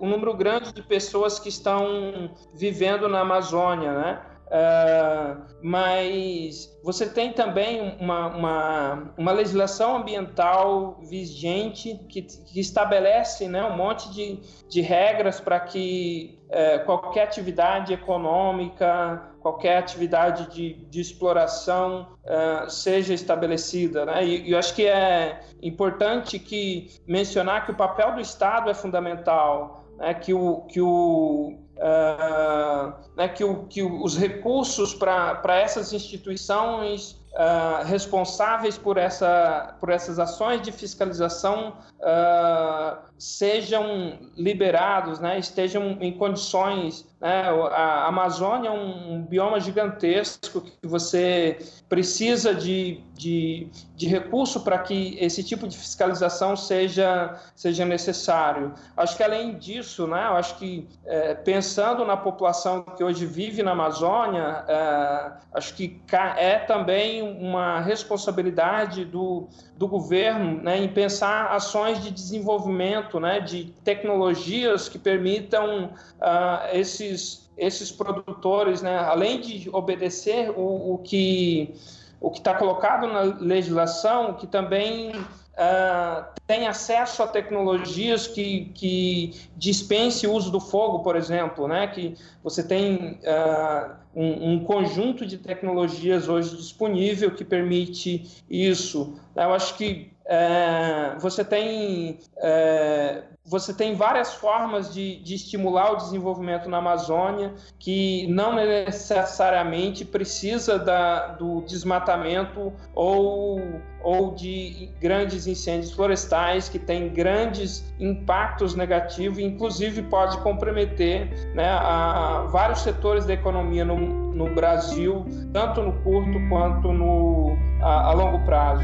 um 0.01 0.09
número 0.09 0.35
grande 0.35 0.73
de 0.73 0.83
pessoas 0.83 1.39
que 1.39 1.49
estão 1.49 2.31
vivendo 2.55 3.09
na 3.09 3.21
Amazônia, 3.21 3.93
né? 3.93 4.23
Uh, 4.47 5.43
mas 5.61 6.79
você 6.81 7.05
tem 7.05 7.33
também 7.33 7.97
uma, 7.99 8.29
uma, 8.29 9.13
uma 9.19 9.33
legislação 9.33 9.97
ambiental 9.97 11.01
vigente 11.03 11.99
que, 12.09 12.23
que 12.23 12.61
estabelece 12.61 13.49
né, 13.49 13.65
um 13.65 13.77
monte 13.77 14.09
de, 14.13 14.39
de 14.69 14.81
regras 14.81 15.41
para 15.41 15.59
que 15.59 16.39
uh, 16.47 16.85
qualquer 16.85 17.25
atividade 17.25 17.93
econômica, 17.93 19.21
qualquer 19.41 19.79
atividade 19.79 20.49
de, 20.55 20.75
de 20.75 21.01
exploração 21.01 22.07
uh, 22.25 22.71
seja 22.71 23.15
estabelecida. 23.15 24.05
Né? 24.07 24.25
E 24.25 24.53
eu 24.53 24.59
acho 24.59 24.77
que 24.77 24.87
é 24.87 25.41
importante 25.61 26.39
que 26.39 26.89
mencionar 27.05 27.67
que 27.67 27.73
o 27.73 27.77
papel 27.77 28.15
do 28.15 28.21
Estado 28.21 28.71
é 28.71 28.75
fundamental, 28.75 29.86
né? 29.97 30.15
que 30.15 30.33
o, 30.33 30.63
que 30.63 30.81
o 30.81 31.59
uh, 31.77 32.95
né, 33.17 33.29
que, 33.29 33.45
o, 33.45 33.65
que 33.65 33.83
os 33.83 34.17
recursos 34.17 34.95
para 34.95 35.57
essas 35.57 35.93
instituições 35.93 37.13
uh, 37.33 37.85
responsáveis 37.85 38.77
por, 38.79 38.97
essa, 38.97 39.77
por 39.81 39.91
essas 39.91 40.19
ações 40.19 40.63
de 40.63 40.73
fiscalização 40.73 41.75
uh, 42.01 42.99
sejam 43.19 44.19
liberados, 44.37 45.21
né, 45.21 45.39
estejam 45.39 45.97
em 46.01 46.17
condições. 46.17 47.07
Né, 47.19 47.49
a 47.73 48.09
Amazônia 48.09 48.69
é 48.69 48.73
um, 48.73 49.23
bioma 49.23 49.59
gigantesco 49.59 50.61
que 50.61 50.87
você 50.87 51.59
precisa 51.89 52.55
de, 52.55 53.01
de, 53.15 53.69
de 53.97 54.07
recurso 54.07 54.61
para 54.61 54.79
que 54.79 55.17
esse 55.19 55.43
tipo 55.43 55.67
de 55.67 55.79
fiscalização 55.79 56.55
seja, 56.55 57.41
seja 57.55 57.87
necessário. 57.87 58.75
Acho 58.95 59.17
que 59.17 59.23
além 59.23 59.57
disso, 59.59 60.07
né, 60.07 60.27
eu 60.27 60.37
acho 60.37 60.59
que 60.59 60.87
é, 61.07 61.35
pensando 61.35 62.05
na 62.05 62.19
população 62.19 62.83
que 62.83 63.03
hoje 63.03 63.25
vive 63.25 63.63
na 63.63 63.71
Amazônia, 63.71 64.65
é, 64.69 65.33
acho 65.55 65.75
que 65.75 65.99
é 66.37 66.59
também 66.59 67.23
uma 67.23 67.81
responsabilidade 67.81 69.07
do, 69.07 69.49
do 69.77 69.89
governo 69.89 70.63
né, 70.63 70.79
em 70.79 70.89
pensar 70.89 71.47
ações 71.53 72.03
de 72.03 72.11
desenvolvimento, 72.11 73.19
né, 73.19 73.41
de 73.41 73.73
tecnologias 73.83 74.89
que 74.89 74.99
permitam 74.99 75.87
uh, 76.21 76.77
esses, 77.07 77.51
esses 77.57 77.91
produtores, 77.91 78.83
né, 78.83 78.97
além 78.99 79.41
de 79.41 79.69
obedecer 79.73 80.51
o, 80.51 80.95
o 80.95 80.99
que 80.99 81.75
o 82.21 82.31
que 82.31 82.39
está 82.39 82.55
colocado 82.55 83.07
na 83.07 83.21
legislação, 83.21 84.35
que 84.35 84.47
também 84.47 85.11
uh, 85.57 86.25
tem 86.47 86.67
acesso 86.67 87.23
a 87.23 87.27
tecnologias 87.27 88.27
que, 88.27 88.71
que 88.75 89.35
dispense 89.57 90.27
o 90.27 90.33
uso 90.33 90.51
do 90.51 90.61
fogo, 90.61 91.01
por 91.01 91.17
exemplo, 91.17 91.69
né? 91.69 91.87
que 91.89 92.17
você 92.43 92.63
tem 92.63 93.21
uh, 93.23 93.95
um, 94.15 94.53
um, 94.53 94.65
conjunto 94.65 95.27
de 95.27 95.37
tecnologias 95.37 96.29
hoje 96.29 96.57
disponível 96.57 97.31
que 97.31 97.45
permite 97.45 98.43
isso. 98.49 99.19
Eu 99.35 99.53
acho 99.53 99.77
que 99.77 100.11
é, 100.25 101.15
você 101.21 101.45
tem 101.45 102.19
é, 102.39 103.23
você 103.47 103.73
tem 103.73 103.95
várias 103.95 104.35
formas 104.35 104.93
de, 104.93 105.23
de, 105.23 105.35
estimular 105.35 105.93
o 105.93 105.97
desenvolvimento 105.97 106.69
na 106.69 106.79
Amazônia 106.79 107.55
que 107.79 108.27
não 108.27 108.55
necessariamente 108.55 110.05
precisa 110.05 110.79
da, 110.79 111.29
do 111.29 111.61
desmatamento 111.63 112.73
ou, 112.93 113.61
ou 114.03 114.35
de 114.35 114.91
grandes 115.01 115.47
incêndios 115.47 115.93
florestais 115.93 116.69
que 116.69 116.79
têm 116.79 117.09
grandes 117.09 117.95
impactos 118.01 118.75
negativos, 118.75 119.39
inclusive 119.39 120.03
pode 120.03 120.39
comprometer 120.39 121.53
né, 121.55 121.69
a, 121.69 122.47
vários 122.51 122.81
setores 122.81 123.25
da 123.27 123.35
economia 123.35 123.85
no, 123.85 123.97
no 123.97 124.53
Brasil, 124.55 125.25
tanto 125.53 125.83
no 125.83 125.93
curto 126.03 126.37
quanto 126.49 126.93
no, 126.93 127.57
a, 127.81 128.11
a 128.11 128.13
longo 128.13 128.45
prazo 128.45 128.83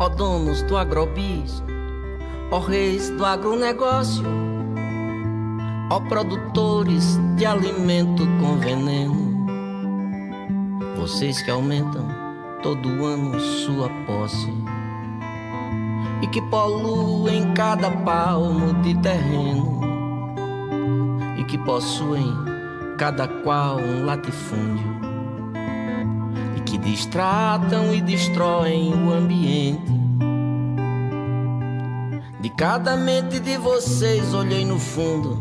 ó 0.00 0.08
donos 0.08 0.62
do 0.62 0.78
agrobis, 0.78 1.62
ó 2.50 2.58
reis 2.58 3.10
do 3.10 3.24
agronegócio, 3.24 4.24
ó 5.90 6.00
produtores 6.00 7.18
de 7.36 7.44
alimento 7.44 8.26
com 8.40 8.56
veneno, 8.56 9.46
vocês 10.96 11.42
que 11.42 11.50
aumentam 11.50 12.08
todo 12.62 13.04
ano 13.04 13.38
sua 13.38 13.90
posse 14.06 14.50
e 16.22 16.26
que 16.28 16.40
poluem 16.48 17.52
cada 17.52 17.90
palmo 17.90 18.72
de 18.82 18.94
terreno 19.02 19.82
e 21.36 21.44
que 21.44 21.58
possuem 21.58 22.34
cada 22.96 23.28
qual 23.28 23.76
um 23.76 24.06
latifúndio 24.06 24.99
distratam 26.82 27.94
e 27.94 28.00
destroem 28.00 28.92
o 28.92 29.12
ambiente. 29.12 29.92
De 32.40 32.48
cada 32.50 32.96
mente 32.96 33.38
de 33.38 33.56
vocês 33.56 34.32
olhei 34.32 34.64
no 34.64 34.78
fundo 34.78 35.38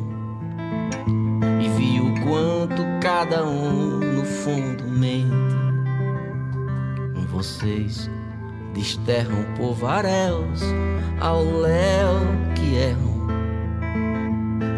e 1.62 1.70
vi 1.70 2.00
o 2.02 2.14
quanto 2.26 2.84
cada 3.02 3.46
um 3.46 4.00
no 4.00 4.26
fundo 4.26 4.84
mente. 4.86 5.30
Vocês 7.32 8.10
desterram 8.74 9.46
povaréus 9.56 10.62
ao 11.22 11.44
léu 11.44 12.20
que 12.54 12.76
erram 12.76 13.20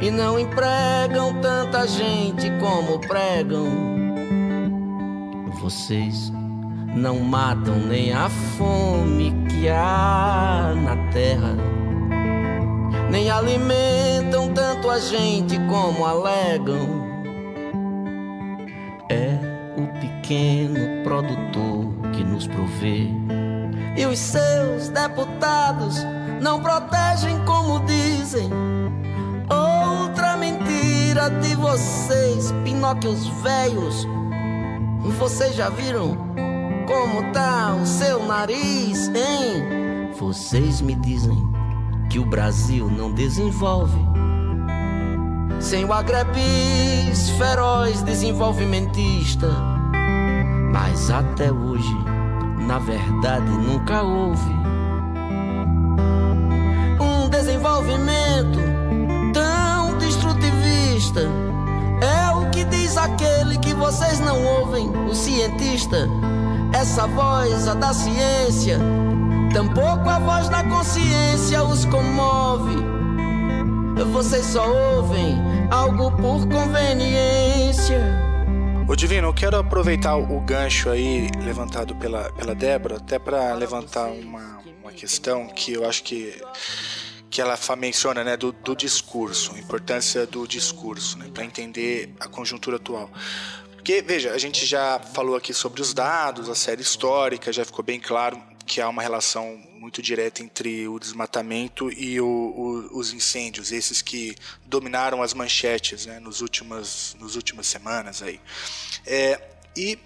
e 0.01 0.11
não 0.11 0.39
empregam 0.39 1.41
tanta 1.41 1.87
gente 1.87 2.51
como 2.59 2.99
pregam. 2.99 3.65
Vocês 5.59 6.31
não 6.95 7.19
matam 7.19 7.75
nem 7.75 8.11
a 8.13 8.29
fome 8.57 9.31
que 9.49 9.69
há 9.69 10.73
na 10.75 10.95
terra, 11.11 11.55
nem 13.09 13.29
alimentam 13.29 14.53
tanto 14.53 14.89
a 14.89 14.99
gente 14.99 15.57
como 15.69 16.05
alegam. 16.05 17.09
É 19.09 19.37
o 19.77 19.87
pequeno 19.99 21.03
produtor 21.03 21.93
que 22.13 22.23
nos 22.23 22.47
provê. 22.47 23.07
E 23.97 24.05
os 24.05 24.19
seus 24.19 24.89
deputados 24.89 26.05
não 26.41 26.61
protegem 26.61 27.43
como 27.45 27.85
dizem. 27.85 28.49
Outra 29.49 30.37
mentira 30.37 31.29
de 31.41 31.55
vocês, 31.55 32.53
Pinóquios 32.63 33.27
velhos. 33.43 34.07
Vocês 35.19 35.55
já 35.55 35.69
viram 35.69 36.17
como 36.91 37.31
tá 37.31 37.73
o 37.81 37.85
seu 37.85 38.25
nariz, 38.25 39.07
hein? 39.07 40.11
Vocês 40.19 40.81
me 40.81 40.93
dizem 40.93 41.37
que 42.09 42.19
o 42.19 42.25
Brasil 42.25 42.89
não 42.89 43.13
desenvolve 43.13 43.97
sem 45.61 45.85
o 45.85 45.93
agrebis 45.93 47.29
feroz 47.37 48.01
desenvolvimentista. 48.01 49.47
Mas 50.73 51.09
até 51.09 51.49
hoje, 51.49 51.95
na 52.67 52.77
verdade, 52.79 53.49
nunca 53.49 54.03
houve 54.03 54.51
um 56.99 57.29
desenvolvimento 57.29 58.59
tão 59.33 59.97
destrutivista. 59.97 61.21
É 62.01 62.35
o 62.35 62.49
que 62.49 62.65
diz 62.65 62.97
aquele 62.97 63.57
que 63.59 63.73
vocês 63.73 64.19
não 64.19 64.43
ouvem, 64.43 64.89
o 65.09 65.15
cientista 65.15 66.09
essa 66.81 67.05
voz, 67.05 67.67
a 67.67 67.75
da 67.75 67.93
ciência, 67.93 68.79
tampouco 69.53 70.09
a 70.09 70.17
voz 70.17 70.49
da 70.49 70.63
consciência 70.63 71.63
os 71.63 71.85
comove. 71.85 72.75
Vocês 74.11 74.47
só 74.47 74.67
ouvem 74.67 75.37
algo 75.69 76.11
por 76.13 76.47
conveniência. 76.49 78.01
Ô 78.87 78.95
Divino, 78.95 79.27
eu 79.27 79.33
quero 79.33 79.57
aproveitar 79.57 80.15
o 80.15 80.41
gancho 80.41 80.89
aí 80.89 81.29
levantado 81.43 81.95
pela, 81.97 82.31
pela 82.33 82.55
Débora, 82.55 82.97
até 82.97 83.19
para 83.19 83.53
levantar 83.53 84.07
uma, 84.07 84.59
uma 84.81 84.91
questão 84.91 85.49
que 85.49 85.73
eu 85.73 85.87
acho 85.87 86.01
que 86.01 86.41
que 87.29 87.39
ela 87.39 87.57
menciona 87.77 88.25
né, 88.25 88.35
do, 88.35 88.51
do 88.51 88.75
discurso, 88.75 89.53
a 89.55 89.57
importância 89.57 90.27
do 90.27 90.45
discurso, 90.45 91.17
né, 91.17 91.29
para 91.33 91.45
entender 91.45 92.13
a 92.19 92.27
conjuntura 92.27 92.75
atual. 92.75 93.09
Porque, 93.81 93.99
veja, 93.99 94.31
a 94.31 94.37
gente 94.37 94.63
já 94.63 94.99
falou 94.99 95.35
aqui 95.35 95.55
sobre 95.55 95.81
os 95.81 95.91
dados, 95.91 96.47
a 96.47 96.53
série 96.53 96.83
histórica, 96.83 97.51
já 97.51 97.65
ficou 97.65 97.83
bem 97.83 97.99
claro 97.99 98.39
que 98.63 98.79
há 98.79 98.87
uma 98.87 99.01
relação 99.01 99.59
muito 99.73 100.03
direta 100.03 100.43
entre 100.43 100.87
o 100.87 100.99
desmatamento 100.99 101.91
e 101.91 102.21
o, 102.21 102.27
o, 102.27 102.99
os 102.99 103.11
incêndios, 103.11 103.71
esses 103.71 103.99
que 103.99 104.35
dominaram 104.67 105.23
as 105.23 105.33
manchetes 105.33 106.05
né, 106.05 106.19
nos 106.19 106.41
últimas, 106.41 107.17
nos 107.19 107.35
últimas 107.35 107.65
semanas 107.65 108.21
aí. 108.21 108.39
É, 109.03 109.41
e 109.75 109.97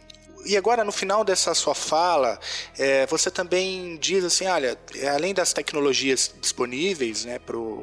e 0.46 0.56
agora, 0.56 0.84
no 0.84 0.92
final 0.92 1.24
dessa 1.24 1.54
sua 1.54 1.74
fala, 1.74 2.40
é, 2.78 3.06
você 3.08 3.32
também 3.32 3.98
diz 3.98 4.24
assim: 4.24 4.46
olha, 4.46 4.78
além 5.14 5.34
das 5.34 5.54
tecnologias 5.54 6.34
disponíveis 6.40 7.26
né, 7.26 7.40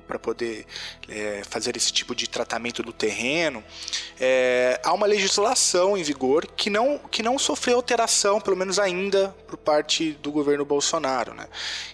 para 0.06 0.18
poder 0.18 0.64
é, 1.08 1.42
fazer 1.48 1.76
esse 1.76 1.92
tipo 1.92 2.14
de 2.14 2.28
tratamento 2.28 2.82
do 2.82 2.92
terreno, 2.92 3.64
é, 4.20 4.80
há 4.84 4.92
uma 4.92 5.06
legislação 5.06 5.96
em 5.96 6.02
vigor 6.02 6.46
que 6.46 6.70
não, 6.70 6.98
que 6.98 7.22
não 7.22 7.38
sofreu 7.38 7.76
alteração, 7.76 8.40
pelo 8.40 8.56
menos 8.56 8.78
ainda, 8.78 9.34
por 9.48 9.56
parte 9.56 10.12
do 10.22 10.30
governo 10.30 10.64
Bolsonaro. 10.64 11.34
Né? 11.34 11.46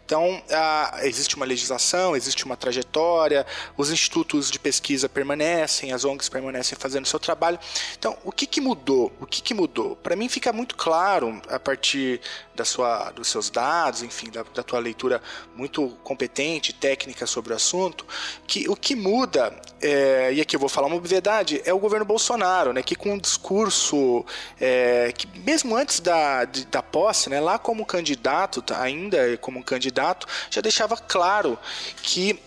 Então, 0.04 0.42
há, 0.50 1.00
existe 1.02 1.36
uma 1.36 1.46
legislação, 1.46 2.14
existe 2.14 2.44
uma 2.44 2.56
trajetória, 2.56 3.46
os 3.76 3.90
institutos 3.90 4.50
de 4.50 4.58
pesquisa 4.58 5.08
permanecem, 5.08 5.92
as 5.92 6.04
ONGs 6.04 6.28
permanecem 6.28 6.76
fazendo 6.78 7.06
seu 7.06 7.18
trabalho. 7.18 7.58
Então, 7.98 8.16
o 8.24 8.32
que, 8.32 8.46
que 8.46 8.60
mudou? 8.60 9.12
O 9.20 9.26
que, 9.26 9.40
que 9.40 9.54
mudou? 9.54 9.96
Para 9.96 10.14
mim, 10.14 10.28
fica 10.28 10.52
muito 10.58 10.74
claro, 10.74 11.40
a 11.48 11.58
partir 11.60 12.20
da 12.52 12.64
sua, 12.64 13.12
dos 13.12 13.28
seus 13.28 13.48
dados, 13.48 14.02
enfim, 14.02 14.28
da, 14.28 14.42
da 14.42 14.62
tua 14.64 14.80
leitura 14.80 15.22
muito 15.54 15.88
competente, 16.02 16.72
técnica 16.72 17.28
sobre 17.28 17.52
o 17.52 17.56
assunto, 17.56 18.04
que 18.44 18.68
o 18.68 18.74
que 18.74 18.96
muda, 18.96 19.54
é, 19.80 20.32
e 20.32 20.40
aqui 20.40 20.56
eu 20.56 20.60
vou 20.60 20.68
falar 20.68 20.88
uma 20.88 20.96
obviedade, 20.96 21.62
é 21.64 21.72
o 21.72 21.78
governo 21.78 22.04
Bolsonaro, 22.04 22.72
né, 22.72 22.82
que 22.82 22.96
com 22.96 23.12
um 23.12 23.18
discurso 23.18 24.26
é, 24.60 25.12
que 25.16 25.28
mesmo 25.38 25.76
antes 25.76 26.00
da, 26.00 26.44
de, 26.44 26.66
da 26.66 26.82
posse, 26.82 27.30
né, 27.30 27.38
lá 27.38 27.56
como 27.56 27.86
candidato, 27.86 28.60
tá, 28.60 28.82
ainda 28.82 29.36
como 29.36 29.62
candidato, 29.62 30.26
já 30.50 30.60
deixava 30.60 30.96
claro 30.96 31.56
que 32.02 32.40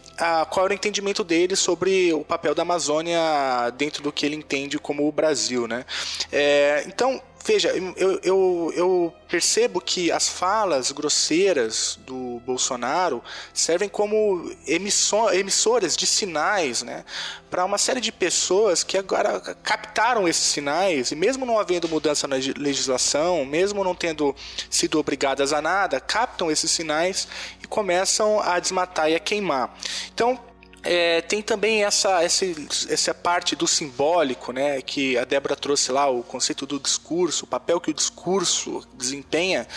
qual 0.50 0.66
era 0.66 0.74
o 0.74 0.76
entendimento 0.76 1.24
dele 1.24 1.56
sobre 1.56 2.14
o 2.14 2.24
papel 2.24 2.54
da 2.54 2.62
Amazônia 2.62 3.20
dentro 3.76 4.04
do 4.04 4.12
que 4.12 4.26
ele 4.26 4.36
entende 4.36 4.78
como 4.78 5.08
o 5.08 5.12
Brasil, 5.12 5.68
né? 5.68 5.86
É, 6.32 6.84
então, 6.88 7.22
veja, 7.46 7.70
eu, 7.96 8.20
eu, 8.24 8.74
eu, 8.76 9.14
percebo 9.28 9.80
que 9.80 10.12
as 10.12 10.28
falas 10.28 10.92
grosseiras 10.92 11.98
do 12.06 12.42
Bolsonaro 12.46 13.24
servem 13.54 13.88
como 13.88 14.52
emissor, 14.68 15.34
emissoras 15.34 15.96
de 15.96 16.06
sinais 16.06 16.84
né, 16.84 17.06
para 17.50 17.64
uma 17.64 17.78
série 17.78 18.02
de 18.02 18.12
pessoas 18.12 18.84
que 18.84 18.98
agora 18.98 19.40
captaram 19.64 20.28
esses 20.28 20.44
sinais 20.44 21.12
e, 21.12 21.16
mesmo 21.16 21.46
não 21.46 21.60
havendo 21.60 21.88
mudança 21.88 22.28
na 22.28 22.36
legislação, 22.36 23.46
mesmo 23.46 23.84
não 23.84 23.96
tendo 23.96 24.36
sido 24.70 25.00
obrigadas 25.00 25.54
a 25.54 25.62
nada, 25.62 26.00
captam 26.00 26.52
esses 26.52 26.70
sinais 26.70 27.28
e 27.64 27.68
começam 27.68 28.42
a 28.42 28.60
desmatar 28.60 29.10
e 29.10 29.16
a 29.16 29.20
queimar. 29.20 29.74
Então, 30.14 30.38
é, 30.84 31.22
tem 31.22 31.42
também 31.42 31.84
essa, 31.84 32.24
essa, 32.24 32.46
essa 32.90 33.14
parte 33.14 33.56
do 33.56 33.68
simbólico, 33.68 34.52
né, 34.52 34.82
que 34.82 35.18
a 35.18 35.24
Débora 35.24 35.56
trouxe 35.56 35.92
lá, 35.92 36.10
o 36.10 36.24
conceito 36.24 36.66
do 36.66 36.80
discurso, 36.80 37.46
o 37.46 37.48
papel 37.48 37.80
que 37.80 37.92
o 37.92 37.94
discurso 37.94 38.84
desempenha. 38.94 39.68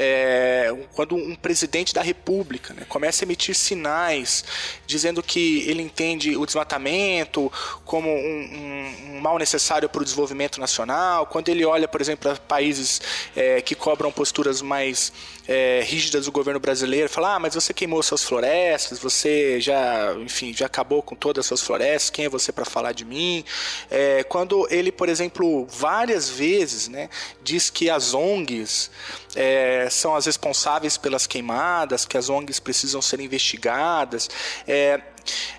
É, 0.00 0.72
quando 0.94 1.16
um 1.16 1.34
presidente 1.34 1.92
da 1.92 2.02
República 2.02 2.72
né, 2.72 2.84
começa 2.88 3.24
a 3.24 3.26
emitir 3.26 3.52
sinais 3.52 4.44
dizendo 4.86 5.20
que 5.24 5.68
ele 5.68 5.82
entende 5.82 6.36
o 6.36 6.46
desmatamento 6.46 7.52
como 7.84 8.08
um, 8.08 8.14
um, 8.14 9.16
um 9.16 9.20
mal 9.20 9.38
necessário 9.38 9.88
para 9.88 10.00
o 10.00 10.04
desenvolvimento 10.04 10.60
nacional, 10.60 11.26
quando 11.26 11.48
ele 11.48 11.64
olha, 11.64 11.88
por 11.88 12.00
exemplo, 12.00 12.30
para 12.30 12.36
países 12.40 13.00
é, 13.34 13.60
que 13.60 13.74
cobram 13.74 14.12
posturas 14.12 14.62
mais 14.62 15.12
é, 15.48 15.82
rígidas 15.82 16.26
do 16.26 16.32
governo 16.32 16.60
brasileiro, 16.60 17.08
fala, 17.08 17.34
ah, 17.34 17.38
mas 17.38 17.54
você 17.54 17.72
queimou 17.72 18.02
suas 18.02 18.22
florestas, 18.22 18.98
você 18.98 19.60
já, 19.60 20.14
enfim, 20.20 20.47
já 20.52 20.66
acabou 20.66 21.02
com 21.02 21.14
todas 21.14 21.44
as 21.44 21.46
suas 21.46 21.62
florestas, 21.62 22.10
quem 22.10 22.24
é 22.24 22.28
você 22.28 22.52
para 22.52 22.64
falar 22.64 22.92
de 22.92 23.04
mim? 23.04 23.44
É, 23.90 24.22
quando 24.24 24.66
ele, 24.70 24.90
por 24.90 25.08
exemplo, 25.08 25.66
várias 25.66 26.28
vezes, 26.28 26.88
né, 26.88 27.08
diz 27.42 27.70
que 27.70 27.90
as 27.90 28.14
ONGs 28.14 28.90
é, 29.34 29.88
são 29.90 30.14
as 30.14 30.26
responsáveis 30.26 30.96
pelas 30.96 31.26
queimadas, 31.26 32.04
que 32.04 32.16
as 32.16 32.28
ONGs 32.28 32.60
precisam 32.60 33.00
ser 33.00 33.20
investigadas. 33.20 34.28
É, 34.66 35.00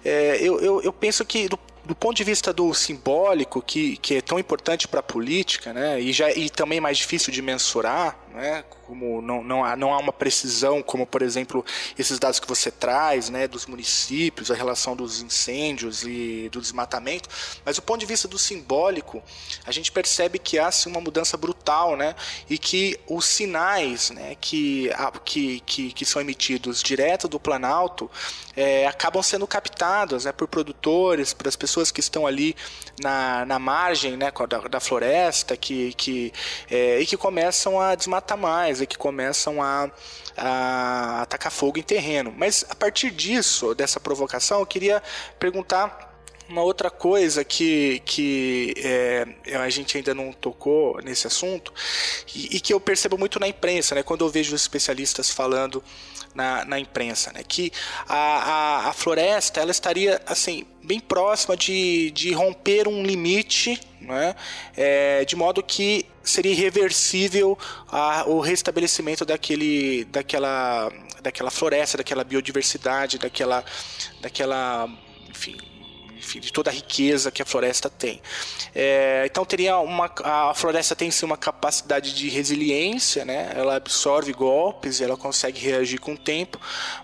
é, 0.03 0.37
eu, 0.41 0.59
eu, 0.59 0.81
eu, 0.81 0.93
penso 0.93 1.23
que 1.23 1.47
do, 1.47 1.59
do, 1.85 1.95
ponto 1.95 2.15
de 2.15 2.23
vista 2.23 2.51
do 2.51 2.73
simbólico, 2.73 3.61
que, 3.61 3.97
que 3.97 4.15
é 4.15 4.21
tão 4.21 4.39
importante 4.39 4.87
para 4.87 4.99
a 4.99 5.03
política, 5.03 5.73
né, 5.73 5.99
e, 5.99 6.11
já, 6.11 6.31
e 6.31 6.49
também 6.49 6.79
mais 6.79 6.97
difícil 6.97 7.31
de 7.31 7.41
mensurar, 7.41 8.17
né, 8.39 8.63
como 8.87 9.21
não, 9.21 9.43
não, 9.43 9.63
há, 9.63 9.75
não 9.75 9.93
há 9.93 9.97
uma 9.97 10.13
precisão, 10.13 10.81
como 10.81 11.05
por 11.05 11.21
exemplo 11.21 11.63
esses 11.97 12.17
dados 12.17 12.39
que 12.39 12.47
você 12.47 12.71
traz, 12.71 13.29
né, 13.29 13.47
dos 13.47 13.65
municípios, 13.65 14.49
a 14.49 14.55
relação 14.55 14.95
dos 14.95 15.21
incêndios 15.21 16.03
e 16.03 16.49
do 16.51 16.61
desmatamento, 16.61 17.29
mas 17.65 17.75
do 17.75 17.81
ponto 17.81 17.99
de 17.99 18.05
vista 18.05 18.27
do 18.27 18.39
simbólico, 18.39 19.21
a 19.65 19.71
gente 19.71 19.91
percebe 19.91 20.39
que 20.39 20.57
há 20.57 20.71
sim, 20.71 20.89
uma 20.89 21.01
mudança 21.01 21.37
brutal, 21.37 21.95
né, 21.95 22.15
e 22.49 22.57
que 22.57 22.99
os 23.07 23.25
sinais, 23.25 24.09
né, 24.11 24.35
que, 24.39 24.89
que, 25.23 25.59
que, 25.61 25.91
que 25.91 26.05
são 26.05 26.21
emitidos 26.21 26.81
direto 26.81 27.27
do 27.27 27.39
Planalto 27.39 28.09
é, 28.55 28.87
acabam 28.87 29.21
sendo 29.21 29.45
captados, 29.45 30.25
né, 30.25 30.31
por 30.31 30.47
produtores, 30.47 31.33
por 31.33 31.47
as 31.47 31.55
pessoas 31.55 31.91
que 31.91 31.99
estão 31.99 32.25
ali 32.25 32.55
na, 33.01 33.45
na 33.45 33.59
margem, 33.59 34.17
né, 34.17 34.31
da, 34.49 34.57
da 34.59 34.79
floresta, 34.79 35.55
que, 35.55 35.93
que 35.93 36.33
é, 36.69 36.99
e 36.99 37.05
que 37.05 37.17
começam 37.17 37.79
a 37.79 37.95
desmatar 37.95 38.28
mais 38.37 38.81
e 38.81 38.87
que 38.87 38.97
começam 38.97 39.61
a, 39.61 39.89
a 40.37 41.21
atacar 41.21 41.51
fogo 41.51 41.79
em 41.79 41.83
terreno. 41.83 42.33
Mas 42.35 42.65
a 42.69 42.75
partir 42.75 43.11
disso, 43.11 43.73
dessa 43.75 43.99
provocação, 43.99 44.59
eu 44.59 44.65
queria 44.65 45.01
perguntar 45.39 46.09
uma 46.49 46.63
outra 46.63 46.89
coisa 46.89 47.45
que, 47.45 48.01
que 48.03 48.73
é, 48.77 49.25
a 49.55 49.69
gente 49.69 49.95
ainda 49.95 50.15
não 50.15 50.33
tocou 50.33 50.99
nesse 51.03 51.27
assunto 51.27 51.71
e, 52.33 52.57
e, 52.57 52.59
que 52.59 52.73
eu 52.73 52.79
percebo 52.79 53.17
muito 53.17 53.39
na 53.39 53.47
imprensa, 53.47 53.93
né, 53.93 54.01
quando 54.01 54.25
eu 54.25 54.29
vejo 54.29 54.55
especialistas 54.55 55.29
falando 55.29 55.83
na, 56.33 56.65
na 56.65 56.79
imprensa, 56.79 57.31
né, 57.31 57.43
que 57.47 57.71
a, 58.07 58.15
a, 58.15 58.89
a 58.89 58.93
floresta 58.93 59.61
ela 59.61 59.71
estaria 59.71 60.19
assim 60.25 60.65
bem 60.83 60.99
próxima 60.99 61.55
de, 61.55 62.09
de 62.11 62.33
romper 62.33 62.87
um 62.87 63.03
limite, 63.03 63.79
né, 64.01 64.35
é, 64.75 65.23
de 65.25 65.35
modo 65.35 65.61
que 65.61 66.07
seria 66.23 66.51
irreversível 66.51 67.57
a, 67.87 68.25
o 68.27 68.39
restabelecimento 68.39 69.25
daquele, 69.25 70.05
daquela, 70.05 70.91
daquela 71.21 71.51
floresta, 71.51 71.97
daquela 71.97 72.23
biodiversidade, 72.23 73.17
daquela, 73.17 73.63
daquela 74.21 74.89
enfim, 75.29 75.57
enfim, 76.17 76.39
de 76.39 76.51
toda 76.51 76.69
a 76.69 76.73
riqueza 76.73 77.31
que 77.31 77.41
a 77.41 77.45
floresta 77.45 77.89
tem. 77.89 78.21
É, 78.75 79.23
então 79.25 79.45
teria 79.45 79.77
uma, 79.79 80.11
a 80.23 80.53
floresta 80.53 80.95
tem 80.95 81.09
sim 81.09 81.25
uma 81.25 81.37
capacidade 81.37 82.13
de 82.13 82.29
resiliência, 82.29 83.23
né? 83.23 83.51
Ela 83.55 83.77
absorve 83.77 84.33
golpes, 84.33 85.01
ela 85.01 85.17
consegue 85.17 85.59
reagir 85.59 85.99
com 85.99 86.13
o 86.13 86.17
tempo, 86.17 86.59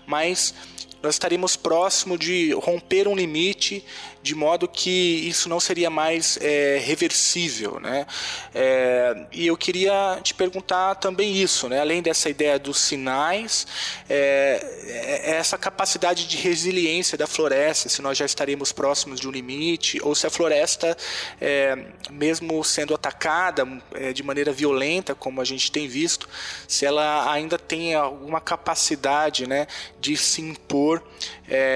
mas 0.06 0.54
nós 1.02 1.14
estaríamos 1.14 1.56
próximo 1.56 2.18
de 2.18 2.52
romper 2.52 3.06
um 3.08 3.14
limite 3.14 3.84
de 4.26 4.34
modo 4.34 4.66
que 4.66 4.90
isso 5.28 5.48
não 5.48 5.60
seria 5.60 5.88
mais 5.88 6.36
é, 6.42 6.78
reversível, 6.84 7.78
né? 7.78 8.04
É, 8.52 9.26
e 9.30 9.46
eu 9.46 9.56
queria 9.56 10.18
te 10.20 10.34
perguntar 10.34 10.96
também 10.96 11.36
isso, 11.36 11.68
né? 11.68 11.80
Além 11.80 12.02
dessa 12.02 12.28
ideia 12.28 12.58
dos 12.58 12.80
sinais, 12.80 13.68
é, 14.08 14.58
é, 14.88 15.30
essa 15.36 15.56
capacidade 15.56 16.26
de 16.26 16.36
resiliência 16.38 17.16
da 17.16 17.28
floresta, 17.28 17.88
se 17.88 18.02
nós 18.02 18.18
já 18.18 18.24
estaríamos 18.26 18.72
próximos 18.72 19.20
de 19.20 19.28
um 19.28 19.30
limite, 19.30 20.00
ou 20.02 20.12
se 20.12 20.26
a 20.26 20.30
floresta, 20.30 20.96
é, 21.40 21.78
mesmo 22.10 22.64
sendo 22.64 22.96
atacada 22.96 23.64
é, 23.94 24.12
de 24.12 24.24
maneira 24.24 24.50
violenta, 24.50 25.14
como 25.14 25.40
a 25.40 25.44
gente 25.44 25.70
tem 25.70 25.86
visto, 25.86 26.28
se 26.66 26.84
ela 26.84 27.30
ainda 27.30 27.56
tem 27.56 27.94
alguma 27.94 28.40
capacidade, 28.40 29.46
né, 29.46 29.68
de 30.00 30.16
se 30.16 30.42
impor 30.42 31.00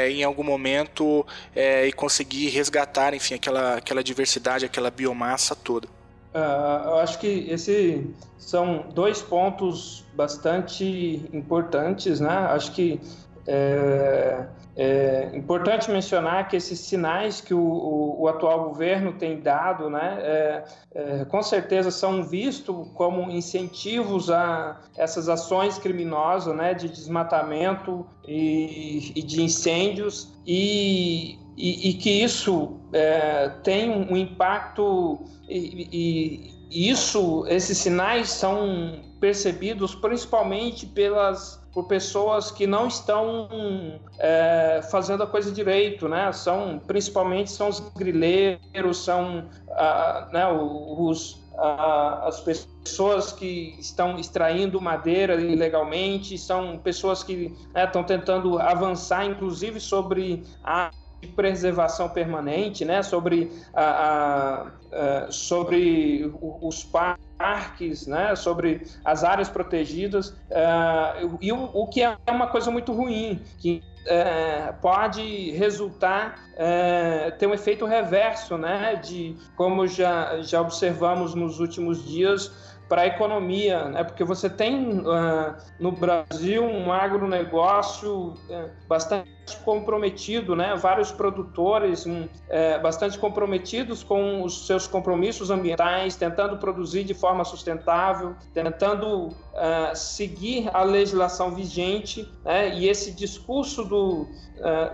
em 0.09 0.25
algum 0.25 0.43
momento 0.43 1.25
e 1.87 1.93
conseguir 1.93 2.40
conseguir 2.41 2.49
resgatar, 2.49 3.15
enfim, 3.15 3.35
aquela, 3.35 3.77
aquela 3.77 4.03
diversidade, 4.03 4.65
aquela 4.65 4.91
biomassa 4.91 5.55
toda. 5.55 5.87
Uh, 6.33 6.87
eu 6.87 6.99
acho 7.01 7.19
que 7.19 7.47
esses 7.51 8.05
são 8.39 8.87
dois 8.95 9.21
pontos 9.21 10.05
bastante 10.15 11.29
importantes, 11.33 12.21
né? 12.21 12.31
Acho 12.31 12.73
que 12.73 13.01
é, 13.47 14.47
é 14.77 15.31
importante 15.35 15.91
mencionar 15.91 16.47
que 16.49 16.57
esses 16.57 16.79
sinais 16.79 17.41
que 17.41 17.53
o, 17.53 17.61
o, 17.61 18.23
o 18.23 18.29
atual 18.29 18.69
governo 18.69 19.13
tem 19.15 19.41
dado, 19.41 19.91
né, 19.91 20.19
é, 20.21 20.65
é, 20.95 21.25
com 21.25 21.43
certeza 21.43 21.91
são 21.91 22.23
vistos 22.23 22.87
como 22.95 23.29
incentivos 23.31 24.31
a 24.31 24.81
essas 24.97 25.29
ações 25.29 25.79
criminosas, 25.79 26.55
né, 26.55 26.75
de 26.75 26.89
desmatamento 26.89 28.07
e, 28.25 29.13
e 29.17 29.23
de 29.23 29.43
incêndios 29.43 30.33
e 30.47 31.40
e, 31.57 31.91
e 31.91 31.95
que 31.95 32.11
isso 32.11 32.81
é, 32.93 33.49
tem 33.63 33.91
um 33.91 34.17
impacto 34.17 35.19
e, 35.49 35.89
e, 35.93 36.61
isso, 36.71 37.45
esses 37.49 37.79
sinais 37.79 38.31
são 38.31 39.01
percebidos 39.19 39.95
principalmente 39.95 40.87
pelas 40.87 41.61
por 41.73 41.87
pessoas 41.87 42.51
que 42.51 42.67
não 42.67 42.89
estão 42.89 43.49
é, 44.19 44.81
fazendo 44.91 45.23
a 45.23 45.27
coisa 45.27 45.53
direito, 45.53 46.09
né? 46.09 46.33
São 46.33 46.81
principalmente 46.85 47.51
são 47.51 47.69
os 47.69 47.81
grileiros, 47.97 49.05
são 49.05 49.45
ah, 49.71 50.29
né, 50.33 50.47
os 50.49 51.41
as 52.23 52.41
pessoas 52.41 53.33
que 53.33 53.77
estão 53.79 54.19
extraindo 54.19 54.81
madeira 54.81 55.35
ilegalmente, 55.35 56.39
são 56.39 56.79
pessoas 56.79 57.23
que 57.23 57.55
né, 57.75 57.85
estão 57.85 58.03
tentando 58.03 58.59
avançar, 58.59 59.27
inclusive 59.27 59.79
sobre 59.79 60.43
de 61.21 61.29
preservação 61.29 62.09
permanente, 62.09 62.85
né, 62.85 63.03
sobre, 63.03 63.53
a, 63.75 63.85
a, 63.85 64.67
a 65.27 65.31
sobre 65.31 66.33
os 66.41 66.83
parques, 66.83 68.07
né, 68.07 68.35
sobre 68.35 68.87
as 69.05 69.23
áreas 69.23 69.49
protegidas, 69.49 70.31
uh, 70.31 71.39
e 71.41 71.53
o, 71.53 71.71
o, 71.75 71.87
que 71.87 72.03
é 72.03 72.17
uma 72.29 72.47
coisa 72.47 72.71
muito 72.71 72.93
ruim, 72.93 73.41
que 73.59 73.83
uh, 74.07 74.75
pode 74.81 75.51
resultar, 75.53 76.39
uh, 76.55 77.37
ter 77.39 77.47
um 77.47 77.55
efeito 77.55 77.85
reverso, 77.85 78.57
né, 78.57 78.97
de 78.97 79.37
como 79.57 79.87
já, 79.87 80.41
já 80.43 80.61
observamos 80.61 81.35
nos 81.35 81.61
últimos 81.61 82.05
dias, 82.05 82.71
para 82.89 83.03
a 83.03 83.07
economia, 83.07 83.85
né? 83.85 84.03
porque 84.03 84.25
você 84.25 84.51
tem 84.51 84.99
uh, 84.99 85.55
no 85.79 85.93
Brasil 85.93 86.65
um 86.65 86.93
agronegócio 86.93 88.35
bastante 88.89 89.31
comprometido, 89.55 90.55
né? 90.57 90.75
vários 90.77 91.11
produtores 91.11 92.07
um, 92.07 92.23
uh, 92.23 92.83
bastante 92.83 93.19
comprometidos 93.19 94.03
com 94.03 94.43
os 94.43 94.67
seus 94.67 94.87
compromissos 94.87 95.51
ambientais, 95.51 96.17
tentando 96.17 96.59
produzir 96.59 97.05
de 97.05 97.15
forma 97.15 97.45
sustentável, 97.45 98.35
tentando 98.53 99.29
uh, 99.29 99.35
seguir 99.95 100.71
a 100.73 100.83
legislação 100.83 101.55
vigente, 101.55 102.29
né? 102.45 102.75
e 102.75 102.89
esse 102.89 103.13
discurso 103.13 103.85
do, 103.85 104.27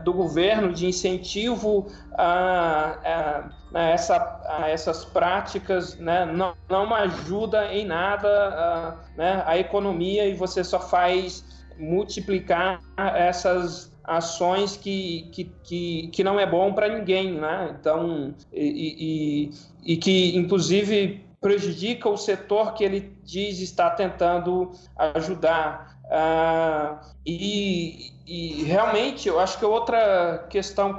do 0.04 0.12
governo 0.12 0.72
de 0.72 0.86
incentivo 0.86 1.90
a, 2.16 2.98
a 3.04 3.66
né, 3.76 3.92
essa, 3.92 4.40
a 4.48 4.70
essas 4.70 5.04
práticas 5.04 5.98
né, 5.98 6.24
não, 6.24 6.54
não 6.68 6.94
ajuda 6.94 7.72
em 7.72 7.84
nada 7.84 8.28
a, 8.28 8.96
né, 9.16 9.42
a 9.44 9.58
economia 9.58 10.26
e 10.26 10.34
você 10.34 10.64
só 10.64 10.80
faz 10.80 11.44
multiplicar 11.78 12.80
essas 12.96 13.94
ações 14.06 14.76
que, 14.76 15.28
que, 15.32 15.44
que, 15.64 16.08
que 16.08 16.24
não 16.24 16.38
é 16.38 16.46
bom 16.46 16.72
para 16.72 16.88
ninguém, 16.88 17.32
né? 17.32 17.76
Então, 17.78 18.34
e, 18.52 19.50
e, 19.84 19.94
e 19.94 19.96
que 19.96 20.36
inclusive 20.36 21.24
prejudica 21.40 22.08
o 22.08 22.16
setor 22.16 22.74
que 22.74 22.84
ele 22.84 23.12
diz 23.22 23.60
estar 23.60 23.90
tentando 23.90 24.72
ajudar. 24.96 25.96
Ah, 26.10 27.00
e, 27.24 28.12
e 28.26 28.64
realmente, 28.64 29.28
eu 29.28 29.40
acho 29.40 29.58
que 29.58 29.64
outra 29.64 30.46
questão 30.50 30.94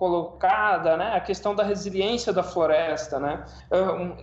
colocada, 0.00 0.96
né, 0.96 1.12
a 1.14 1.20
questão 1.20 1.54
da 1.54 1.62
resiliência 1.62 2.32
da 2.32 2.42
floresta, 2.42 3.20
né, 3.20 3.44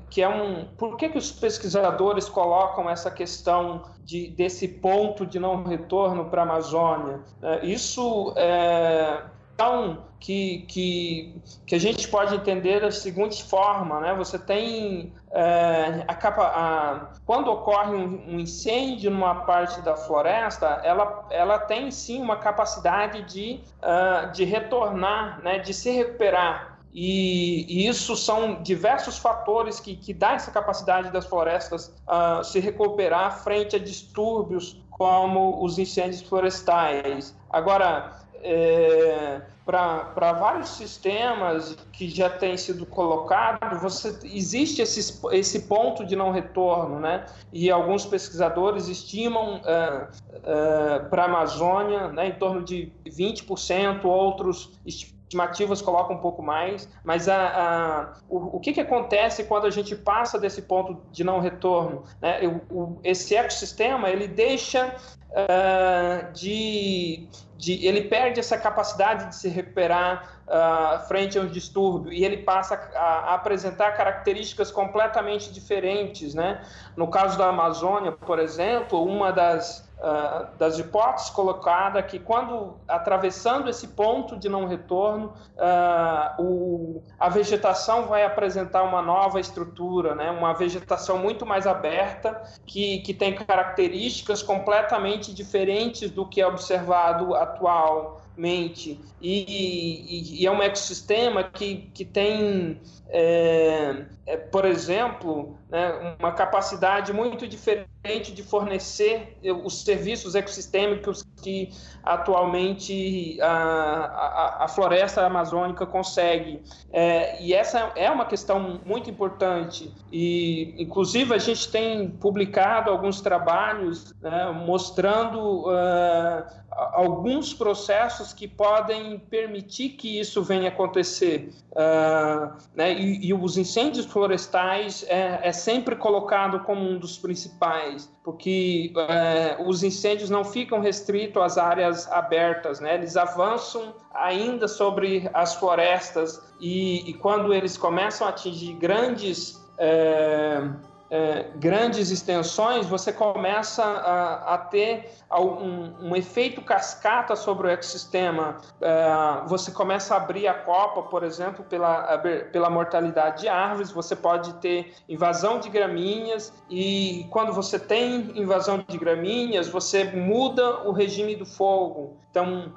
que 0.09 0.23
é 0.23 0.27
um, 0.27 0.65
por 0.75 0.97
que 0.97 1.07
que 1.07 1.19
os 1.19 1.31
pesquisadores 1.31 2.27
colocam 2.27 2.89
essa 2.89 3.11
questão 3.11 3.83
de, 4.03 4.31
desse 4.31 4.67
ponto 4.67 5.23
de 5.23 5.37
não 5.37 5.63
retorno 5.63 6.25
para 6.25 6.41
a 6.41 6.45
Amazônia? 6.45 7.19
É, 7.43 7.63
isso 7.63 8.33
é 8.35 9.21
então, 9.57 10.05
que, 10.19 10.65
que, 10.67 11.35
que 11.65 11.75
a 11.75 11.79
gente 11.79 12.07
pode 12.07 12.35
entender 12.35 12.81
da 12.81 12.91
seguinte 12.91 13.43
forma, 13.43 13.99
né? 13.99 14.13
Você 14.15 14.39
tem 14.39 15.13
é, 15.31 16.03
a 16.07 16.15
capa, 16.15 16.43
a, 16.43 17.13
quando 17.25 17.51
ocorre 17.51 17.95
um, 17.95 18.35
um, 18.35 18.39
incêndio 18.39 19.11
numa 19.11 19.35
parte 19.45 19.81
da 19.81 19.95
floresta, 19.95 20.81
ela, 20.83 21.27
ela 21.29 21.59
tem 21.59 21.91
sim 21.91 22.21
uma 22.21 22.37
capacidade 22.37 23.23
de, 23.23 23.59
uh, 23.81 24.31
de 24.31 24.43
retornar, 24.43 25.41
né? 25.43 25.59
De 25.59 25.73
se 25.73 25.91
recuperar. 25.91 26.77
E, 26.93 27.65
e, 27.69 27.87
isso 27.87 28.15
são 28.15 28.63
diversos 28.63 29.19
fatores 29.19 29.79
que, 29.79 29.95
que 29.95 30.13
dão 30.13 30.31
essa 30.31 30.49
capacidade 30.49 31.11
das 31.11 31.25
florestas 31.25 31.93
uh, 32.07 32.43
se 32.43 32.59
recuperar 32.59 33.43
frente 33.43 33.75
a 33.75 33.79
distúrbios 33.79 34.81
como 34.89 35.63
os 35.63 35.77
incêndios 35.77 36.23
florestais. 36.23 37.37
Agora, 37.51 38.19
é, 38.41 39.41
para 39.67 40.31
vários 40.31 40.69
sistemas 40.69 41.75
que 41.91 42.09
já 42.09 42.29
têm 42.29 42.55
sido 42.55 42.85
colocados, 42.85 43.81
você, 43.81 44.17
existe 44.23 44.81
esse, 44.81 45.19
esse 45.33 45.63
ponto 45.67 46.05
de 46.05 46.15
não 46.15 46.31
retorno, 46.31 47.01
né? 47.01 47.25
E 47.51 47.69
alguns 47.69 48.05
pesquisadores 48.05 48.87
estimam 48.87 49.59
é, 49.65 50.07
é, 50.31 50.99
para 51.09 51.23
a 51.23 51.25
Amazônia 51.25 52.07
né, 52.07 52.29
em 52.29 52.35
torno 52.35 52.63
de 52.63 52.93
20%, 53.05 54.05
outros 54.05 54.71
estimativas 54.85 55.81
colocam 55.81 56.15
um 56.15 56.19
pouco 56.21 56.41
mais, 56.41 56.87
mas 57.03 57.27
a, 57.27 57.35
a 57.35 58.13
o, 58.29 58.55
o 58.55 58.59
que, 58.61 58.71
que 58.71 58.79
acontece 58.79 59.43
quando 59.43 59.67
a 59.67 59.69
gente 59.69 59.97
passa 59.97 60.39
desse 60.39 60.61
ponto 60.61 61.01
de 61.11 61.25
não 61.25 61.41
retorno? 61.41 62.05
Né? 62.21 62.47
O, 62.71 62.99
esse 63.03 63.35
ecossistema 63.35 64.09
ele 64.09 64.29
deixa 64.29 64.95
uh, 65.31 66.31
de 66.31 67.27
de, 67.57 67.85
ele 67.85 68.01
perde 68.01 68.39
essa 68.39 68.57
capacidade 68.57 69.29
de 69.29 69.35
se 69.35 69.49
recuperar 69.49 70.39
uh, 70.47 71.07
frente 71.07 71.37
ao 71.37 71.47
distúrbio 71.47 72.13
e 72.13 72.23
ele 72.23 72.37
passa 72.37 72.75
a, 72.95 72.99
a, 72.99 73.35
apresentar 73.35 73.91
características 73.93 74.71
completamente 74.71 75.51
diferentes, 75.51 76.35
né? 76.35 76.61
No 76.95 77.07
caso 77.07 77.37
da 77.37 77.47
Amazônia, 77.47 78.11
por 78.11 78.37
exemplo, 78.37 79.03
uma 79.03 79.31
das 79.31 79.86
uh, 79.97 80.47
das 80.57 80.77
hipóteses 80.79 81.29
colocadas 81.29 82.05
que 82.05 82.19
quando 82.19 82.77
atravessando 82.87 83.69
esse 83.69 83.89
ponto 83.89 84.37
de 84.37 84.49
não 84.49 84.65
retorno, 84.65 85.33
uh, 85.55 86.41
o, 86.41 87.03
a 87.19 87.29
vegetação 87.29 88.07
vai 88.07 88.23
apresentar 88.23 88.83
uma 88.83 89.01
nova 89.01 89.39
estrutura, 89.39 90.15
né? 90.15 90.31
uma 90.31 90.53
vegetação 90.53 91.17
muito 91.17 91.45
mais 91.45 91.65
aberta, 91.67 92.41
que, 92.65 92.99
que 92.99 93.13
tem 93.13 93.35
características 93.35 94.41
completamente 94.41 95.33
diferentes 95.33 96.09
do 96.09 96.25
que 96.25 96.41
é 96.41 96.47
observado 96.47 97.35
atualmente. 97.35 98.99
E, 99.19 99.45
e, 99.49 100.43
e 100.43 100.45
é 100.45 100.51
um 100.51 100.61
ecossistema 100.61 101.43
que, 101.43 101.89
que 101.93 102.05
tem 102.05 102.79
é, 103.09 104.05
é, 104.25 104.37
por 104.37 104.65
exemplo, 104.65 105.57
né, 105.69 106.15
uma 106.19 106.31
capacidade 106.31 107.13
muito 107.13 107.47
diferente 107.47 107.87
de 108.33 108.41
fornecer 108.41 109.37
os 109.63 109.81
serviços 109.81 110.35
ecossistêmicos 110.35 111.23
que 111.41 111.69
atualmente 112.03 113.39
a, 113.41 113.47
a, 113.47 114.63
a 114.65 114.67
floresta 114.67 115.25
amazônica 115.25 115.85
consegue. 115.85 116.61
É, 116.91 117.41
e 117.43 117.53
essa 117.53 117.91
é 117.95 118.09
uma 118.09 118.25
questão 118.25 118.79
muito 118.85 119.09
importante. 119.09 119.93
E, 120.11 120.73
inclusive, 120.77 121.33
a 121.33 121.37
gente 121.37 121.69
tem 121.69 122.09
publicado 122.09 122.89
alguns 122.89 123.21
trabalhos 123.21 124.15
né, 124.21 124.51
mostrando 124.51 125.67
uh, 125.67 126.43
alguns 126.77 127.53
processos 127.53 128.33
que 128.33 128.47
podem 128.47 129.17
permitir 129.17 129.89
que 129.89 130.19
isso 130.19 130.43
venha 130.43 130.69
acontecer. 130.69 131.49
Uh, 131.71 132.53
né, 132.75 132.93
e, 132.93 133.27
e, 133.27 133.33
os 133.33 133.57
incêndios 133.57 134.05
florestais 134.05 135.03
é, 135.07 135.39
é, 135.43 135.51
sempre 135.51 135.95
colocado 135.95 136.59
como 136.61 136.81
um 136.81 136.97
dos 136.97 137.17
principais, 137.17 138.11
porque 138.23 138.93
é, 139.09 139.57
os 139.65 139.83
incêndios 139.83 140.29
não 140.29 140.43
ficam 140.43 140.79
restritos 140.79 141.41
às 141.41 141.57
áreas 141.57 142.11
abertas, 142.11 142.79
né, 142.79 142.95
eles 142.95 143.15
avançam 143.15 143.93
ainda 144.13 144.67
sobre 144.67 145.29
as 145.33 145.55
florestas 145.55 146.41
e, 146.59 147.09
e 147.09 147.13
quando 147.13 147.53
eles 147.53 147.77
começam 147.77 148.25
a 148.25 148.31
atingir 148.31 148.73
grandes 148.73 149.61
é, 149.77 150.67
é, 151.09 151.45
grandes 151.55 152.11
extensões, 152.11 152.85
você 152.85 153.13
começa 153.13 153.83
a, 153.83 154.55
a 154.55 154.57
ter 154.57 155.09
um, 155.31 156.09
um, 156.09 156.15
efeito 156.15 156.61
cascata 156.61 157.35
sobre 157.35 157.67
o 157.67 157.69
ecossistema. 157.69 158.57
É, 158.81 159.47
você 159.47 159.71
começa 159.71 160.13
a 160.13 160.17
abrir 160.17 160.47
a 160.47 160.53
copa, 160.53 161.03
por 161.03 161.23
exemplo, 161.23 161.63
pela, 161.63 162.17
pela 162.51 162.69
mortalidade 162.69 163.41
de 163.41 163.47
árvores, 163.47 163.91
você 163.91 164.15
pode 164.15 164.53
ter 164.55 164.93
invasão 165.07 165.59
de 165.59 165.69
gramíneas, 165.69 166.53
e 166.69 167.25
quando 167.29 167.53
você 167.53 167.79
tem 167.79 168.31
invasão 168.35 168.83
de 168.85 168.97
gramíneas, 168.97 169.67
você 169.67 170.03
muda 170.03 170.83
o 170.83 170.91
regime 170.91 171.35
do 171.35 171.45
fogo. 171.45 172.17
Então, 172.29 172.73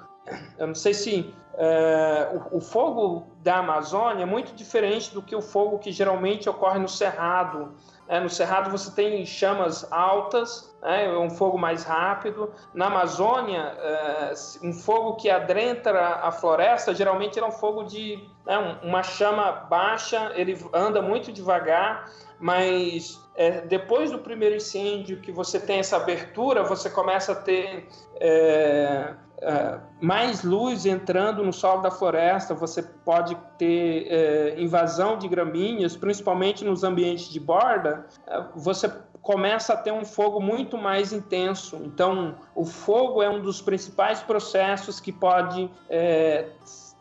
eu 0.58 0.68
não 0.68 0.74
sei 0.74 0.94
se 0.94 1.34
é, 1.54 2.30
o, 2.32 2.58
o, 2.58 2.60
fogo 2.60 3.26
da 3.42 3.58
Amazônia 3.58 4.22
é 4.22 4.26
muito 4.26 4.54
diferente 4.54 5.12
do 5.12 5.20
que 5.20 5.36
o 5.36 5.42
fogo 5.42 5.78
que 5.78 5.92
geralmente 5.92 6.48
ocorre 6.48 6.78
no 6.78 6.88
Cerrado. 6.88 7.74
É, 8.10 8.18
no 8.18 8.28
Cerrado 8.28 8.72
você 8.72 8.90
tem 8.90 9.24
chamas 9.24 9.86
altas, 9.88 10.76
né, 10.82 11.04
é 11.04 11.16
um 11.16 11.30
fogo 11.30 11.56
mais 11.56 11.84
rápido. 11.84 12.52
Na 12.74 12.86
Amazônia, 12.86 13.60
é, 13.78 14.32
um 14.64 14.72
fogo 14.72 15.14
que 15.14 15.30
adentra 15.30 16.16
a 16.16 16.32
floresta 16.32 16.92
geralmente 16.92 17.38
é 17.38 17.46
um 17.46 17.52
fogo 17.52 17.84
de 17.84 18.18
né, 18.44 18.78
uma 18.82 19.04
chama 19.04 19.52
baixa, 19.52 20.32
ele 20.34 20.58
anda 20.72 21.00
muito 21.00 21.30
devagar, 21.30 22.10
mas 22.40 23.16
é, 23.36 23.60
depois 23.60 24.10
do 24.10 24.18
primeiro 24.18 24.56
incêndio 24.56 25.20
que 25.20 25.30
você 25.30 25.60
tem 25.60 25.78
essa 25.78 25.96
abertura, 25.96 26.64
você 26.64 26.90
começa 26.90 27.30
a 27.30 27.36
ter 27.36 27.86
é, 28.16 29.14
é, 29.42 29.78
mais 30.00 30.44
luz 30.44 30.84
entrando 30.84 31.42
no 31.42 31.52
solo 31.52 31.80
da 31.80 31.90
floresta, 31.90 32.54
você 32.54 32.82
pode 32.82 33.36
ter 33.56 34.06
é, 34.08 34.60
invasão 34.60 35.16
de 35.16 35.26
gramíneas, 35.28 35.96
principalmente 35.96 36.64
nos 36.64 36.84
ambientes 36.84 37.28
de 37.30 37.40
borda, 37.40 38.06
é, 38.26 38.44
você 38.54 38.90
começa 39.22 39.74
a 39.74 39.76
ter 39.76 39.92
um 39.92 40.04
fogo 40.04 40.40
muito 40.40 40.76
mais 40.78 41.12
intenso. 41.12 41.80
Então, 41.84 42.34
o 42.54 42.64
fogo 42.64 43.22
é 43.22 43.28
um 43.28 43.40
dos 43.40 43.60
principais 43.60 44.20
processos 44.20 44.98
que 44.98 45.12
pode 45.12 45.70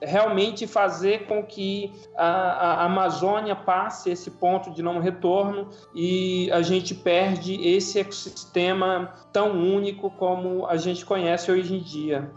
realmente 0.02 0.66
fazer 0.66 1.26
com 1.28 1.44
que 1.44 1.92
a, 2.16 2.28
a, 2.28 2.86
Amazônia 2.86 3.56
passe 3.56 4.10
esse 4.10 4.32
ponto 4.32 4.72
de 4.72 4.82
não 4.82 5.00
retorno 5.00 5.70
e 5.94 6.50
a 6.52 6.62
gente 6.62 6.96
perde 6.96 7.56
esse 7.68 8.00
ecossistema 8.00 9.14
tão 9.34 9.52
único 9.52 10.10
como 10.10 10.66
a 10.68 10.78
gente 10.78 11.06
conhece 11.06 11.52
hoje 11.52 11.76
em 11.76 11.80
dia. 11.80 12.32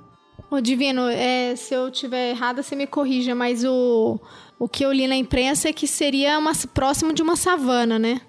Ô, 0.51 0.61
Divino, 0.61 1.09
é, 1.09 1.57
se 1.57 1.73
eu 1.73 1.91
tiver 1.91 2.31
errada, 2.31 2.63
você 2.63 2.77
me 2.77 2.87
corrija, 2.87 3.35
mas 3.35 3.65
o, 3.65 4.21
o 4.59 4.69
que 4.69 4.85
eu 4.85 4.93
li 4.93 5.07
na 5.07 5.17
imprensa 5.17 5.69
é 5.69 5.73
que 5.73 5.87
seria 5.87 6.39
uma, 6.39 6.53
próximo 6.75 7.13
de 7.13 7.23
uma 7.23 7.37
savana, 7.37 7.99
né? 7.99 8.21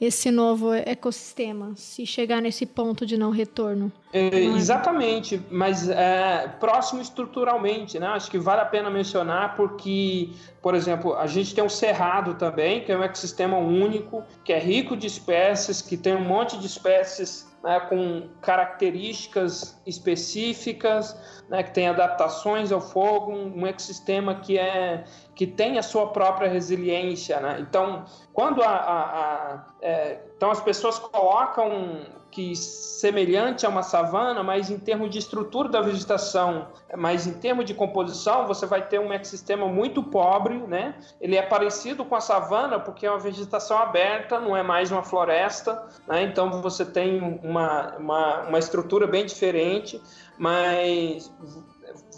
esse 0.00 0.30
novo 0.30 0.72
ecossistema, 0.72 1.72
se 1.74 2.06
chegar 2.06 2.40
nesse 2.40 2.64
ponto 2.64 3.04
de 3.04 3.16
não 3.16 3.30
retorno. 3.30 3.90
É, 4.10 4.34
exatamente, 4.34 5.40
mas 5.50 5.88
é, 5.88 6.48
próximo 6.58 7.00
estruturalmente, 7.02 7.98
né? 7.98 8.06
Acho 8.06 8.30
que 8.30 8.38
vale 8.38 8.62
a 8.62 8.64
pena 8.64 8.88
mencionar 8.88 9.54
porque, 9.54 10.30
por 10.62 10.74
exemplo, 10.74 11.14
a 11.14 11.26
gente 11.26 11.54
tem 11.54 11.62
o 11.62 11.68
Cerrado 11.68 12.34
também, 12.34 12.82
que 12.82 12.90
é 12.90 12.96
um 12.96 13.02
ecossistema 13.02 13.58
único, 13.58 14.24
que 14.44 14.52
é 14.52 14.58
rico 14.58 14.96
de 14.96 15.06
espécies, 15.06 15.82
que 15.82 15.96
tem 15.96 16.14
um 16.14 16.24
monte 16.24 16.58
de 16.58 16.66
espécies 16.66 17.46
né, 17.62 17.80
com 17.80 18.28
características 18.40 19.78
específicas, 19.86 21.14
né, 21.50 21.62
que 21.62 21.72
tem 21.72 21.88
adaptações 21.88 22.72
ao 22.72 22.80
fogo, 22.80 23.32
um, 23.32 23.60
um 23.60 23.66
ecossistema 23.66 24.36
que 24.36 24.58
é 24.58 25.04
que 25.34 25.46
tem 25.46 25.78
a 25.78 25.82
sua 25.82 26.08
própria 26.08 26.48
resiliência, 26.48 27.38
né? 27.40 27.58
Então, 27.60 28.04
quando 28.32 28.60
a, 28.60 28.70
a, 28.70 29.02
a 29.02 29.64
é, 29.80 30.18
então 30.36 30.50
as 30.50 30.60
pessoas 30.60 30.98
colocam 30.98 32.17
que 32.30 32.54
semelhante 32.54 33.64
a 33.64 33.68
uma 33.68 33.82
savana, 33.82 34.42
mas 34.42 34.70
em 34.70 34.78
termos 34.78 35.10
de 35.10 35.18
estrutura 35.18 35.68
da 35.68 35.80
vegetação, 35.80 36.68
mas 36.96 37.26
em 37.26 37.34
termos 37.34 37.64
de 37.64 37.74
composição, 37.74 38.46
você 38.46 38.66
vai 38.66 38.86
ter 38.86 38.98
um 38.98 39.12
ecossistema 39.12 39.66
muito 39.66 40.02
pobre, 40.02 40.54
né? 40.66 40.94
Ele 41.20 41.36
é 41.36 41.42
parecido 41.42 42.04
com 42.04 42.14
a 42.14 42.20
savana 42.20 42.78
porque 42.78 43.06
é 43.06 43.10
uma 43.10 43.18
vegetação 43.18 43.78
aberta, 43.78 44.40
não 44.40 44.56
é 44.56 44.62
mais 44.62 44.90
uma 44.90 45.02
floresta, 45.02 45.86
né? 46.06 46.22
Então 46.22 46.60
você 46.60 46.84
tem 46.84 47.40
uma, 47.42 47.96
uma, 47.96 48.40
uma 48.42 48.58
estrutura 48.58 49.06
bem 49.06 49.24
diferente, 49.24 50.00
mas 50.36 51.32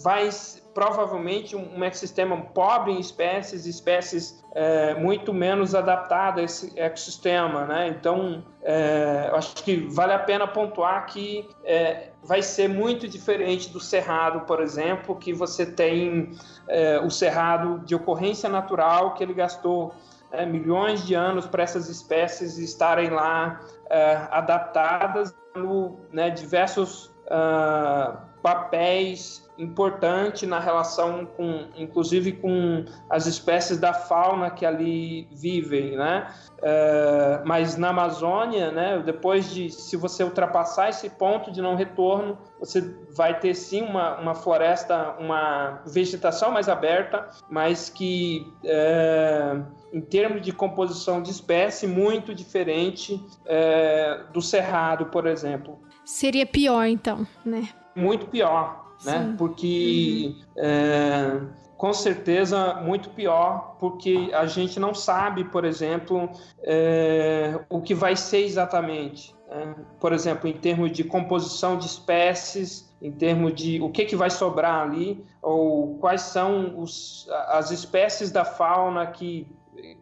vai 0.03 0.29
provavelmente 0.75 1.57
um, 1.57 1.83
ecossistema 1.85 2.37
pobre 2.37 2.93
em 2.93 3.01
espécies, 3.01 3.66
espécies 3.66 4.45
é, 4.55 4.95
muito 4.95 5.33
menos 5.33 5.75
adaptadas 5.75 6.41
a 6.41 6.45
esse 6.45 6.79
ecossistema, 6.79 7.64
né? 7.66 7.89
Então, 7.89 8.45
é, 8.62 9.31
acho 9.33 9.57
que 9.57 9.77
vale 9.89 10.12
a 10.12 10.18
pena 10.18 10.47
pontuar 10.47 11.07
que 11.07 11.49
é, 11.64 12.11
vai 12.23 12.43
ser 12.43 12.68
muito 12.68 13.09
diferente 13.09 13.71
do 13.71 13.81
cerrado, 13.81 14.41
por 14.41 14.61
exemplo, 14.61 15.16
que 15.16 15.33
você 15.33 15.66
tem 15.66 16.33
é, 16.68 16.99
o 17.01 17.11
cerrado 17.11 17.81
de 17.85 17.95
ocorrência 17.95 18.49
natural 18.49 19.14
que 19.14 19.23
ele 19.23 19.35
gastou 19.35 19.95
é, 20.31 20.47
milhões 20.47 21.07
de 21.07 21.14
anos 21.14 21.47
para 21.47 21.62
essas 21.62 21.89
espécies 21.89 22.59
estarem 22.59 23.11
lá 23.11 23.61
é, 23.89 24.27
adaptadas 24.31 25.35
no 25.55 25.99
né, 26.12 26.31
diversos 26.31 27.07
uh, 27.27 28.16
papéis 28.43 29.49
importante 29.61 30.47
na 30.47 30.59
relação 30.59 31.27
com, 31.27 31.67
inclusive 31.77 32.33
com 32.33 32.85
as 33.09 33.27
espécies 33.27 33.79
da 33.79 33.93
fauna 33.93 34.51
que 34.51 34.65
ali 34.65 35.29
vivem, 35.33 35.97
né? 35.97 36.29
É, 36.63 37.43
mas 37.45 37.77
na 37.77 37.91
Amazônia, 37.91 38.71
né? 38.71 39.03
Depois 39.05 39.53
de, 39.53 39.71
se 39.71 39.97
você 39.97 40.25
ultrapassar 40.25 40.89
esse 40.89 41.11
ponto 41.11 41.51
de 41.51 41.61
não 41.61 41.75
retorno, 41.75 42.39
você 42.59 42.95
vai 43.15 43.39
ter 43.39 43.55
sim 43.55 43.83
uma, 43.83 44.19
uma 44.19 44.35
floresta, 44.35 45.17
uma 45.19 45.83
vegetação 45.87 46.51
mais 46.51 46.69
aberta, 46.69 47.29
mas 47.51 47.91
que 47.91 48.47
é, 48.65 49.61
em 49.93 50.01
termos 50.01 50.43
de 50.43 50.53
composição 50.53 51.23
de 51.23 51.31
espécie 51.31 51.87
muito 51.87 52.35
diferente 52.35 53.23
é, 53.45 54.21
do 54.33 54.41
cerrado, 54.41 55.07
por 55.07 55.27
exemplo. 55.27 55.79
Seria 56.05 56.47
pior, 56.47 56.87
então, 56.87 57.27
né? 57.45 57.69
Muito 57.95 58.27
pior, 58.27 58.89
né? 59.05 59.35
Porque 59.39 60.35
uhum. 60.57 60.63
é, 60.65 61.41
com 61.81 61.95
certeza 61.95 62.75
muito 62.75 63.09
pior, 63.09 63.77
porque 63.81 64.31
a 64.35 64.45
gente 64.45 64.79
não 64.79 64.95
sabe, 64.95 65.45
por 65.45 65.65
exemplo, 65.65 66.29
é, 66.63 67.59
o 67.71 67.81
que 67.81 67.95
vai 67.95 68.15
ser 68.17 68.45
exatamente. 68.45 69.35
Né? 69.49 69.75
Por 69.99 70.13
exemplo, 70.13 70.47
em 70.47 70.53
termos 70.53 70.93
de 70.93 71.03
composição 71.03 71.79
de 71.79 71.87
espécies, 71.87 72.95
em 73.01 73.11
termos 73.11 73.55
de 73.55 73.81
o 73.81 73.89
que, 73.89 74.05
que 74.05 74.15
vai 74.15 74.29
sobrar 74.29 74.83
ali, 74.83 75.25
ou 75.41 75.97
quais 75.99 76.21
são 76.21 76.79
os, 76.79 77.27
as 77.49 77.71
espécies 77.71 78.31
da 78.31 78.45
fauna 78.45 79.07
que, 79.07 79.47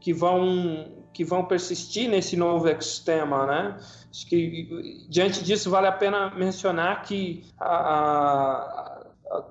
que, 0.01 0.13
vão, 0.13 0.93
que 1.13 1.25
vão 1.25 1.45
persistir 1.45 2.11
nesse 2.11 2.37
novo 2.37 2.67
ecossistema, 2.67 3.47
né? 3.47 3.77
Acho 4.11 4.27
que 4.27 5.07
diante 5.09 5.45
disso 5.45 5.71
vale 5.71 5.87
a 5.87 5.93
pena 5.93 6.31
mencionar 6.35 7.03
que 7.03 7.45
a, 7.59 7.77
a, 7.77 8.88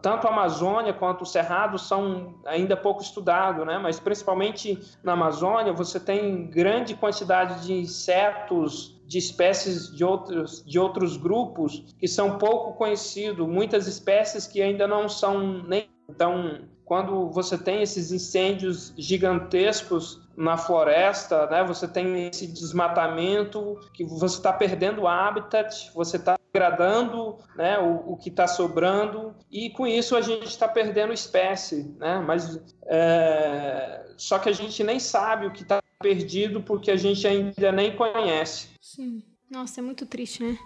tanto 0.02 0.28
a 0.28 0.32
Amazônia 0.32 0.94
quanto 0.94 1.22
o 1.22 1.26
Cerrado 1.26 1.78
são 1.78 2.36
ainda 2.46 2.76
pouco 2.76 3.02
estudados, 3.02 3.66
né? 3.66 3.78
mas 3.78 4.00
principalmente 4.00 4.80
na 5.04 5.14
Amazônia 5.14 5.72
você 5.72 6.00
tem 6.00 6.48
grande 6.48 6.96
quantidade 6.96 7.66
de 7.66 7.74
insetos 7.74 8.98
de 9.06 9.18
espécies 9.18 9.90
de 9.96 10.04
outros, 10.04 10.64
de 10.66 10.78
outros 10.78 11.16
grupos 11.16 11.96
que 11.98 12.08
são 12.08 12.38
pouco 12.38 12.74
conhecidos, 12.74 13.48
muitas 13.48 13.88
espécies 13.88 14.46
que 14.46 14.62
ainda 14.62 14.86
não 14.88 15.08
são 15.08 15.64
nem. 15.64 15.88
Então, 16.10 16.62
quando 16.88 17.30
você 17.30 17.58
tem 17.58 17.82
esses 17.82 18.14
incêndios 18.14 18.94
gigantescos 18.98 20.22
na 20.38 20.56
floresta, 20.56 21.46
né? 21.48 21.62
Você 21.66 21.86
tem 21.86 22.28
esse 22.30 22.48
desmatamento 22.48 23.78
que 23.94 24.06
você 24.06 24.38
está 24.38 24.54
perdendo 24.54 25.02
o 25.02 25.08
habitat, 25.08 25.92
você 25.94 26.16
está 26.16 26.38
degradando, 26.54 27.38
né? 27.58 27.78
O, 27.78 28.14
o 28.14 28.18
que 28.18 28.30
está 28.30 28.48
sobrando 28.48 29.36
e 29.52 29.70
com 29.70 29.86
isso 29.86 30.16
a 30.16 30.22
gente 30.22 30.48
está 30.48 30.66
perdendo 30.66 31.12
espécie, 31.12 31.94
né? 32.00 32.24
Mas 32.26 32.58
é... 32.86 34.06
só 34.16 34.40
que 34.40 34.48
a 34.48 34.54
gente 34.54 34.82
nem 34.82 34.98
sabe 34.98 35.46
o 35.46 35.52
que 35.52 35.64
está 35.64 35.84
perdido 36.00 36.62
porque 36.62 36.90
a 36.90 36.96
gente 36.96 37.28
ainda 37.28 37.72
nem 37.74 37.94
conhece. 37.98 38.70
Sim. 38.80 39.22
Nossa, 39.52 39.82
é 39.82 39.84
muito 39.84 40.06
triste, 40.06 40.42
né? 40.42 40.58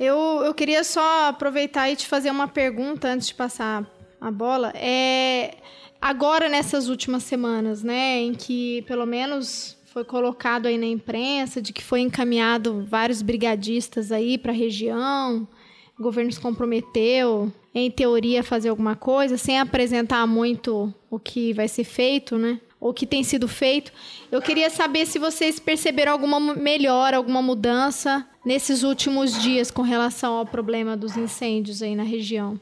Eu, 0.00 0.42
eu 0.44 0.52
queria 0.52 0.82
só 0.82 1.28
aproveitar 1.28 1.88
e 1.90 1.94
te 1.94 2.08
fazer 2.08 2.30
uma 2.30 2.48
pergunta 2.48 3.06
antes 3.06 3.28
de 3.28 3.34
passar 3.34 3.88
a 4.20 4.30
bola. 4.30 4.72
É 4.74 5.56
agora 6.00 6.48
nessas 6.48 6.88
últimas 6.88 7.24
semanas, 7.24 7.82
né, 7.82 8.20
em 8.20 8.34
que 8.34 8.82
pelo 8.82 9.04
menos 9.04 9.76
foi 9.86 10.04
colocado 10.04 10.66
aí 10.66 10.78
na 10.78 10.86
imprensa 10.86 11.60
de 11.60 11.72
que 11.72 11.82
foi 11.82 12.00
encaminhado 12.00 12.86
vários 12.88 13.20
brigadistas 13.22 14.12
aí 14.12 14.38
para 14.38 14.52
a 14.52 14.54
região, 14.54 15.48
o 15.98 16.02
governo 16.02 16.30
se 16.30 16.38
comprometeu, 16.38 17.52
em 17.74 17.90
teoria, 17.90 18.40
a 18.40 18.44
fazer 18.44 18.68
alguma 18.68 18.94
coisa, 18.94 19.36
sem 19.36 19.58
apresentar 19.58 20.26
muito 20.26 20.92
o 21.10 21.18
que 21.18 21.52
vai 21.52 21.66
ser 21.66 21.84
feito, 21.84 22.38
né? 22.38 22.60
O 22.80 22.92
que 22.92 23.06
tem 23.06 23.24
sido 23.24 23.48
feito. 23.48 23.92
Eu 24.30 24.40
queria 24.40 24.70
saber 24.70 25.04
se 25.06 25.18
vocês 25.18 25.58
perceberam 25.58 26.12
alguma 26.12 26.38
melhora, 26.54 27.16
alguma 27.16 27.42
mudança 27.42 28.24
nesses 28.44 28.84
últimos 28.84 29.42
dias 29.42 29.70
com 29.70 29.82
relação 29.82 30.34
ao 30.34 30.46
problema 30.46 30.96
dos 30.96 31.16
incêndios 31.16 31.82
aí 31.82 31.96
na 31.96 32.04
região. 32.04 32.60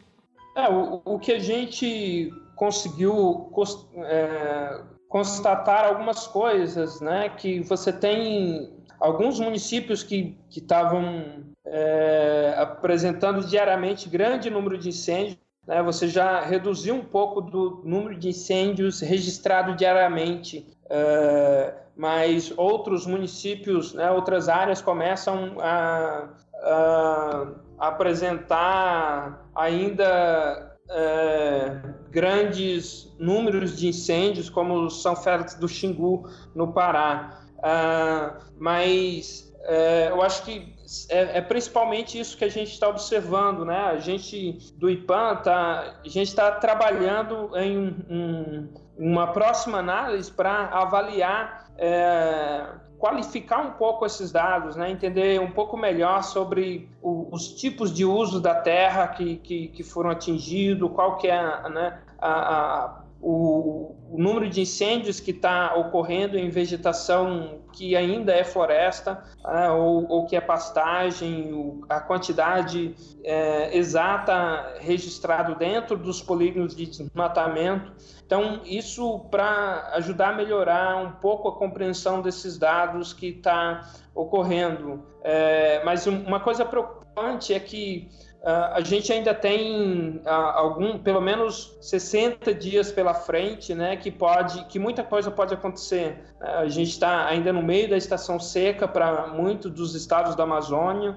É, 0.57 0.71
o, 0.71 1.03
o 1.05 1.19
que 1.19 1.33
a 1.33 1.39
gente 1.39 2.33
conseguiu 2.55 3.53
é, 3.99 4.81
constatar 5.07 5.85
algumas 5.85 6.27
coisas, 6.27 6.99
né? 7.03 7.29
Que 7.29 7.61
você 7.61 7.93
tem 7.93 8.73
alguns 8.99 9.39
municípios 9.39 10.03
que 10.03 10.35
estavam 10.51 11.45
é, 11.67 12.55
apresentando 12.57 13.47
diariamente 13.47 14.09
grande 14.09 14.49
número 14.49 14.79
de 14.79 14.89
incêndios. 14.89 15.39
Né, 15.67 15.83
você 15.83 16.07
já 16.07 16.43
reduziu 16.43 16.95
um 16.95 17.05
pouco 17.05 17.41
do 17.41 17.83
número 17.85 18.17
de 18.17 18.29
incêndios 18.29 19.01
registrado 19.01 19.75
diariamente, 19.75 20.65
é, 20.89 21.75
mas 21.97 22.57
outros 22.57 23.05
municípios, 23.05 23.93
né, 23.93 24.09
outras 24.13 24.49
áreas 24.49 24.81
começam 24.81 25.57
a, 25.59 26.29
a 26.63 27.49
apresentar 27.81 29.46
ainda 29.57 30.77
é, 30.89 31.81
grandes 32.11 33.13
números 33.19 33.77
de 33.77 33.89
incêndios, 33.89 34.49
como 34.49 34.89
São 34.91 35.17
Félix 35.17 35.55
do 35.55 35.69
Xingu, 35.69 36.29
no 36.55 36.73
Pará. 36.73 37.41
Ah, 37.63 38.39
mas 38.59 39.53
é, 39.63 40.09
eu 40.11 40.23
acho 40.23 40.45
que 40.45 40.75
é, 41.09 41.39
é, 41.39 41.41
principalmente 41.41 42.19
isso 42.19 42.37
que 42.37 42.45
a 42.45 42.49
gente 42.49 42.73
está 42.73 42.89
observando, 42.89 43.65
né? 43.65 43.77
A 43.77 43.99
gente 43.99 44.73
do 44.77 44.89
IPAN 44.89 45.37
tá, 45.37 45.97
a 46.05 46.09
gente 46.09 46.29
está 46.29 46.53
trabalhando 46.53 47.51
em 47.57 47.97
um, 48.09 48.69
uma 48.97 49.33
próxima 49.33 49.79
análise 49.79 50.31
para 50.31 50.67
avaliar 50.67 51.73
é, 51.77 52.67
qualificar 52.99 53.61
um 53.61 53.73
pouco 53.73 54.07
esses 54.07 54.33
dados, 54.33 54.77
né? 54.77 54.91
entender 54.91 55.41
um 55.41 55.51
pouco 55.51 55.77
melhor 55.77 56.23
sobre 56.23 56.89
o, 57.03 57.29
os 57.31 57.49
tipos 57.49 57.93
de 57.93 58.05
uso 58.05 58.41
da 58.41 58.55
terra 58.55 59.09
que, 59.09 59.37
que, 59.37 59.69
que 59.69 59.83
foram 59.83 60.11
atingidos, 60.11 60.91
qual 60.93 61.17
que 61.19 61.29
é 61.29 61.69
né, 61.69 61.99
a, 62.19 62.55
a, 62.55 63.01
o, 63.21 63.95
o, 64.11 64.19
número 64.19 64.49
de 64.49 64.63
incêndios 64.63 65.21
que 65.21 65.31
está 65.31 65.75
ocorrendo 65.75 66.39
em 66.39 66.49
vegetação 66.49 67.61
que 67.73 67.95
ainda 67.95 68.33
é 68.33 68.45
floresta 68.45 69.23
é, 69.45 69.71
ou, 69.71 70.07
ou, 70.09 70.27
que 70.27 70.37
é 70.37 70.41
pastagem, 70.41 71.81
a 71.89 72.01
quantidade 72.01 72.95
é, 73.23 73.77
exata 73.77 74.77
registrado 74.81 75.55
dentro 75.55 75.97
dos 75.97 76.23
polígonos 76.23 76.75
de 76.75 76.87
desmatamento. 76.87 77.93
Então, 78.27 78.63
isso 78.65 79.21
para 79.31 79.91
ajudar 79.95 80.31
a 80.31 80.37
melhorar 80.37 80.97
um 80.97 81.13
pouco 81.13 81.49
a 81.49 81.57
compreensão 81.57 82.21
desses 82.21 82.59
dados 82.59 83.13
que 83.13 83.29
está 83.29 83.89
ocorrendo. 84.13 85.07
É, 85.23 85.81
mas 85.85 86.09
uma 86.09 86.41
coisa 86.41 86.65
preocupante 86.65 87.55
é 87.55 87.61
que 87.61 88.11
a 88.49 88.81
gente 88.81 89.13
ainda 89.13 89.35
tem 89.35 90.23
uh, 90.25 90.31
algum, 90.31 90.99
pelo 90.99 91.21
menos 91.21 91.77
60 91.81 92.55
dias 92.55 92.93
pela 92.93 93.13
frente, 93.13 93.75
né, 93.75 93.97
que 93.97 94.09
pode, 94.09 94.65
que 94.67 94.79
muita 94.79 95.03
coisa 95.03 95.33
pode 95.33 95.53
acontecer. 95.53 96.25
Uh, 96.41 96.59
a 96.61 96.69
gente 96.69 96.91
está 96.91 97.27
ainda 97.27 97.53
no 97.53 97.61
meio 97.61 97.91
da 97.91 97.97
estação 97.97 98.39
seca 98.39 98.87
para 98.87 99.27
muitos 99.27 99.73
dos 99.73 99.97
estados 99.97 100.37
da 100.37 100.45
Amazônia, 100.45 101.17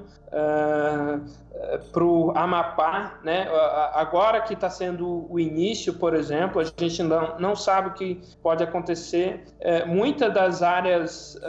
para 1.92 2.04
o 2.04 2.32
Amapá, 2.36 3.20
né, 3.24 3.48
agora 3.94 4.42
que 4.42 4.54
está 4.54 4.70
sendo 4.70 5.26
o 5.28 5.40
início, 5.40 5.94
por 5.96 6.14
exemplo, 6.14 6.62
a 6.62 6.64
gente 6.64 7.02
não, 7.02 7.38
não 7.40 7.56
sabe 7.56 7.90
o 7.90 7.94
que 7.94 8.22
pode 8.42 8.64
acontecer. 8.64 9.46
É, 9.60 9.86
muitas 9.86 10.32
das 10.32 10.62
áreas 10.62 11.40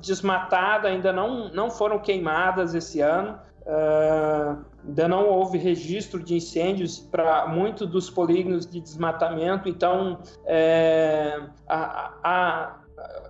desmatadas 0.00 0.90
ainda 0.90 1.12
não, 1.12 1.48
não 1.50 1.70
foram 1.70 2.00
queimadas 2.00 2.74
esse 2.74 3.00
ano. 3.00 3.38
Uh, 3.66 4.64
ainda 4.86 5.08
não 5.08 5.28
houve 5.28 5.58
registro 5.58 6.22
de 6.22 6.36
incêndios 6.36 7.00
para 7.00 7.48
muitos 7.48 7.88
dos 7.88 8.08
polígonos 8.08 8.64
de 8.64 8.80
desmatamento, 8.80 9.68
então 9.68 10.20
é, 10.44 11.40
a, 11.68 12.12
a, 12.22 12.76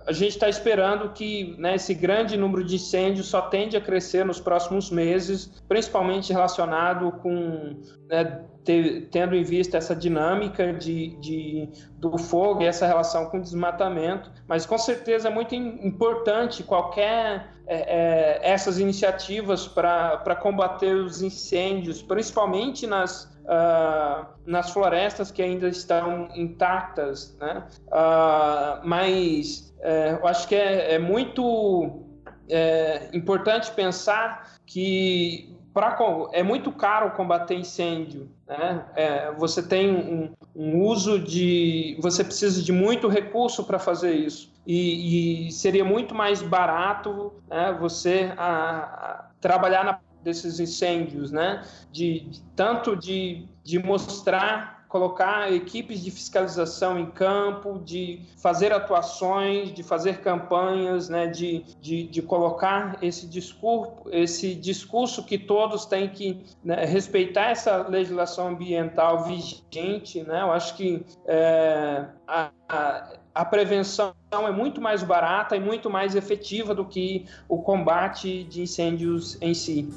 a 0.05 0.13
gente 0.13 0.29
está 0.29 0.47
esperando 0.47 1.09
que 1.09 1.55
né, 1.57 1.75
esse 1.75 1.93
grande 1.93 2.37
número 2.37 2.63
de 2.63 2.75
incêndios 2.75 3.27
só 3.27 3.41
tende 3.41 3.75
a 3.75 3.81
crescer 3.81 4.25
nos 4.25 4.39
próximos 4.39 4.89
meses, 4.89 5.51
principalmente 5.67 6.31
relacionado 6.31 7.11
com 7.21 7.75
né, 8.07 8.45
ter, 8.63 9.09
tendo 9.11 9.35
em 9.35 9.43
vista 9.43 9.77
essa 9.77 9.93
dinâmica 9.93 10.71
de, 10.71 11.17
de, 11.17 11.69
do 11.97 12.17
fogo 12.17 12.61
e 12.61 12.65
essa 12.65 12.87
relação 12.87 13.25
com 13.25 13.39
o 13.39 13.41
desmatamento. 13.41 14.31
Mas 14.47 14.65
com 14.65 14.77
certeza 14.77 15.27
é 15.27 15.31
muito 15.31 15.53
importante 15.53 16.63
qualquer 16.63 17.49
é, 17.67 17.75
é, 17.75 18.39
essas 18.49 18.79
iniciativas 18.79 19.67
para 19.67 20.35
combater 20.41 20.95
os 20.95 21.21
incêndios, 21.21 22.01
principalmente 22.01 22.87
nas, 22.87 23.36
uh, 23.47 24.25
nas 24.45 24.69
florestas 24.69 25.31
que 25.31 25.41
ainda 25.41 25.67
estão 25.67 26.29
intactas, 26.35 27.35
né? 27.39 27.63
Uh, 27.87 28.85
mas 28.85 29.73
é, 29.79 30.17
eu 30.19 30.27
acho 30.27 30.47
que 30.47 30.55
é, 30.55 30.95
é 30.95 30.99
muito 30.99 32.03
é, 32.49 33.09
importante 33.13 33.71
pensar 33.71 34.55
que 34.65 35.55
pra, 35.73 35.97
é 36.31 36.43
muito 36.43 36.71
caro 36.71 37.11
combater 37.11 37.55
incêndio. 37.55 38.29
Né? 38.47 38.85
É, 38.95 39.31
você 39.33 39.61
tem 39.61 39.89
um, 39.91 40.33
um, 40.55 40.81
uso 40.81 41.19
de. 41.19 41.97
Você 42.01 42.23
precisa 42.23 42.63
de 42.63 42.71
muito 42.71 43.07
recurso 43.07 43.63
para 43.63 43.77
fazer 43.77 44.13
isso. 44.13 44.51
E, 44.65 45.47
e, 45.47 45.51
seria 45.51 45.85
muito 45.85 46.13
mais 46.15 46.41
barato 46.41 47.33
né, 47.47 47.75
você 47.79 48.33
a, 48.37 48.47
a, 48.47 49.25
trabalhar 49.39 49.85
na 49.85 49.99
desses 50.27 50.59
incêndios, 50.59 51.31
né? 51.31 51.63
De, 51.89 52.19
de 52.19 52.41
tanto 52.53 52.97
de, 52.97 53.47
de 53.63 53.79
mostrar 53.79 54.77
colocar 54.87 55.51
equipes 55.51 56.01
de 56.01 56.09
fiscalização 56.09 56.97
em 56.97 57.07
campo, 57.07 57.81
de 57.83 58.21
fazer 58.37 58.71
atuações, 58.71 59.73
de 59.73 59.83
fazer 59.83 60.21
campanhas, 60.21 61.09
né, 61.09 61.27
de, 61.27 61.65
de, 61.81 62.03
de 62.03 62.21
colocar 62.21 62.97
esse 63.01 63.27
discurso, 63.27 63.91
esse 64.11 64.55
discurso 64.55 65.25
que 65.25 65.37
todos 65.37 65.85
têm 65.85 66.07
que 66.07 66.41
né, 66.63 66.85
respeitar 66.85 67.49
essa 67.49 67.85
legislação 67.87 68.47
ambiental 68.47 69.25
vigente. 69.25 70.23
Né? 70.23 70.41
Eu 70.41 70.51
acho 70.53 70.77
que 70.77 71.05
é, 71.25 72.05
a, 72.25 72.49
a, 72.69 73.13
a 73.35 73.45
prevenção 73.45 74.13
é 74.31 74.51
muito 74.51 74.79
mais 74.79 75.03
barata 75.03 75.55
e 75.55 75.59
muito 75.59 75.89
mais 75.89 76.15
efetiva 76.15 76.73
do 76.73 76.85
que 76.85 77.25
o 77.49 77.61
combate 77.61 78.43
de 78.45 78.61
incêndios 78.61 79.37
em 79.41 79.53
si. 79.53 79.89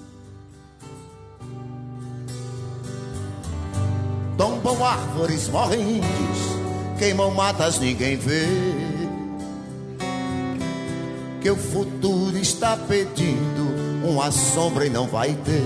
Tombam 4.40 4.82
árvores, 4.82 5.48
morrem 5.48 5.98
índios, 5.98 6.38
queimam 6.98 7.30
matas, 7.30 7.78
ninguém 7.78 8.16
vê. 8.16 8.46
Que 11.42 11.50
o 11.50 11.56
futuro 11.56 12.38
está 12.38 12.74
pedindo 12.74 14.02
uma 14.02 14.30
sombra 14.30 14.86
e 14.86 14.88
não 14.88 15.06
vai 15.06 15.34
ter. 15.34 15.62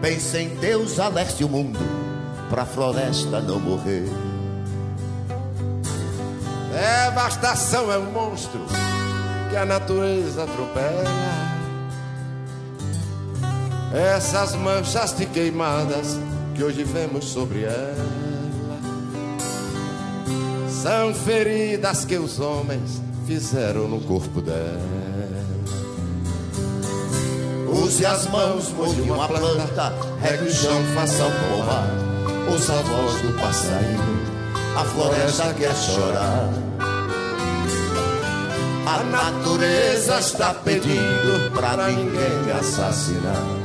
Pense 0.00 0.36
em 0.36 0.48
Deus, 0.56 0.98
alerte 0.98 1.44
o 1.44 1.48
mundo, 1.48 1.78
pra 2.50 2.66
floresta 2.66 3.40
não 3.40 3.60
morrer. 3.60 4.08
Devastação 6.72 7.92
é 7.92 7.98
um 7.98 8.10
monstro 8.10 8.60
que 9.50 9.56
a 9.56 9.64
natureza 9.64 10.42
atropela 10.42 11.61
essas 13.94 14.54
manchas 14.54 15.12
de 15.16 15.26
queimadas 15.26 16.18
que 16.54 16.64
hoje 16.64 16.82
vemos 16.82 17.26
sobre 17.26 17.64
ela 17.64 18.22
são 20.82 21.14
feridas 21.14 22.04
que 22.04 22.16
os 22.16 22.40
homens 22.40 23.00
fizeram 23.26 23.86
no 23.86 24.00
corpo 24.00 24.40
dela. 24.40 24.80
Use 27.68 28.04
as 28.04 28.26
mãos, 28.26 28.70
molde 28.72 29.00
uma 29.02 29.28
planta, 29.28 29.94
regue 30.20 30.44
o 30.44 30.52
chão, 30.52 30.82
faça 30.94 31.24
um 31.24 31.30
pomar. 31.30 31.88
Ouça 32.50 32.72
a 32.72 32.82
voz 32.82 33.22
do 33.22 33.32
passarinho, 33.40 34.20
a 34.76 34.84
floresta 34.84 35.54
quer 35.54 35.74
chorar. 35.74 36.50
A 38.86 39.04
natureza 39.04 40.18
está 40.18 40.52
pedindo 40.52 41.52
pra 41.54 41.76
ninguém 41.88 42.52
assassinar. 42.58 43.61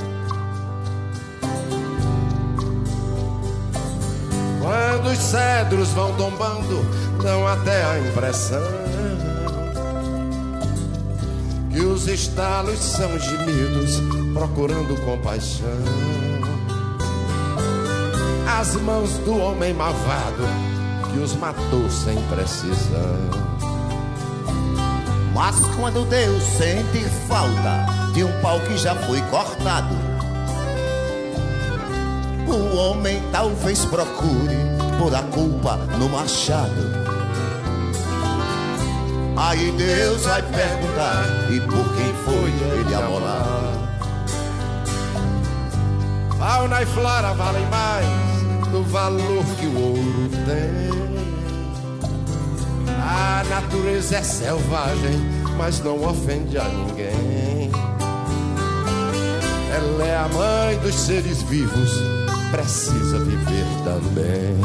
Quando 4.98 5.12
os 5.12 5.20
cedros 5.20 5.90
vão 5.90 6.12
tombando, 6.16 6.84
dão 7.22 7.48
até 7.48 7.84
a 7.84 8.00
impressão 8.00 8.64
que 11.72 11.82
os 11.82 12.08
estalos 12.08 12.80
são 12.80 13.08
gemidos 13.20 14.02
procurando 14.34 15.00
compaixão. 15.06 15.68
As 18.60 18.74
mãos 18.78 19.12
do 19.20 19.38
homem 19.38 19.72
malvado 19.72 20.44
que 21.12 21.20
os 21.20 21.36
matou 21.36 21.88
sem 21.92 22.20
precisão. 22.24 23.30
Mas 25.32 25.60
quando 25.76 26.10
Deus 26.10 26.42
sente 26.42 27.06
falta 27.28 27.86
de 28.14 28.24
um 28.24 28.42
pau 28.42 28.60
que 28.62 28.76
já 28.76 28.96
foi 28.96 29.22
cortado 29.30 29.96
o 32.48 32.78
homem 32.78 33.22
talvez 33.32 33.84
procure 33.86 34.87
por 34.98 35.14
a 35.14 35.22
culpa 35.24 35.78
no 35.98 36.10
machado. 36.10 37.08
Aí 39.38 39.72
Deus 39.72 40.24
vai 40.24 40.42
perguntar 40.42 41.26
e 41.52 41.60
por 41.62 41.96
quem 41.96 42.14
foi 42.26 42.50
ele 42.80 42.96
amolar. 42.96 43.78
Fauna 46.38 46.82
e 46.82 46.86
flora 46.88 47.34
valem 47.34 47.66
mais 47.68 48.08
do 48.72 48.84
valor 48.84 49.46
que 49.60 49.66
o 49.68 49.80
ouro 49.80 50.30
tem. 50.46 50.98
A 53.00 53.44
natureza 53.50 54.18
é 54.18 54.24
selvagem, 54.24 55.20
mas 55.58 55.80
não 55.82 56.04
ofende 56.04 56.58
a 56.58 56.64
ninguém. 56.64 57.72
Ela 59.76 60.04
é 60.04 60.18
a 60.18 60.28
mãe 60.30 60.78
dos 60.80 60.96
seres 60.96 61.44
vivos 61.44 62.17
precisa 62.52 63.20
viver 63.20 63.66
também. 63.84 64.58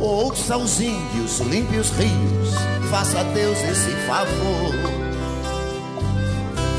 Ouça 0.00 0.56
os 0.56 0.80
índios, 0.80 1.40
limpe 1.40 1.78
os 1.78 1.90
rios, 1.90 2.54
faça 2.90 3.20
a 3.20 3.22
Deus 3.24 3.58
esse 3.58 3.90
favor. 4.06 4.74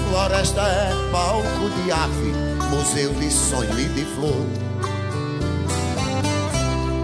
Floresta 0.10 0.62
é 0.62 0.92
palco 1.12 1.70
de 1.84 1.92
ave, 1.92 2.34
museu 2.70 3.14
de 3.14 3.32
sonho 3.32 3.80
e 3.80 3.86
de 3.90 4.06
flor. 4.16 4.46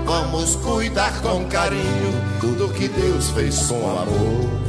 Vamos 0.05 0.55
cuidar 0.57 1.21
com 1.21 1.45
carinho 1.45 2.39
tudo 2.39 2.73
que 2.73 2.87
Deus 2.87 3.29
fez 3.29 3.67
com 3.67 3.77
amor. 3.77 4.61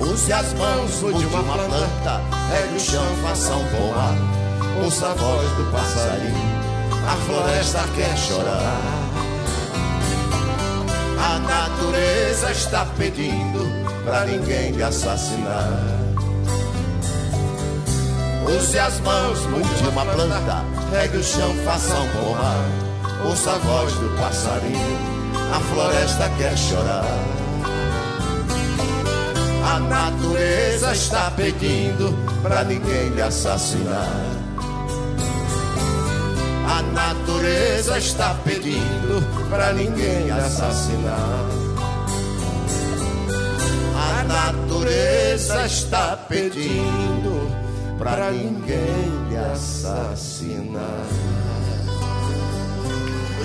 Use 0.00 0.32
as 0.32 0.52
mãos 0.54 1.18
de 1.18 1.26
uma 1.26 1.42
planta, 1.42 2.22
regue 2.50 2.76
o 2.76 2.80
chão, 2.80 3.04
faça 3.22 3.54
um 3.54 3.64
pomar 3.68 4.27
ouça 4.84 5.08
a 5.08 5.14
voz 5.14 5.50
do 5.52 5.70
passarinho, 5.70 6.58
a 7.06 7.16
floresta 7.26 7.84
quer 7.94 8.16
chorar. 8.16 8.80
A 11.18 11.38
natureza 11.40 12.50
está 12.52 12.86
pedindo 12.96 13.66
pra 14.04 14.24
ninguém 14.24 14.72
lhe 14.72 14.82
assassinar. 14.82 15.98
Use 18.46 18.78
as 18.78 18.98
mãos, 19.00 19.40
mude 19.46 19.88
uma 19.88 20.06
planta, 20.06 20.64
regue 20.90 21.18
o 21.18 21.24
chão, 21.24 21.54
faça 21.64 21.94
um 21.94 22.08
pomar. 22.08 22.64
Ouça 23.26 23.50
a 23.50 23.58
voz 23.58 23.92
do 23.94 24.16
passarinho, 24.18 24.98
a 25.54 25.60
floresta 25.60 26.30
quer 26.38 26.56
chorar. 26.56 27.04
A 29.70 29.78
natureza 29.80 30.92
está 30.92 31.30
pedindo 31.32 32.14
pra 32.42 32.64
ninguém 32.64 33.10
lhe 33.10 33.20
assassinar. 33.20 34.27
Natureza 37.08 37.96
está 37.96 38.34
pedindo 38.44 39.48
para 39.48 39.72
ninguém 39.72 40.30
assassinar. 40.30 41.40
A 43.96 44.24
natureza 44.24 45.64
está 45.64 46.18
pedindo 46.18 47.50
para 47.98 48.30
ninguém 48.30 49.38
assassinar. 49.50 51.06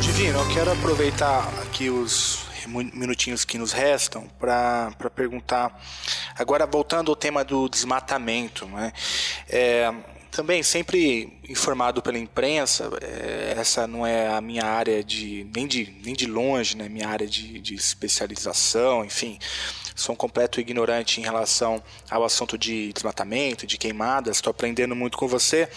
Divino, 0.02 0.40
eu 0.40 0.54
quero 0.54 0.74
aproveitar 0.74 1.48
aqui 1.62 1.90
os 1.90 2.44
minutinhos 2.68 3.46
que 3.46 3.58
nos 3.58 3.72
restam 3.72 4.28
para 4.38 4.92
perguntar. 5.16 5.82
Agora, 6.38 6.66
voltando 6.66 7.10
ao 7.12 7.16
tema 7.16 7.46
do 7.46 7.70
desmatamento, 7.70 8.66
né? 8.66 8.92
É, 9.48 9.94
também 10.34 10.64
sempre 10.64 11.38
informado 11.48 12.02
pela 12.02 12.18
imprensa, 12.18 12.90
é, 13.02 13.54
essa 13.58 13.86
não 13.86 14.06
é 14.06 14.28
a 14.28 14.42
minha 14.42 14.66
área 14.66 15.04
de 15.04 15.48
nem 15.56 15.68
de, 15.68 15.94
nem 16.04 16.14
de 16.14 16.26
longe, 16.26 16.76
né, 16.76 16.90
minha 16.90 17.08
área 17.08 17.28
de, 17.28 17.60
de 17.60 17.76
especialização, 17.76 19.06
enfim. 19.06 19.38
Sou 19.96 20.14
um 20.14 20.16
completo 20.16 20.60
ignorante 20.60 21.22
em 21.22 21.24
relação 21.24 21.84
ao 22.10 22.24
assunto 22.24 22.58
de 22.58 22.92
desmatamento, 22.94 23.68
de 23.68 23.78
queimadas. 23.78 24.38
Estou 24.38 24.50
aprendendo 24.50 24.96
muito 24.96 25.16
com 25.20 25.28
você. 25.28 25.70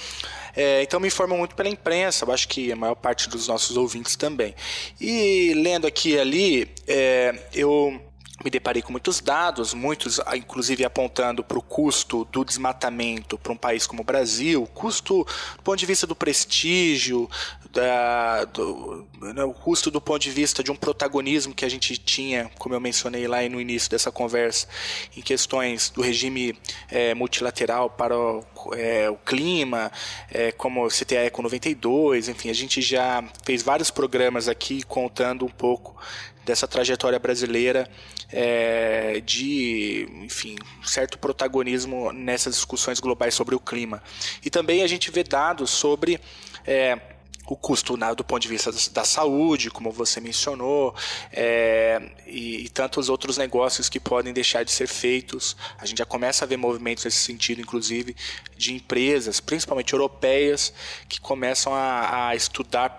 É, 0.56 0.82
então 0.82 0.98
me 0.98 1.08
informo 1.08 1.36
muito 1.36 1.54
pela 1.54 1.68
imprensa, 1.68 2.24
eu 2.24 2.32
acho 2.32 2.48
que 2.48 2.72
a 2.72 2.76
maior 2.76 2.94
parte 2.94 3.28
dos 3.28 3.46
nossos 3.46 3.76
ouvintes 3.76 4.16
também. 4.16 4.54
E 4.98 5.52
lendo 5.54 5.86
aqui 5.86 6.12
e 6.12 6.18
ali, 6.18 6.70
é, 6.88 7.38
eu 7.52 8.00
me 8.44 8.50
deparei 8.50 8.82
com 8.82 8.92
muitos 8.92 9.20
dados, 9.20 9.72
muitos 9.72 10.20
inclusive 10.34 10.84
apontando 10.84 11.42
para 11.42 11.58
o 11.58 11.62
custo 11.62 12.24
do 12.26 12.44
desmatamento 12.44 13.38
para 13.38 13.52
um 13.52 13.56
país 13.56 13.86
como 13.86 14.02
o 14.02 14.04
Brasil, 14.04 14.66
custo 14.74 15.26
do 15.56 15.62
ponto 15.62 15.78
de 15.78 15.86
vista 15.86 16.06
do 16.06 16.14
prestígio, 16.14 17.30
da, 17.70 18.44
do, 18.44 19.06
né, 19.20 19.42
o 19.42 19.54
custo 19.54 19.90
do 19.90 20.00
ponto 20.00 20.20
de 20.20 20.30
vista 20.30 20.62
de 20.62 20.70
um 20.70 20.76
protagonismo 20.76 21.54
que 21.54 21.64
a 21.64 21.68
gente 21.68 21.96
tinha, 21.96 22.50
como 22.58 22.74
eu 22.74 22.80
mencionei 22.80 23.26
lá 23.26 23.46
no 23.48 23.60
início 23.60 23.90
dessa 23.90 24.12
conversa, 24.12 24.68
em 25.16 25.22
questões 25.22 25.88
do 25.90 26.02
regime 26.02 26.58
é, 26.90 27.14
multilateral 27.14 27.88
para 27.88 28.16
o, 28.18 28.44
é, 28.74 29.08
o 29.08 29.16
clima, 29.16 29.90
é, 30.30 30.52
como 30.52 30.88
citei 30.90 31.18
a 31.18 31.24
Eco 31.24 31.40
92, 31.40 32.28
enfim, 32.28 32.50
a 32.50 32.54
gente 32.54 32.82
já 32.82 33.24
fez 33.44 33.62
vários 33.62 33.90
programas 33.90 34.46
aqui 34.46 34.82
contando 34.82 35.44
um 35.44 35.50
pouco 35.50 35.96
dessa 36.44 36.68
trajetória 36.68 37.18
brasileira 37.18 37.90
é, 38.30 39.20
de, 39.20 40.08
enfim, 40.22 40.56
certo 40.84 41.18
protagonismo 41.18 42.12
nessas 42.12 42.54
discussões 42.54 43.00
globais 43.00 43.34
sobre 43.34 43.54
o 43.54 43.60
clima. 43.60 44.02
E 44.44 44.50
também 44.50 44.82
a 44.82 44.86
gente 44.86 45.10
vê 45.10 45.22
dados 45.22 45.70
sobre 45.70 46.20
é, 46.66 46.98
o 47.46 47.56
custo 47.56 47.96
né, 47.96 48.12
do 48.14 48.24
ponto 48.24 48.42
de 48.42 48.48
vista 48.48 48.70
da 48.92 49.04
saúde, 49.04 49.70
como 49.70 49.90
você 49.92 50.20
mencionou, 50.20 50.94
é, 51.32 52.02
e, 52.26 52.64
e, 52.64 52.68
tantos 52.68 53.08
outros 53.08 53.38
negócios 53.38 53.88
que 53.88 54.00
podem 54.00 54.32
deixar 54.32 54.64
de 54.64 54.72
ser 54.72 54.88
feitos. 54.88 55.56
A 55.78 55.86
gente 55.86 55.98
já 55.98 56.04
começa 56.04 56.44
a 56.44 56.48
ver 56.48 56.56
movimentos 56.56 57.04
nesse 57.04 57.18
sentido, 57.18 57.60
inclusive, 57.60 58.16
de 58.56 58.74
empresas, 58.74 59.38
principalmente 59.38 59.92
europeias, 59.92 60.72
que 61.08 61.20
começam 61.20 61.72
a, 61.72 62.28
a 62.28 62.36
estudar 62.36 62.98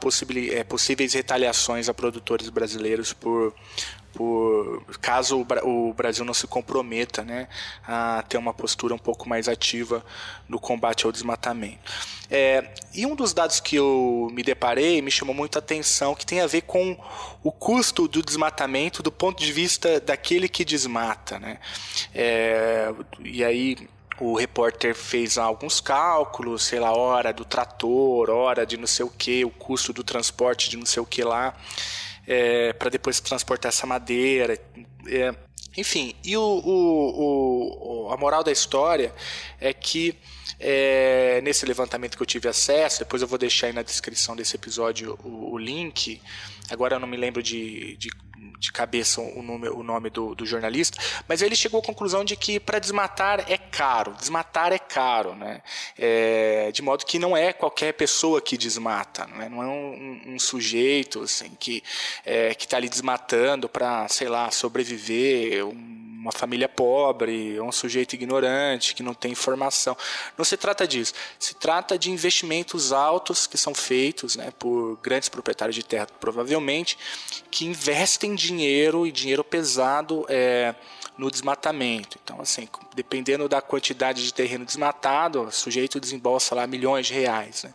é, 0.51 0.63
possíveis 0.63 1.13
retaliações 1.13 1.89
a 1.89 1.93
produtores 1.93 2.49
brasileiros 2.49 3.11
por 3.11 3.53
por 4.17 4.83
caso 4.99 5.45
o 5.63 5.93
Brasil 5.93 6.25
não 6.25 6.33
se 6.33 6.47
comprometa 6.47 7.23
né, 7.23 7.47
a 7.87 8.23
ter 8.27 8.39
uma 8.39 8.51
postura 8.51 8.95
um 8.95 8.97
pouco 8.97 9.29
mais 9.29 9.47
ativa 9.47 10.03
no 10.49 10.59
combate 10.59 11.05
ao 11.05 11.11
desmatamento. 11.11 11.93
É, 12.27 12.73
e 12.95 13.05
um 13.05 13.15
dos 13.15 13.31
dados 13.31 13.59
que 13.59 13.75
eu 13.75 14.27
me 14.33 14.41
deparei 14.41 15.03
me 15.03 15.11
chamou 15.11 15.35
muita 15.35 15.59
atenção, 15.59 16.15
que 16.15 16.25
tem 16.25 16.41
a 16.41 16.47
ver 16.47 16.63
com 16.63 16.97
o 17.43 17.51
custo 17.51 18.07
do 18.07 18.23
desmatamento 18.23 19.03
do 19.03 19.11
ponto 19.11 19.39
de 19.39 19.53
vista 19.53 19.99
daquele 19.99 20.49
que 20.49 20.65
desmata. 20.65 21.37
Né? 21.37 21.59
É, 22.15 22.91
e 23.23 23.43
aí 23.43 23.77
o 24.19 24.35
repórter 24.35 24.95
fez 24.95 25.37
alguns 25.37 25.79
cálculos, 25.79 26.63
sei 26.63 26.79
lá, 26.79 26.91
hora 26.91 27.31
do 27.31 27.45
trator, 27.45 28.31
hora 28.31 28.65
de 28.65 28.77
não 28.77 28.87
sei 28.87 29.05
o 29.05 29.11
que, 29.11 29.45
o 29.45 29.51
custo 29.51 29.93
do 29.93 30.03
transporte 30.03 30.71
de 30.71 30.75
não 30.75 30.87
sei 30.87 31.03
o 31.03 31.05
que 31.05 31.23
lá 31.23 31.55
é, 32.27 32.73
para 32.73 32.89
depois 32.89 33.19
transportar 33.19 33.69
essa 33.69 33.87
madeira. 33.87 34.59
É, 35.07 35.33
enfim, 35.77 36.15
e 36.23 36.35
o, 36.35 36.41
o, 36.41 38.07
o, 38.07 38.11
a 38.11 38.17
moral 38.17 38.43
da 38.43 38.51
história 38.51 39.13
é 39.61 39.73
que 39.73 40.17
é, 40.59 41.39
nesse 41.41 41.65
levantamento 41.65 42.17
que 42.17 42.23
eu 42.23 42.27
tive 42.27 42.49
acesso, 42.49 42.99
depois 42.99 43.21
eu 43.21 43.27
vou 43.27 43.37
deixar 43.37 43.67
aí 43.67 43.73
na 43.73 43.83
descrição 43.83 44.35
desse 44.35 44.55
episódio 44.55 45.17
o, 45.23 45.53
o 45.53 45.57
link. 45.57 46.19
Agora 46.69 46.95
eu 46.95 46.99
não 46.99 47.07
me 47.07 47.15
lembro 47.15 47.41
de, 47.41 47.95
de 47.97 48.09
de 48.59 48.71
cabeça 48.71 49.21
o 49.21 49.41
nome, 49.41 49.69
o 49.69 49.83
nome 49.83 50.09
do, 50.09 50.33
do 50.33 50.45
jornalista, 50.45 50.97
mas 51.27 51.41
ele 51.41 51.55
chegou 51.55 51.79
à 51.79 51.83
conclusão 51.83 52.25
de 52.25 52.35
que 52.35 52.59
para 52.59 52.79
desmatar 52.79 53.45
é 53.51 53.57
caro, 53.57 54.13
desmatar 54.13 54.73
é 54.73 54.79
caro, 54.79 55.35
né? 55.35 55.61
É, 55.97 56.71
de 56.71 56.81
modo 56.81 57.05
que 57.05 57.19
não 57.19 57.35
é 57.35 57.53
qualquer 57.53 57.93
pessoa 57.93 58.41
que 58.41 58.57
desmata, 58.57 59.27
não 59.27 59.41
é, 59.41 59.49
não 59.49 59.63
é 59.63 59.67
um, 59.67 60.21
um, 60.33 60.39
sujeito 60.39 61.21
assim, 61.21 61.51
que 61.59 61.83
é, 62.25 62.51
está 62.51 62.77
ali 62.77 62.89
desmatando 62.89 63.69
para, 63.69 64.07
sei 64.07 64.27
lá, 64.27 64.49
sobreviver, 64.49 65.65
um 65.65 66.06
uma 66.19 66.31
família 66.31 66.67
pobre, 66.67 67.61
um 67.61 67.71
sujeito 67.71 68.13
ignorante 68.13 68.95
que 68.95 69.03
não 69.03 69.13
tem 69.13 69.31
informação. 69.31 69.95
Não 70.37 70.43
se 70.43 70.57
trata 70.57 70.87
disso. 70.87 71.13
Se 71.37 71.53
trata 71.53 71.97
de 71.97 72.09
investimentos 72.09 72.91
altos 72.91 73.45
que 73.45 73.57
são 73.57 73.73
feitos 73.73 74.35
né, 74.35 74.51
por 74.57 74.97
grandes 75.01 75.29
proprietários 75.29 75.75
de 75.75 75.83
terra, 75.83 76.07
provavelmente, 76.19 76.97
que 77.51 77.65
investem 77.65 78.33
dinheiro 78.33 79.05
e 79.05 79.11
dinheiro 79.11 79.43
pesado 79.43 80.25
é, 80.27 80.73
no 81.17 81.29
desmatamento. 81.29 82.17
Então, 82.23 82.41
assim, 82.41 82.67
dependendo 82.95 83.47
da 83.47 83.61
quantidade 83.61 84.23
de 84.23 84.33
terreno 84.33 84.65
desmatado, 84.65 85.43
o 85.43 85.51
sujeito 85.51 85.99
desembolsa 85.99 86.55
lá 86.55 86.65
milhões 86.65 87.05
de 87.05 87.13
reais. 87.13 87.63
Né? 87.63 87.73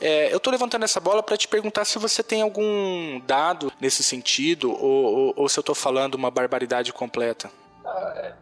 É, 0.00 0.32
eu 0.32 0.38
estou 0.38 0.50
levantando 0.50 0.84
essa 0.84 0.98
bola 0.98 1.22
para 1.22 1.36
te 1.36 1.46
perguntar 1.46 1.84
se 1.84 1.98
você 1.98 2.22
tem 2.22 2.42
algum 2.42 3.20
dado 3.20 3.72
nesse 3.80 4.02
sentido 4.02 4.72
ou, 4.72 5.04
ou, 5.04 5.34
ou 5.36 5.48
se 5.48 5.58
eu 5.58 5.62
estou 5.62 5.74
falando 5.74 6.16
uma 6.16 6.30
barbaridade 6.32 6.92
completa. 6.92 7.50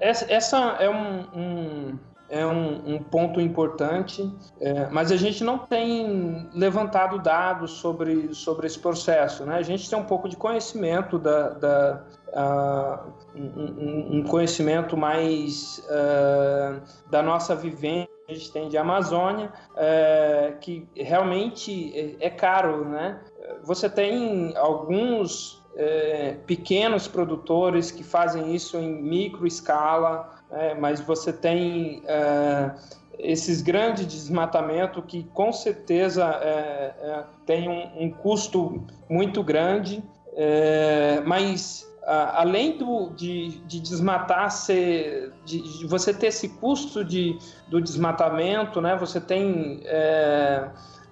Essa 0.01 0.77
é 0.81 0.89
um, 0.89 1.21
um 1.35 1.99
é 2.29 2.45
um, 2.45 2.95
um, 2.95 2.99
ponto 3.03 3.41
importante, 3.41 4.29
é, 4.61 4.89
mas 4.89 5.13
a 5.13 5.17
gente 5.17 5.45
não 5.45 5.59
tem 5.59 6.49
levantado 6.55 7.19
dados 7.19 7.73
sobre, 7.73 8.35
sobre 8.35 8.67
esse 8.67 8.79
processo. 8.79 9.45
Né? 9.45 9.57
A 9.57 9.63
gente 9.63 9.89
tem 9.89 9.99
um 9.99 10.05
pouco 10.05 10.29
de 10.29 10.37
conhecimento 10.37 11.19
da, 11.19 11.51
da 11.51 12.05
uh, 12.29 13.13
um, 13.37 14.19
um, 14.19 14.25
conhecimento 14.25 14.97
mais 14.97 15.83
uh, 15.87 16.81
da 17.11 17.23
nossa 17.23 17.55
vivência 17.55 18.15
a 18.27 18.33
gente 18.33 18.51
tem 18.53 18.69
de 18.71 18.79
Amazônia, 18.79 19.53
uh, 19.73 20.59
que 20.59 20.89
realmente 20.97 22.17
é, 22.21 22.27
é 22.27 22.31
caro, 22.31 22.89
né? 22.89 23.21
Você 23.63 23.89
tem 23.89 24.57
alguns 24.57 25.63
é, 25.77 26.37
pequenos 26.47 27.09
produtores 27.09 27.91
que 27.91 28.05
fazem 28.05 28.55
isso 28.55 28.77
em 28.77 29.03
micro 29.03 29.47
escala, 29.47 30.35
é, 30.51 30.75
mas 30.75 31.01
você 31.01 31.33
tem 31.33 32.03
é, 32.07 32.71
esses 33.19 33.61
grandes 33.61 34.07
desmatamento 34.07 35.03
que 35.03 35.25
com 35.35 35.53
certeza 35.53 36.25
é, 36.43 36.95
é, 37.01 37.25
tem 37.45 37.69
um, 37.69 38.05
um, 38.05 38.11
custo 38.11 38.85
muito 39.09 39.43
grande, 39.43 40.03
é, 40.35 41.21
mas 41.27 41.93
além 42.07 42.77
do, 42.77 43.11
de, 43.17 43.63
de 43.67 43.81
desmatar 43.81 44.51
ser, 44.51 45.33
de, 45.43 45.79
de, 45.79 45.87
você 45.87 46.13
ter 46.13 46.27
esse 46.27 46.51
custo 46.51 47.03
de, 47.03 47.39
do 47.67 47.81
desmatamento, 47.81 48.79
né, 48.79 48.95
você 48.95 49.19
tem 49.19 49.83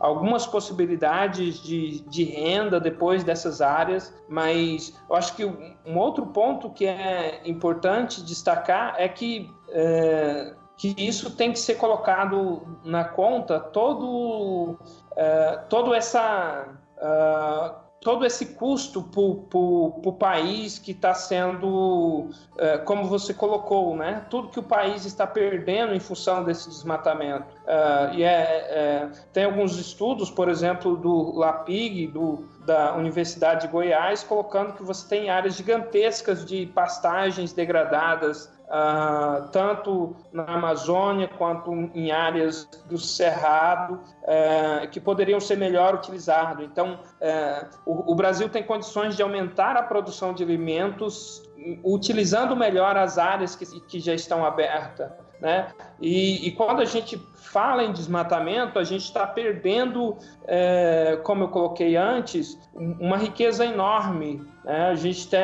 algumas 0.02 0.44
possibilidades 0.44 1.62
de, 1.62 2.00
de 2.00 2.24
renda 2.24 2.80
depois 2.80 3.22
dessas 3.22 3.60
áreas, 3.60 4.12
mas 4.28 5.00
eu 5.08 5.14
acho 5.14 5.36
que 5.36 5.44
um 5.44 5.96
outro 5.96 6.26
ponto 6.26 6.70
que 6.70 6.84
é 6.84 7.40
importante 7.44 8.20
destacar 8.24 8.96
é 8.98 9.08
que, 9.08 9.48
é, 9.68 10.54
que 10.76 10.92
isso 10.98 11.36
tem 11.36 11.52
que 11.52 11.58
ser 11.60 11.76
colocado 11.76 12.80
na 12.84 13.04
conta 13.04 13.60
todo, 13.60 14.76
é, 15.16 15.56
todo 15.68 15.94
essa. 15.94 16.66
Uh, 16.98 17.81
todo 18.02 18.26
esse 18.26 18.46
custo 18.46 19.02
para 19.02 19.20
o 19.20 20.16
país 20.18 20.78
que 20.78 20.90
está 20.90 21.14
sendo, 21.14 22.30
é, 22.58 22.78
como 22.78 23.04
você 23.04 23.32
colocou, 23.32 23.96
né? 23.96 24.26
tudo 24.28 24.48
que 24.48 24.58
o 24.58 24.62
país 24.62 25.04
está 25.04 25.26
perdendo 25.26 25.94
em 25.94 26.00
função 26.00 26.42
desse 26.42 26.68
desmatamento. 26.68 27.46
Uh, 27.62 28.14
e 28.14 28.24
é, 28.24 28.28
é, 28.28 29.08
tem 29.32 29.44
alguns 29.44 29.78
estudos, 29.78 30.30
por 30.30 30.48
exemplo, 30.48 30.96
do 30.96 31.32
LAPIG, 31.38 32.08
do, 32.08 32.44
da 32.66 32.94
Universidade 32.96 33.62
de 33.62 33.68
Goiás, 33.68 34.24
colocando 34.24 34.72
que 34.72 34.82
você 34.82 35.08
tem 35.08 35.30
áreas 35.30 35.54
gigantescas 35.54 36.44
de 36.44 36.66
pastagens 36.66 37.52
degradadas 37.52 38.52
Uh, 38.72 39.50
tanto 39.50 40.16
na 40.32 40.44
Amazônia 40.44 41.28
quanto 41.28 41.70
em 41.94 42.10
áreas 42.10 42.64
do 42.88 42.96
Cerrado, 42.96 44.00
uh, 44.22 44.88
que 44.90 44.98
poderiam 44.98 45.38
ser 45.38 45.58
melhor 45.58 45.94
utilizados. 45.94 46.64
Então, 46.64 46.94
uh, 46.94 47.68
o, 47.84 48.12
o, 48.12 48.14
Brasil 48.14 48.48
tem 48.48 48.62
condições 48.62 49.14
de 49.14 49.22
aumentar 49.22 49.76
a 49.76 49.82
produção 49.82 50.32
de 50.32 50.42
alimentos 50.42 51.42
utilizando 51.84 52.56
melhor 52.56 52.96
as 52.96 53.18
áreas 53.18 53.54
que, 53.54 53.66
que 53.80 54.00
já 54.00 54.14
estão 54.14 54.42
abertas. 54.42 55.10
Né? 55.42 55.66
E, 56.00 56.46
e, 56.46 56.52
quando 56.52 56.80
a 56.80 56.84
gente 56.84 57.20
fala 57.34 57.82
em 57.82 57.92
desmatamento, 57.92 58.78
a 58.78 58.84
gente 58.84 59.02
está 59.04 59.26
perdendo, 59.26 60.16
é, 60.46 61.18
como 61.24 61.44
eu 61.44 61.48
coloquei 61.48 61.96
antes, 61.96 62.56
uma 62.72 63.16
riqueza 63.16 63.66
enorme. 63.66 64.40
Né? 64.64 64.86
A 64.86 64.94
gente 64.94 65.28
tem 65.28 65.40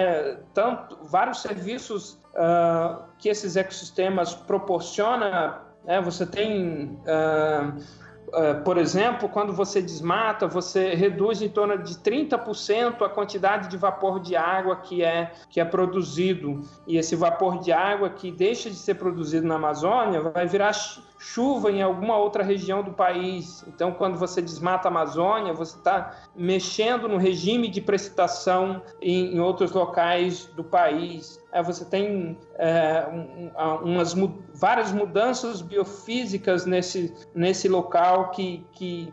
tanto, 0.55 0.99
vários 1.03 1.43
serviços 1.43 2.17
uh, 2.39 3.03
que 3.19 3.29
esses 3.29 3.57
ecossistemas 3.57 4.35
proporcionam. 4.35 5.57
Né? 5.85 6.01
Você 6.01 6.25
tem 6.25 6.99
uh, 7.03 7.83
por 8.65 8.77
exemplo, 8.77 9.29
quando 9.29 9.53
você 9.53 9.81
desmata, 9.81 10.47
você 10.47 10.95
reduz 10.95 11.41
em 11.41 11.49
torno 11.49 11.79
de 11.79 11.95
30% 11.95 13.03
a 13.03 13.09
quantidade 13.09 13.69
de 13.69 13.77
vapor 13.77 14.21
de 14.21 14.37
água 14.37 14.77
que 14.77 15.03
é, 15.03 15.33
que 15.49 15.61
é 15.61 15.65
produzido. 15.65 16.63
E 16.87 16.97
esse 16.99 17.17
vapor 17.17 17.61
de 17.61 17.73
água 17.73 18.11
que 18.11 18.31
deixa 18.31 18.69
de 18.69 18.77
ser 18.77 18.95
produzido 18.95 19.47
na 19.47 19.55
Amazônia 19.55 20.21
vai 20.21 20.47
virar 20.47 20.73
chuva 21.19 21.71
em 21.71 21.83
alguma 21.83 22.17
outra 22.17 22.45
região 22.45 22.83
do 22.83 22.93
país. 22.93 23.65
Então, 23.67 23.93
quando 23.93 24.17
você 24.17 24.41
desmata 24.41 24.89
a 24.89 24.91
Amazônia, 24.91 25.53
você 25.53 25.77
está 25.77 26.17
mexendo 26.35 27.09
no 27.09 27.17
regime 27.17 27.69
de 27.69 27.81
precipitação 27.81 28.81
em, 29.03 29.35
em 29.35 29.41
outros 29.41 29.73
locais 29.73 30.47
do 30.55 30.63
país. 30.63 31.43
Você 31.65 31.85
tem 31.85 32.39
é, 32.57 33.07
um, 33.11 33.51
umas 33.83 34.15
várias 34.55 34.93
mudanças 34.93 35.61
biofísicas 35.61 36.67
nesse, 36.67 37.13
nesse 37.35 37.69
local 37.69 38.31
que, 38.31 38.65
que 38.73 39.13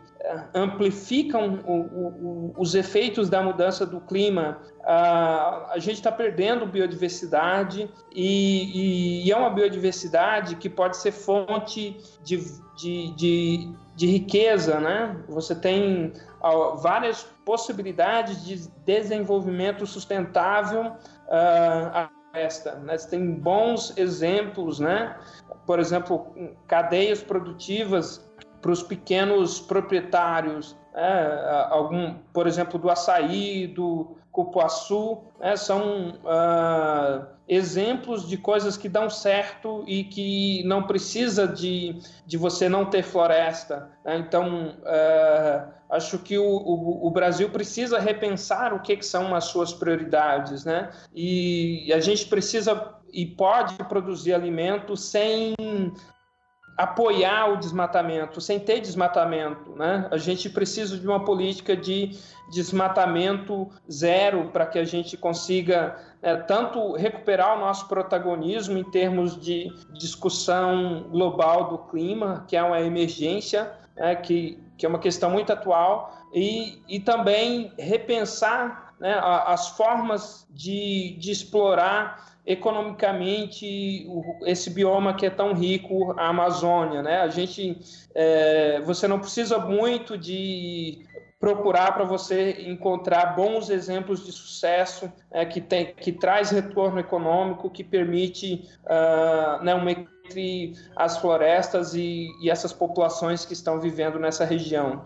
amplificam 0.54 1.60
o, 1.64 1.72
o, 1.72 2.54
os 2.56 2.74
efeitos 2.74 3.28
da 3.28 3.42
mudança 3.42 3.86
do 3.86 4.00
clima. 4.00 4.58
a 4.84 5.74
gente 5.76 5.96
está 5.96 6.10
perdendo 6.10 6.66
biodiversidade 6.66 7.90
e, 8.12 9.24
e, 9.24 9.32
é 9.32 9.36
uma 9.36 9.50
biodiversidade 9.50 10.56
que 10.56 10.68
pode 10.68 10.96
ser 10.96 11.12
fonte 11.12 11.96
de, 12.22 12.38
de, 12.76 13.14
de, 13.14 13.72
de 13.94 14.06
riqueza, 14.06 14.80
né? 14.80 15.16
Você 15.28 15.54
tem 15.54 16.12
várias 16.78 17.22
possibilidades 17.44 18.44
de 18.44 18.68
desenvolvimento 18.84 19.86
sustentável 19.86 20.92
uh, 20.92 22.16
floresta. 22.36 22.74
Né? 22.76 22.98
Você 22.98 23.08
tem 23.08 23.32
bons 23.32 23.96
exemplos, 23.96 24.78
né? 24.78 25.16
por 25.66 25.80
exemplo, 25.80 26.34
cadeias 26.68 27.22
produtivas 27.22 28.24
para 28.66 28.72
os 28.72 28.82
pequenos 28.82 29.60
proprietários, 29.60 30.76
né? 30.92 31.66
algum, 31.70 32.14
por 32.32 32.48
exemplo, 32.48 32.80
do 32.80 32.90
açaí, 32.90 33.68
do 33.68 34.16
cupuaçu, 34.32 35.18
né? 35.38 35.56
são 35.56 36.18
uh, 36.24 37.24
exemplos 37.48 38.26
de 38.28 38.36
coisas 38.36 38.76
que 38.76 38.88
dão 38.88 39.08
certo 39.08 39.84
e 39.86 40.02
que 40.02 40.64
não 40.64 40.82
precisa 40.82 41.46
de, 41.46 41.96
de 42.26 42.36
você 42.36 42.68
não 42.68 42.86
ter 42.86 43.04
floresta. 43.04 43.88
Né? 44.04 44.16
Então, 44.16 44.74
uh, 44.80 45.72
acho 45.88 46.18
que 46.18 46.36
o, 46.36 46.44
o, 46.44 47.06
o, 47.06 47.10
Brasil 47.12 47.48
precisa 47.50 48.00
repensar 48.00 48.74
o 48.74 48.80
que, 48.80 48.96
que, 48.96 49.06
são 49.06 49.32
as 49.32 49.44
suas 49.44 49.72
prioridades, 49.72 50.64
né? 50.64 50.90
E 51.14 51.92
a 51.94 52.00
gente 52.00 52.26
precisa 52.26 52.96
e 53.12 53.24
pode 53.24 53.76
produzir 53.84 54.34
alimento 54.34 54.96
sem 54.96 55.54
apoiar 56.76 57.52
o 57.52 57.56
desmatamento, 57.56 58.40
sem 58.40 58.60
ter 58.60 58.80
desmatamento, 58.80 59.70
né? 59.70 60.06
A 60.10 60.18
gente 60.18 60.50
precisa 60.50 60.98
de 60.98 61.06
uma 61.06 61.24
política 61.24 61.74
de 61.74 62.10
desmatamento 62.50 63.68
zero 63.90 64.50
para 64.52 64.66
que 64.66 64.78
a 64.78 64.84
gente 64.84 65.16
consiga 65.16 65.96
é, 66.20 66.36
tanto 66.36 66.92
recuperar 66.92 67.56
o 67.56 67.60
nosso 67.60 67.88
protagonismo 67.88 68.76
em 68.76 68.84
termos 68.84 69.40
de 69.40 69.72
discussão 69.94 71.04
global 71.10 71.68
do 71.70 71.78
clima, 71.78 72.44
que 72.46 72.56
é 72.56 72.62
uma 72.62 72.80
emergência, 72.80 73.72
é, 73.96 74.14
que, 74.14 74.62
que 74.76 74.84
é 74.84 74.88
uma 74.88 74.98
questão 74.98 75.30
muito 75.30 75.52
atual, 75.52 76.14
e, 76.32 76.82
e 76.86 77.00
também 77.00 77.72
repensar 77.78 78.92
né, 79.00 79.18
as 79.46 79.68
formas 79.70 80.46
de, 80.50 81.16
de 81.18 81.30
explorar 81.30 82.35
economicamente 82.46 84.06
esse 84.42 84.70
bioma 84.70 85.14
que 85.14 85.26
é 85.26 85.30
tão 85.30 85.52
rico, 85.52 86.14
a 86.16 86.28
Amazônia, 86.28 87.02
né? 87.02 87.20
A 87.20 87.28
gente, 87.28 87.78
é, 88.14 88.80
você 88.82 89.08
não 89.08 89.18
precisa 89.18 89.58
muito 89.58 90.16
de 90.16 91.04
procurar 91.40 91.92
para 91.92 92.04
você 92.04 92.62
encontrar 92.66 93.36
bons 93.36 93.68
exemplos 93.68 94.24
de 94.24 94.32
sucesso 94.32 95.12
é, 95.30 95.44
que 95.44 95.60
tem, 95.60 95.94
que 95.94 96.12
traz 96.12 96.50
retorno 96.50 96.98
econômico, 96.98 97.68
que 97.68 97.84
permite 97.84 98.68
uh, 98.84 99.62
né, 99.62 99.74
uma 99.74 99.90
entre 99.90 100.72
as 100.96 101.18
florestas 101.18 101.94
e, 101.94 102.28
e 102.42 102.50
essas 102.50 102.72
populações 102.72 103.44
que 103.44 103.52
estão 103.52 103.80
vivendo 103.80 104.18
nessa 104.18 104.44
região. 104.44 105.04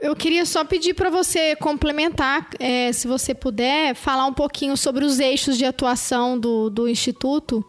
Eu 0.00 0.14
queria 0.14 0.46
só 0.46 0.64
pedir 0.64 0.94
para 0.94 1.10
você 1.10 1.56
complementar, 1.56 2.48
é, 2.60 2.92
se 2.92 3.08
você 3.08 3.34
puder, 3.34 3.94
falar 3.94 4.26
um 4.26 4.32
pouquinho 4.32 4.76
sobre 4.76 5.04
os 5.04 5.18
eixos 5.18 5.58
de 5.58 5.64
atuação 5.64 6.38
do, 6.38 6.70
do 6.70 6.88
Instituto, 6.88 7.64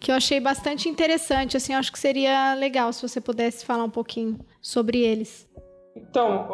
que 0.00 0.10
eu 0.10 0.14
achei 0.14 0.40
bastante 0.40 0.88
interessante. 0.88 1.56
Assim, 1.56 1.74
acho 1.74 1.92
que 1.92 1.98
seria 1.98 2.54
legal 2.54 2.92
se 2.92 3.06
você 3.06 3.20
pudesse 3.20 3.64
falar 3.64 3.84
um 3.84 3.90
pouquinho 3.90 4.38
sobre 4.62 5.00
eles. 5.00 5.46
Então, 5.94 6.48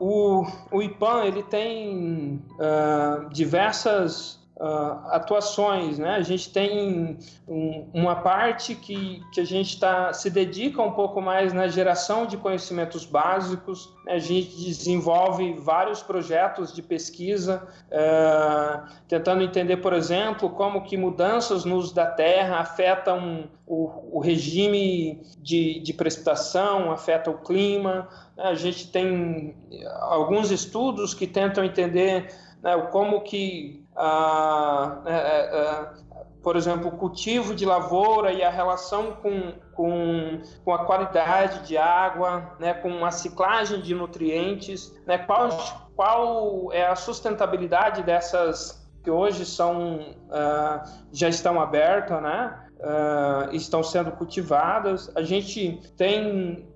o, 0.00 0.40
o, 0.40 0.46
o 0.72 0.82
IPAM 0.82 1.24
ele 1.24 1.42
tem 1.42 2.42
uh, 2.54 3.28
diversas 3.30 4.40
uh, 4.58 5.08
atuações, 5.12 5.98
né? 5.98 6.16
A 6.16 6.22
gente 6.22 6.50
tem 6.50 7.16
um, 7.46 7.88
uma 7.94 8.16
parte 8.16 8.74
que, 8.74 9.22
que 9.32 9.40
a 9.40 9.44
gente 9.44 9.74
está 9.74 10.12
se 10.12 10.28
dedica 10.28 10.82
um 10.82 10.92
pouco 10.92 11.20
mais 11.20 11.52
na 11.52 11.68
geração 11.68 12.26
de 12.26 12.36
conhecimentos 12.36 13.04
básicos. 13.04 13.94
Né? 14.04 14.14
A 14.14 14.18
gente 14.18 14.56
desenvolve 14.56 15.54
vários 15.54 16.02
projetos 16.02 16.74
de 16.74 16.82
pesquisa, 16.82 17.66
uh, 17.86 18.92
tentando 19.06 19.42
entender, 19.42 19.76
por 19.78 19.92
exemplo, 19.92 20.50
como 20.50 20.82
que 20.82 20.96
mudanças 20.96 21.64
no 21.64 21.76
uso 21.76 21.94
da 21.94 22.06
terra 22.06 22.58
afetam 22.58 23.48
o, 23.64 24.18
o 24.18 24.20
regime 24.20 25.22
de, 25.38 25.78
de 25.80 25.92
precipitação, 25.92 26.90
afeta 26.90 27.30
o 27.30 27.38
clima. 27.38 28.08
A 28.36 28.54
gente 28.54 28.90
tem 28.90 29.54
alguns 30.00 30.50
estudos 30.50 31.14
que 31.14 31.26
tentam 31.26 31.64
entender 31.64 32.32
né, 32.62 32.76
como 32.90 33.20
que 33.20 33.84
ah, 33.98 35.02
é, 35.06 35.12
é, 35.12 35.60
é, 35.60 35.88
por 36.42 36.56
exemplo, 36.56 36.88
o 36.88 36.92
cultivo 36.92 37.54
de 37.54 37.66
lavoura 37.66 38.32
e 38.32 38.42
a 38.44 38.50
relação 38.50 39.12
com, 39.12 39.52
com, 39.74 40.40
com 40.64 40.72
a 40.72 40.84
qualidade 40.84 41.66
de 41.66 41.76
água, 41.76 42.56
né, 42.60 42.74
com 42.74 43.04
a 43.04 43.10
ciclagem 43.10 43.80
de 43.80 43.94
nutrientes, 43.94 44.96
né, 45.04 45.18
qual, 45.18 45.48
qual 45.96 46.72
é 46.72 46.86
a 46.86 46.94
sustentabilidade 46.94 48.02
dessas 48.04 48.88
que 49.02 49.10
hoje 49.10 49.44
são, 49.44 50.00
uh, 50.00 50.88
já 51.12 51.28
estão 51.28 51.60
abertas, 51.60 52.22
né? 52.22 52.64
Uh, 52.78 53.54
estão 53.54 53.82
sendo 53.82 54.12
cultivadas. 54.12 55.10
A 55.16 55.22
gente 55.22 55.80
tem 55.96 56.68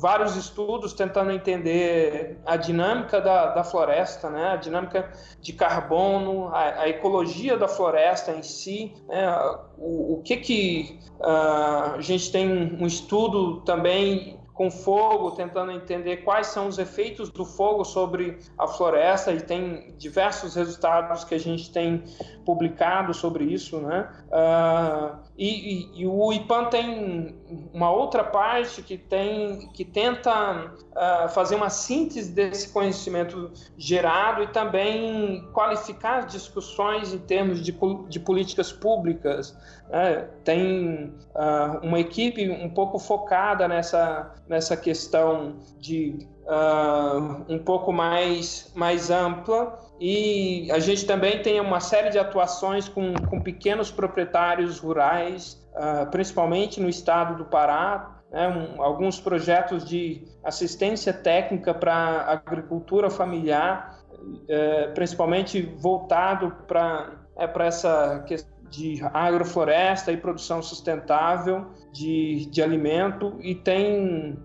vários 0.00 0.36
estudos 0.36 0.92
tentando 0.92 1.32
entender 1.32 2.38
a 2.46 2.56
dinâmica 2.56 3.20
da, 3.20 3.54
da 3.54 3.64
floresta, 3.64 4.30
né? 4.30 4.50
a 4.50 4.56
dinâmica 4.56 5.12
de 5.40 5.52
carbono, 5.52 6.48
a, 6.48 6.82
a 6.82 6.88
ecologia 6.88 7.56
da 7.56 7.68
floresta 7.68 8.32
em 8.32 8.42
si, 8.42 8.94
né? 9.08 9.28
o, 9.76 10.14
o 10.14 10.22
que 10.22 10.36
que 10.36 11.00
uh, 11.18 11.94
a 11.96 12.00
gente 12.00 12.30
tem 12.30 12.48
um 12.48 12.86
estudo 12.86 13.60
também 13.62 14.40
com 14.54 14.70
fogo, 14.70 15.30
tentando 15.32 15.72
entender 15.72 16.18
quais 16.18 16.48
são 16.48 16.68
os 16.68 16.78
efeitos 16.78 17.30
do 17.30 17.44
fogo 17.44 17.84
sobre 17.84 18.38
a 18.58 18.68
floresta 18.68 19.32
e 19.32 19.40
tem 19.40 19.94
diversos 19.96 20.54
resultados 20.54 21.24
que 21.24 21.34
a 21.34 21.40
gente 21.40 21.72
tem 21.72 22.04
publicado 22.44 23.14
sobre 23.14 23.44
isso, 23.44 23.80
né? 23.80 24.08
Uh, 24.28 25.18
e, 25.36 25.48
e, 25.48 26.02
e, 26.02 26.06
o 26.06 26.32
IPAN 26.32 26.66
tem 26.66 27.41
uma 27.72 27.90
outra 27.90 28.24
parte 28.24 28.82
que 28.82 28.96
tem 28.96 29.70
que 29.72 29.84
tenta 29.84 30.72
uh, 30.90 31.28
fazer 31.30 31.54
uma 31.54 31.70
síntese 31.70 32.32
desse 32.32 32.72
conhecimento 32.72 33.50
gerado 33.76 34.42
e 34.42 34.48
também 34.48 35.48
qualificar 35.52 36.18
as 36.18 36.32
discussões 36.32 37.12
em 37.12 37.18
termos 37.18 37.60
de, 37.62 37.76
de 38.08 38.20
políticas 38.20 38.72
públicas. 38.72 39.56
Né? 39.88 40.28
Tem 40.44 41.14
uh, 41.34 41.86
uma 41.86 42.00
equipe 42.00 42.48
um 42.48 42.70
pouco 42.70 42.98
focada 42.98 43.68
nessa, 43.68 44.34
nessa 44.48 44.76
questão 44.76 45.56
de 45.78 46.26
uh, 46.44 47.44
um 47.48 47.58
pouco 47.58 47.92
mais, 47.92 48.70
mais 48.74 49.10
ampla 49.10 49.78
e 50.04 50.68
a 50.72 50.80
gente 50.80 51.06
também 51.06 51.40
tem 51.42 51.60
uma 51.60 51.78
série 51.78 52.10
de 52.10 52.18
atuações 52.18 52.88
com, 52.88 53.14
com 53.14 53.40
pequenos 53.40 53.92
proprietários 53.92 54.80
rurais, 54.80 55.61
uh, 55.74 56.10
principalmente 56.10 56.80
no 56.80 56.88
estado 56.88 57.36
do 57.36 57.44
Pará, 57.44 58.20
né, 58.30 58.48
um, 58.48 58.82
alguns 58.82 59.20
projetos 59.20 59.84
de 59.84 60.24
assistência 60.42 61.12
técnica 61.12 61.74
para 61.74 62.22
agricultura 62.46 63.10
familiar, 63.10 63.98
uh, 64.12 64.94
principalmente 64.94 65.62
voltado 65.78 66.50
para 66.66 67.12
é, 67.36 67.66
essa 67.66 68.24
questão 68.26 68.52
de 68.70 69.02
agrofloresta 69.12 70.10
e 70.10 70.16
produção 70.16 70.62
sustentável 70.62 71.66
de, 71.92 72.46
de 72.50 72.62
alimento. 72.62 73.36
E 73.42 73.54
tem 73.54 74.38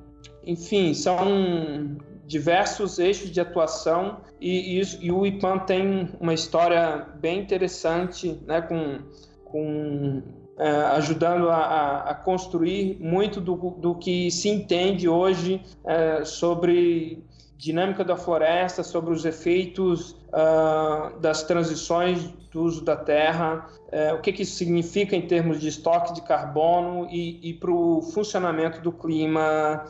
enfim, 0.48 0.94
são 0.94 1.98
diversos 2.26 3.00
eixos 3.00 3.30
de 3.30 3.42
atuação 3.42 4.22
e, 4.40 4.80
e, 4.80 5.06
e, 5.08 5.12
o 5.12 5.26
IPAM 5.26 5.60
tem 5.60 6.10
uma 6.22 6.34
história 6.34 7.06
bem 7.20 7.40
interessante, 7.40 8.40
né, 8.46 8.62
com, 8.62 9.00
com 9.44 10.24
é, 10.58 10.70
ajudando 10.96 11.50
a, 11.50 12.02
a, 12.10 12.16
construir 12.16 12.98
muito 13.00 13.40
do, 13.40 13.56
do 13.56 13.94
que 13.96 14.32
se 14.32 14.50
entende 14.50 15.08
hoje 15.08 15.62
é, 15.86 16.26
sobre 16.26 17.24
dinâmica 17.56 18.04
da 18.04 18.16
floresta, 18.16 18.84
sobre 18.84 19.14
os 19.14 19.26
efeitos 19.26 20.12
uh, 20.28 21.20
das 21.20 21.42
transições 21.42 22.24
do 22.52 22.62
uso 22.62 22.86
da 22.86 22.96
terra, 22.96 23.68
o 24.16 24.22
que, 24.22 24.32
que, 24.32 24.44
isso 24.44 24.56
significa 24.58 25.16
em 25.16 25.24
termos 25.24 25.60
de 25.60 25.68
estoque 25.68 26.14
de 26.14 26.22
carbono 26.22 27.08
e, 27.10 27.50
e 27.50 27.54
para 27.56 27.72
o 27.72 28.02
funcionamento 28.02 28.80
do 28.80 28.92
clima 28.92 29.86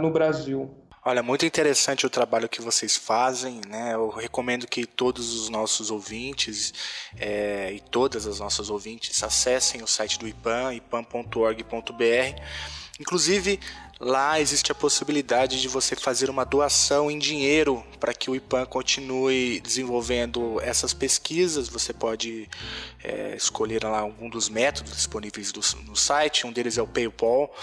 no 0.00 0.10
Brasil. 0.10 0.68
Olha, 1.08 1.22
muito 1.22 1.46
interessante 1.46 2.04
o 2.04 2.10
trabalho 2.10 2.48
que 2.48 2.60
vocês 2.60 2.96
fazem, 2.96 3.60
né? 3.68 3.94
Eu 3.94 4.08
recomendo 4.08 4.66
que 4.66 4.84
todos 4.84 5.34
os 5.34 5.48
nossos 5.48 5.88
ouvintes 5.88 6.74
é, 7.16 7.72
e 7.74 7.78
todas 7.78 8.26
as 8.26 8.40
nossas 8.40 8.70
ouvintes 8.70 9.22
acessem 9.22 9.84
o 9.84 9.86
site 9.86 10.18
do 10.18 10.26
IPAM, 10.26 10.74
ipam.org.br. 10.74 12.42
Inclusive, 12.98 13.60
Lá 13.98 14.38
existe 14.38 14.70
a 14.70 14.74
possibilidade 14.74 15.58
de 15.58 15.68
você 15.68 15.96
fazer 15.96 16.28
uma 16.28 16.44
doação 16.44 17.10
em 17.10 17.18
dinheiro 17.18 17.82
para 17.98 18.12
que 18.12 18.30
o 18.30 18.36
IPAM 18.36 18.66
continue 18.66 19.58
desenvolvendo 19.60 20.60
essas 20.60 20.92
pesquisas. 20.92 21.66
Você 21.68 21.94
pode 21.94 22.46
é, 23.02 23.34
escolher 23.34 23.84
lá 23.84 24.00
algum 24.00 24.28
dos 24.28 24.50
métodos 24.50 24.92
disponíveis 24.92 25.50
do, 25.50 25.60
no 25.86 25.96
site. 25.96 26.46
Um 26.46 26.52
deles 26.52 26.76
é 26.76 26.82
o 26.82 26.86
PayPal, 26.86 27.54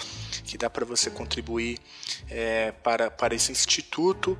que 0.44 0.58
dá 0.58 0.68
para 0.68 0.84
você 0.84 1.08
contribuir 1.08 1.78
é, 2.28 2.72
para, 2.82 3.12
para 3.12 3.32
esse 3.32 3.52
instituto. 3.52 4.36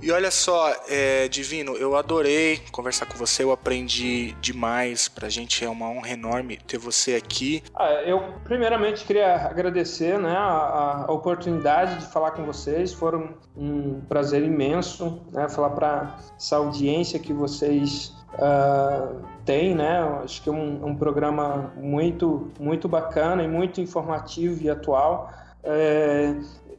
E 0.00 0.10
olha 0.10 0.30
só, 0.30 0.74
é, 0.88 1.28
Divino, 1.28 1.76
eu 1.76 1.96
adorei 1.96 2.60
conversar 2.72 3.06
com 3.06 3.16
você, 3.16 3.44
eu 3.44 3.52
aprendi 3.52 4.32
demais. 4.40 5.08
Pra 5.08 5.28
gente 5.28 5.64
é 5.64 5.68
uma 5.68 5.88
honra 5.88 6.10
enorme 6.10 6.56
ter 6.56 6.78
você 6.78 7.14
aqui. 7.14 7.62
Ah, 7.74 7.92
eu, 8.04 8.20
primeiramente, 8.42 9.04
queria 9.04 9.36
agradecer 9.46 10.18
né, 10.18 10.34
a, 10.36 11.04
a, 11.06 11.12
oportunidade 11.12 12.00
de 12.00 12.12
falar 12.12 12.32
com 12.32 12.44
vocês. 12.44 12.92
Foi 12.92 13.16
um 13.56 14.00
prazer 14.08 14.42
imenso 14.42 15.22
né, 15.30 15.48
falar 15.48 15.70
para 15.70 16.18
essa 16.36 16.56
audiência 16.56 17.18
que 17.20 17.32
vocês 17.32 18.12
uh, 18.34 19.22
têm. 19.44 19.74
Né? 19.74 20.00
Acho 20.24 20.42
que 20.42 20.48
é 20.48 20.52
um, 20.52 20.86
um 20.86 20.96
programa 20.96 21.72
muito, 21.76 22.50
muito 22.58 22.88
bacana 22.88 23.44
e 23.44 23.48
muito 23.48 23.80
informativo 23.80 24.62
e 24.62 24.68
atual. 24.68 25.32
É, 25.62 26.34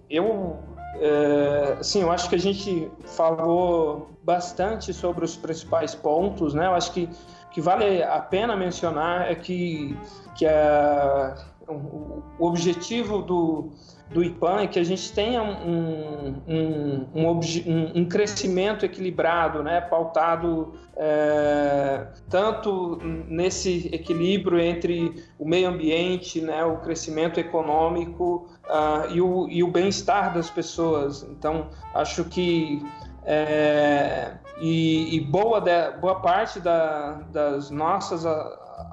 eu 0.10 0.60
é, 1.00 1.78
sim, 1.82 2.02
eu 2.02 2.12
acho 2.12 2.30
que 2.30 2.36
a 2.36 2.40
gente 2.40 2.90
falou 3.06 4.12
bastante 4.24 4.94
sobre 4.94 5.26
os 5.26 5.36
principais 5.36 5.94
pontos, 5.96 6.54
né? 6.54 6.68
Eu 6.68 6.74
acho 6.74 6.92
que 6.94 7.10
que 7.54 7.62
vale 7.62 8.02
a 8.02 8.20
pena 8.20 8.56
mencionar 8.56 9.32
é 9.32 9.36
que, 9.36 9.96
que 10.36 10.46
a, 10.46 11.36
o 11.68 12.48
objetivo 12.48 13.22
do, 13.22 13.70
do 14.10 14.24
IPAN 14.24 14.62
é 14.62 14.68
que 14.68 14.80
a 14.80 14.84
gente 14.84 15.14
tenha 15.14 15.44
um, 15.44 16.42
um, 16.48 17.08
um, 17.14 17.40
um 17.96 18.06
crescimento 18.06 18.86
equilibrado, 18.86 19.62
né, 19.62 19.82
pautado 19.82 20.74
é, 20.98 22.08
tanto 22.28 22.98
nesse 23.28 23.88
equilíbrio 23.94 24.60
entre 24.60 25.24
o 25.38 25.48
meio 25.48 25.70
ambiente, 25.70 26.42
né, 26.42 26.66
o 26.66 26.78
crescimento 26.78 27.40
econômico 27.40 28.50
uh, 28.66 29.10
e 29.12 29.22
o, 29.22 29.48
e 29.50 29.64
o 29.64 29.68
bem-estar 29.68 30.34
das 30.34 30.50
pessoas. 30.50 31.24
Então, 31.24 31.70
acho 31.94 32.24
que 32.26 32.86
é, 33.26 34.34
e, 34.60 35.16
e, 35.16 35.22
boa, 35.22 35.60
de, 35.62 35.92
boa 36.00 36.16
parte 36.16 36.60
da, 36.60 37.22
das 37.32 37.70
nossas 37.70 38.26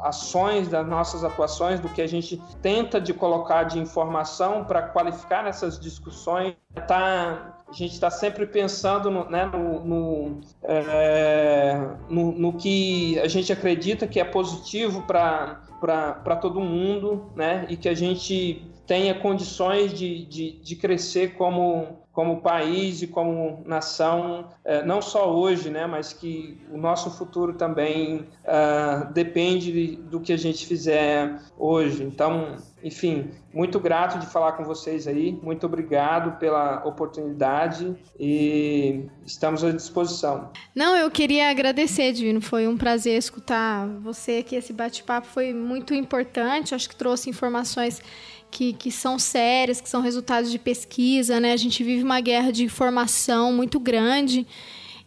ações, 0.02 0.68
das 0.68 0.86
nossas 0.86 1.24
atuações, 1.24 1.80
do 1.80 1.88
que 1.88 2.00
a 2.00 2.06
gente 2.06 2.40
tenta 2.62 3.00
de 3.00 3.12
colocar 3.12 3.64
de 3.64 3.78
informação 3.78 4.64
para 4.64 4.82
qualificar 4.82 5.46
essas 5.46 5.78
discussões, 5.78 6.54
tá, 6.86 7.56
a 7.68 7.72
gente 7.72 7.92
está 7.92 8.10
sempre 8.10 8.46
pensando 8.46 9.10
no, 9.10 9.28
né, 9.28 9.46
no, 9.46 9.84
no, 9.84 10.40
é, 10.62 11.88
no, 12.08 12.32
no, 12.32 12.52
que 12.54 13.18
a 13.20 13.28
gente 13.28 13.52
acredita 13.52 14.06
que 14.06 14.20
é 14.20 14.24
positivo 14.24 15.02
para 15.02 16.36
todo 16.40 16.60
mundo, 16.60 17.30
né, 17.34 17.66
e 17.68 17.76
que 17.76 17.88
a 17.88 17.94
gente 17.94 18.69
tenha 18.90 19.14
condições 19.14 19.94
de, 19.94 20.24
de, 20.24 20.50
de 20.50 20.74
crescer 20.74 21.34
como, 21.34 22.00
como 22.10 22.40
país 22.40 23.00
e 23.02 23.06
como 23.06 23.62
nação, 23.64 24.48
é, 24.64 24.84
não 24.84 25.00
só 25.00 25.32
hoje, 25.32 25.70
né, 25.70 25.86
mas 25.86 26.12
que 26.12 26.58
o 26.72 26.76
nosso 26.76 27.08
futuro 27.12 27.52
também 27.52 28.26
uh, 28.42 29.12
depende 29.12 29.94
do 29.94 30.18
que 30.18 30.32
a 30.32 30.36
gente 30.36 30.66
fizer 30.66 31.40
hoje. 31.56 32.02
Então, 32.02 32.56
enfim, 32.82 33.30
muito 33.54 33.78
grato 33.78 34.18
de 34.18 34.26
falar 34.26 34.52
com 34.52 34.64
vocês 34.64 35.06
aí, 35.06 35.38
muito 35.40 35.66
obrigado 35.66 36.36
pela 36.40 36.84
oportunidade 36.84 37.96
e 38.18 39.04
estamos 39.24 39.62
à 39.62 39.70
disposição. 39.70 40.50
Não, 40.74 40.96
eu 40.96 41.08
queria 41.12 41.48
agradecer, 41.48 42.12
Divino, 42.12 42.40
foi 42.40 42.66
um 42.66 42.76
prazer 42.76 43.16
escutar 43.16 43.86
você 44.00 44.38
aqui, 44.38 44.56
esse 44.56 44.72
bate-papo 44.72 45.28
foi 45.28 45.54
muito 45.54 45.94
importante, 45.94 46.74
acho 46.74 46.88
que 46.88 46.96
trouxe 46.96 47.30
informações 47.30 48.02
que, 48.50 48.72
que 48.72 48.90
são 48.90 49.18
sérias, 49.18 49.80
que 49.80 49.88
são 49.88 50.00
resultados 50.00 50.50
de 50.50 50.58
pesquisa, 50.58 51.38
né? 51.38 51.52
A 51.52 51.56
gente 51.56 51.84
vive 51.84 52.02
uma 52.02 52.20
guerra 52.20 52.50
de 52.50 52.64
informação 52.64 53.52
muito 53.52 53.78
grande 53.78 54.46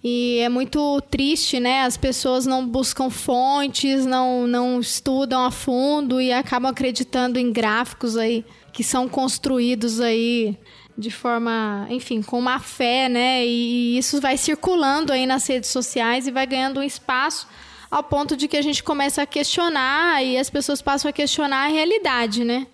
e 0.04 0.40
é 0.40 0.50
muito 0.50 1.02
triste, 1.10 1.60
né? 1.60 1.84
As 1.84 1.96
pessoas 1.96 2.46
não 2.46 2.68
buscam 2.68 3.10
fontes, 3.10 4.06
não, 4.06 4.46
não 4.46 4.80
estudam 4.80 5.46
a 5.46 5.52
fundo 5.52 6.20
e 6.20 6.32
acabam 6.32 6.70
acreditando 6.70 7.40
em 7.40 7.52
gráficos 7.52 8.18
aí 8.18 8.44
que 8.74 8.84
são 8.84 9.08
construídos 9.08 10.02
aí 10.02 10.58
de 10.98 11.10
forma, 11.10 11.88
enfim, 11.90 12.22
com 12.22 12.42
má 12.42 12.60
fé, 12.60 13.08
né? 13.08 13.46
E 13.46 13.98
isso 13.98 14.20
vai 14.20 14.38
circulando 14.38 15.12
aí 15.12 15.26
nas 15.26 15.48
redes 15.48 15.70
sociais 15.70 16.28
e 16.28 16.32
vai 16.32 16.46
ganhando 16.46 16.80
um 16.80 16.84
espaço 16.84 17.48
ao 17.90 18.04
ponto 18.04 18.36
de 18.36 18.48
que 18.48 18.58
a 18.58 18.62
gente 18.62 18.84
começa 18.84 19.22
a 19.22 19.26
questionar 19.26 20.24
e 20.24 20.38
as 20.38 20.50
pessoas 20.50 20.82
passam 20.82 21.10
a 21.10 21.14
questionar 21.14 21.66
a 21.66 21.68
realidade, 21.68 22.44
né? 22.44 22.68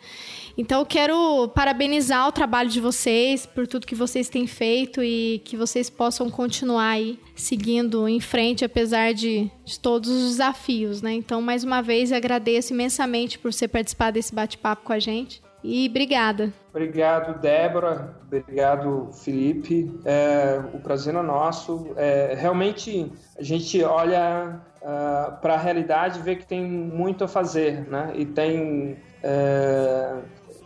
Então 0.60 0.82
eu 0.82 0.86
quero 0.86 1.48
parabenizar 1.56 2.28
o 2.28 2.34
trabalho 2.34 2.70
de 2.70 2.82
vocês 2.82 3.46
por 3.46 3.66
tudo 3.66 3.88
que 3.88 3.96
vocês 3.96 4.28
têm 4.28 4.46
feito 4.46 5.02
e 5.02 5.42
que 5.46 5.56
vocês 5.56 5.90
possam 5.90 6.30
continuar 6.30 6.90
aí 6.90 7.18
seguindo 7.34 8.10
em 8.10 8.20
frente 8.20 8.66
apesar 8.66 9.14
de, 9.14 9.50
de 9.64 9.80
todos 9.80 10.10
os 10.10 10.32
desafios, 10.32 11.02
né? 11.02 11.14
Então 11.14 11.42
mais 11.42 11.64
uma 11.64 11.82
vez 11.82 12.12
agradeço 12.12 12.74
imensamente 12.74 13.40
por 13.40 13.54
você 13.54 13.70
participar 13.70 14.12
desse 14.12 14.36
bate-papo 14.36 14.84
com 14.84 14.92
a 14.92 15.00
gente 15.00 15.42
e 15.64 15.88
obrigada. 15.90 16.52
Obrigado, 16.72 17.40
Débora. 17.40 18.18
Obrigado, 18.28 19.12
Felipe. 19.14 19.90
É, 20.04 20.62
o 20.74 20.80
prazer 20.80 21.16
é 21.16 21.22
nosso. 21.22 21.94
É, 21.96 22.36
realmente, 22.38 23.10
a 23.38 23.44
gente 23.44 23.82
olha 23.84 24.60
uh, 24.82 24.86
ah, 24.86 25.40
para 25.42 25.54
a 25.54 25.58
realidade 25.58 26.20
e 26.20 26.22
vê 26.22 26.36
que 26.36 26.46
tem 26.46 26.64
muito 26.64 27.24
a 27.24 27.28
fazer, 27.28 27.88
né? 27.90 28.14
E 28.16 28.26
tem 28.26 28.98
é, 29.22 30.16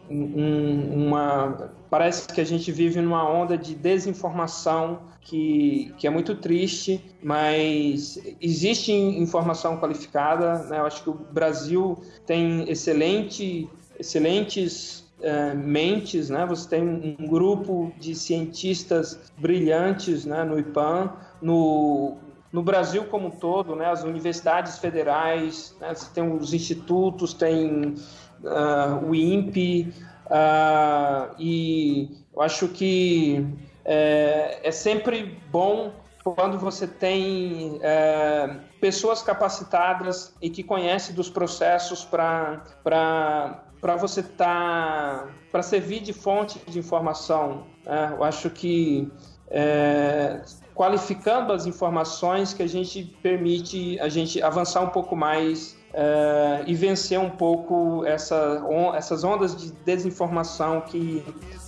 um, 0.09 1.07
uma 1.07 1.71
parece 1.89 2.27
que 2.27 2.41
a 2.41 2.43
gente 2.43 2.71
vive 2.71 2.99
numa 2.99 3.29
onda 3.29 3.55
de 3.55 3.75
desinformação 3.75 4.99
que, 5.21 5.93
que 5.97 6.07
é 6.07 6.09
muito 6.09 6.35
triste, 6.35 7.03
mas 7.21 8.19
existe 8.41 8.91
informação 8.91 9.77
qualificada. 9.77 10.63
Né? 10.63 10.79
Eu 10.79 10.85
acho 10.85 11.03
que 11.03 11.09
o 11.09 11.13
Brasil 11.13 11.97
tem 12.25 12.69
excelente, 12.69 13.69
excelentes 13.99 15.05
uh, 15.19 15.55
mentes. 15.55 16.29
Né? 16.29 16.45
Você 16.47 16.67
tem 16.67 16.81
um 16.81 17.27
grupo 17.27 17.91
de 17.99 18.15
cientistas 18.15 19.31
brilhantes 19.37 20.25
né? 20.25 20.43
no 20.43 20.59
IPAM, 20.59 21.13
no, 21.41 22.17
no 22.51 22.61
Brasil 22.61 23.05
como 23.05 23.27
um 23.27 23.31
todo, 23.31 23.75
né? 23.75 23.85
as 23.85 24.03
universidades 24.03 24.77
federais, 24.77 25.75
né? 25.79 25.93
você 25.93 26.09
tem 26.13 26.31
os 26.35 26.53
institutos, 26.53 27.33
tem 27.33 27.95
uh, 28.43 29.05
o 29.05 29.15
INPE, 29.15 29.93
uh, 30.27 31.33
e 31.39 32.09
eu 32.33 32.41
acho 32.41 32.67
que 32.67 33.45
é, 33.85 34.59
é 34.63 34.71
sempre 34.71 35.39
bom 35.51 35.91
quando 36.23 36.57
você 36.57 36.87
tem 36.87 37.79
é, 37.81 38.55
pessoas 38.79 39.21
capacitadas 39.21 40.33
e 40.41 40.49
que 40.49 40.63
conhecem 40.63 41.13
dos 41.13 41.29
processos 41.29 42.05
para 42.05 42.63
para 42.83 43.97
você 43.97 44.21
estar 44.21 45.25
tá, 45.25 45.27
para 45.51 45.61
servir 45.61 45.99
de 45.99 46.13
fonte 46.13 46.57
de 46.65 46.79
informação. 46.79 47.67
Né? 47.85 48.13
Eu 48.17 48.23
acho 48.23 48.49
que 48.49 49.11
é, 49.49 50.41
qualificando 50.73 51.51
as 51.51 51.65
informações 51.65 52.53
que 52.53 52.63
a 52.63 52.67
gente 52.67 53.03
permite 53.21 53.99
a 53.99 54.07
gente 54.07 54.41
avançar 54.41 54.79
um 54.81 54.89
pouco 54.89 55.17
mais 55.17 55.77
uh, 55.93 56.63
e 56.65 56.73
vencer 56.73 57.19
um 57.19 57.29
pouco 57.29 58.03
essa, 58.05 58.63
on, 58.67 58.93
essas 58.93 59.23
ondas 59.23 59.55
de 59.55 59.71
desinformação 59.85 60.81
que, 60.81 61.23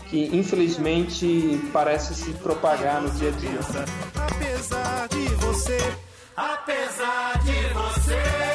que 0.09 0.35
infelizmente 0.35 1.59
parece 1.71 2.15
se 2.15 2.31
propagar 2.33 3.01
no 3.01 3.09
dia 3.11 3.29
a 3.29 3.31
dia. 3.31 3.59
Apesar 4.15 5.07
de 5.07 5.27
você, 5.35 5.77
apesar 6.35 7.39
de 7.43 7.73
você, 7.73 8.54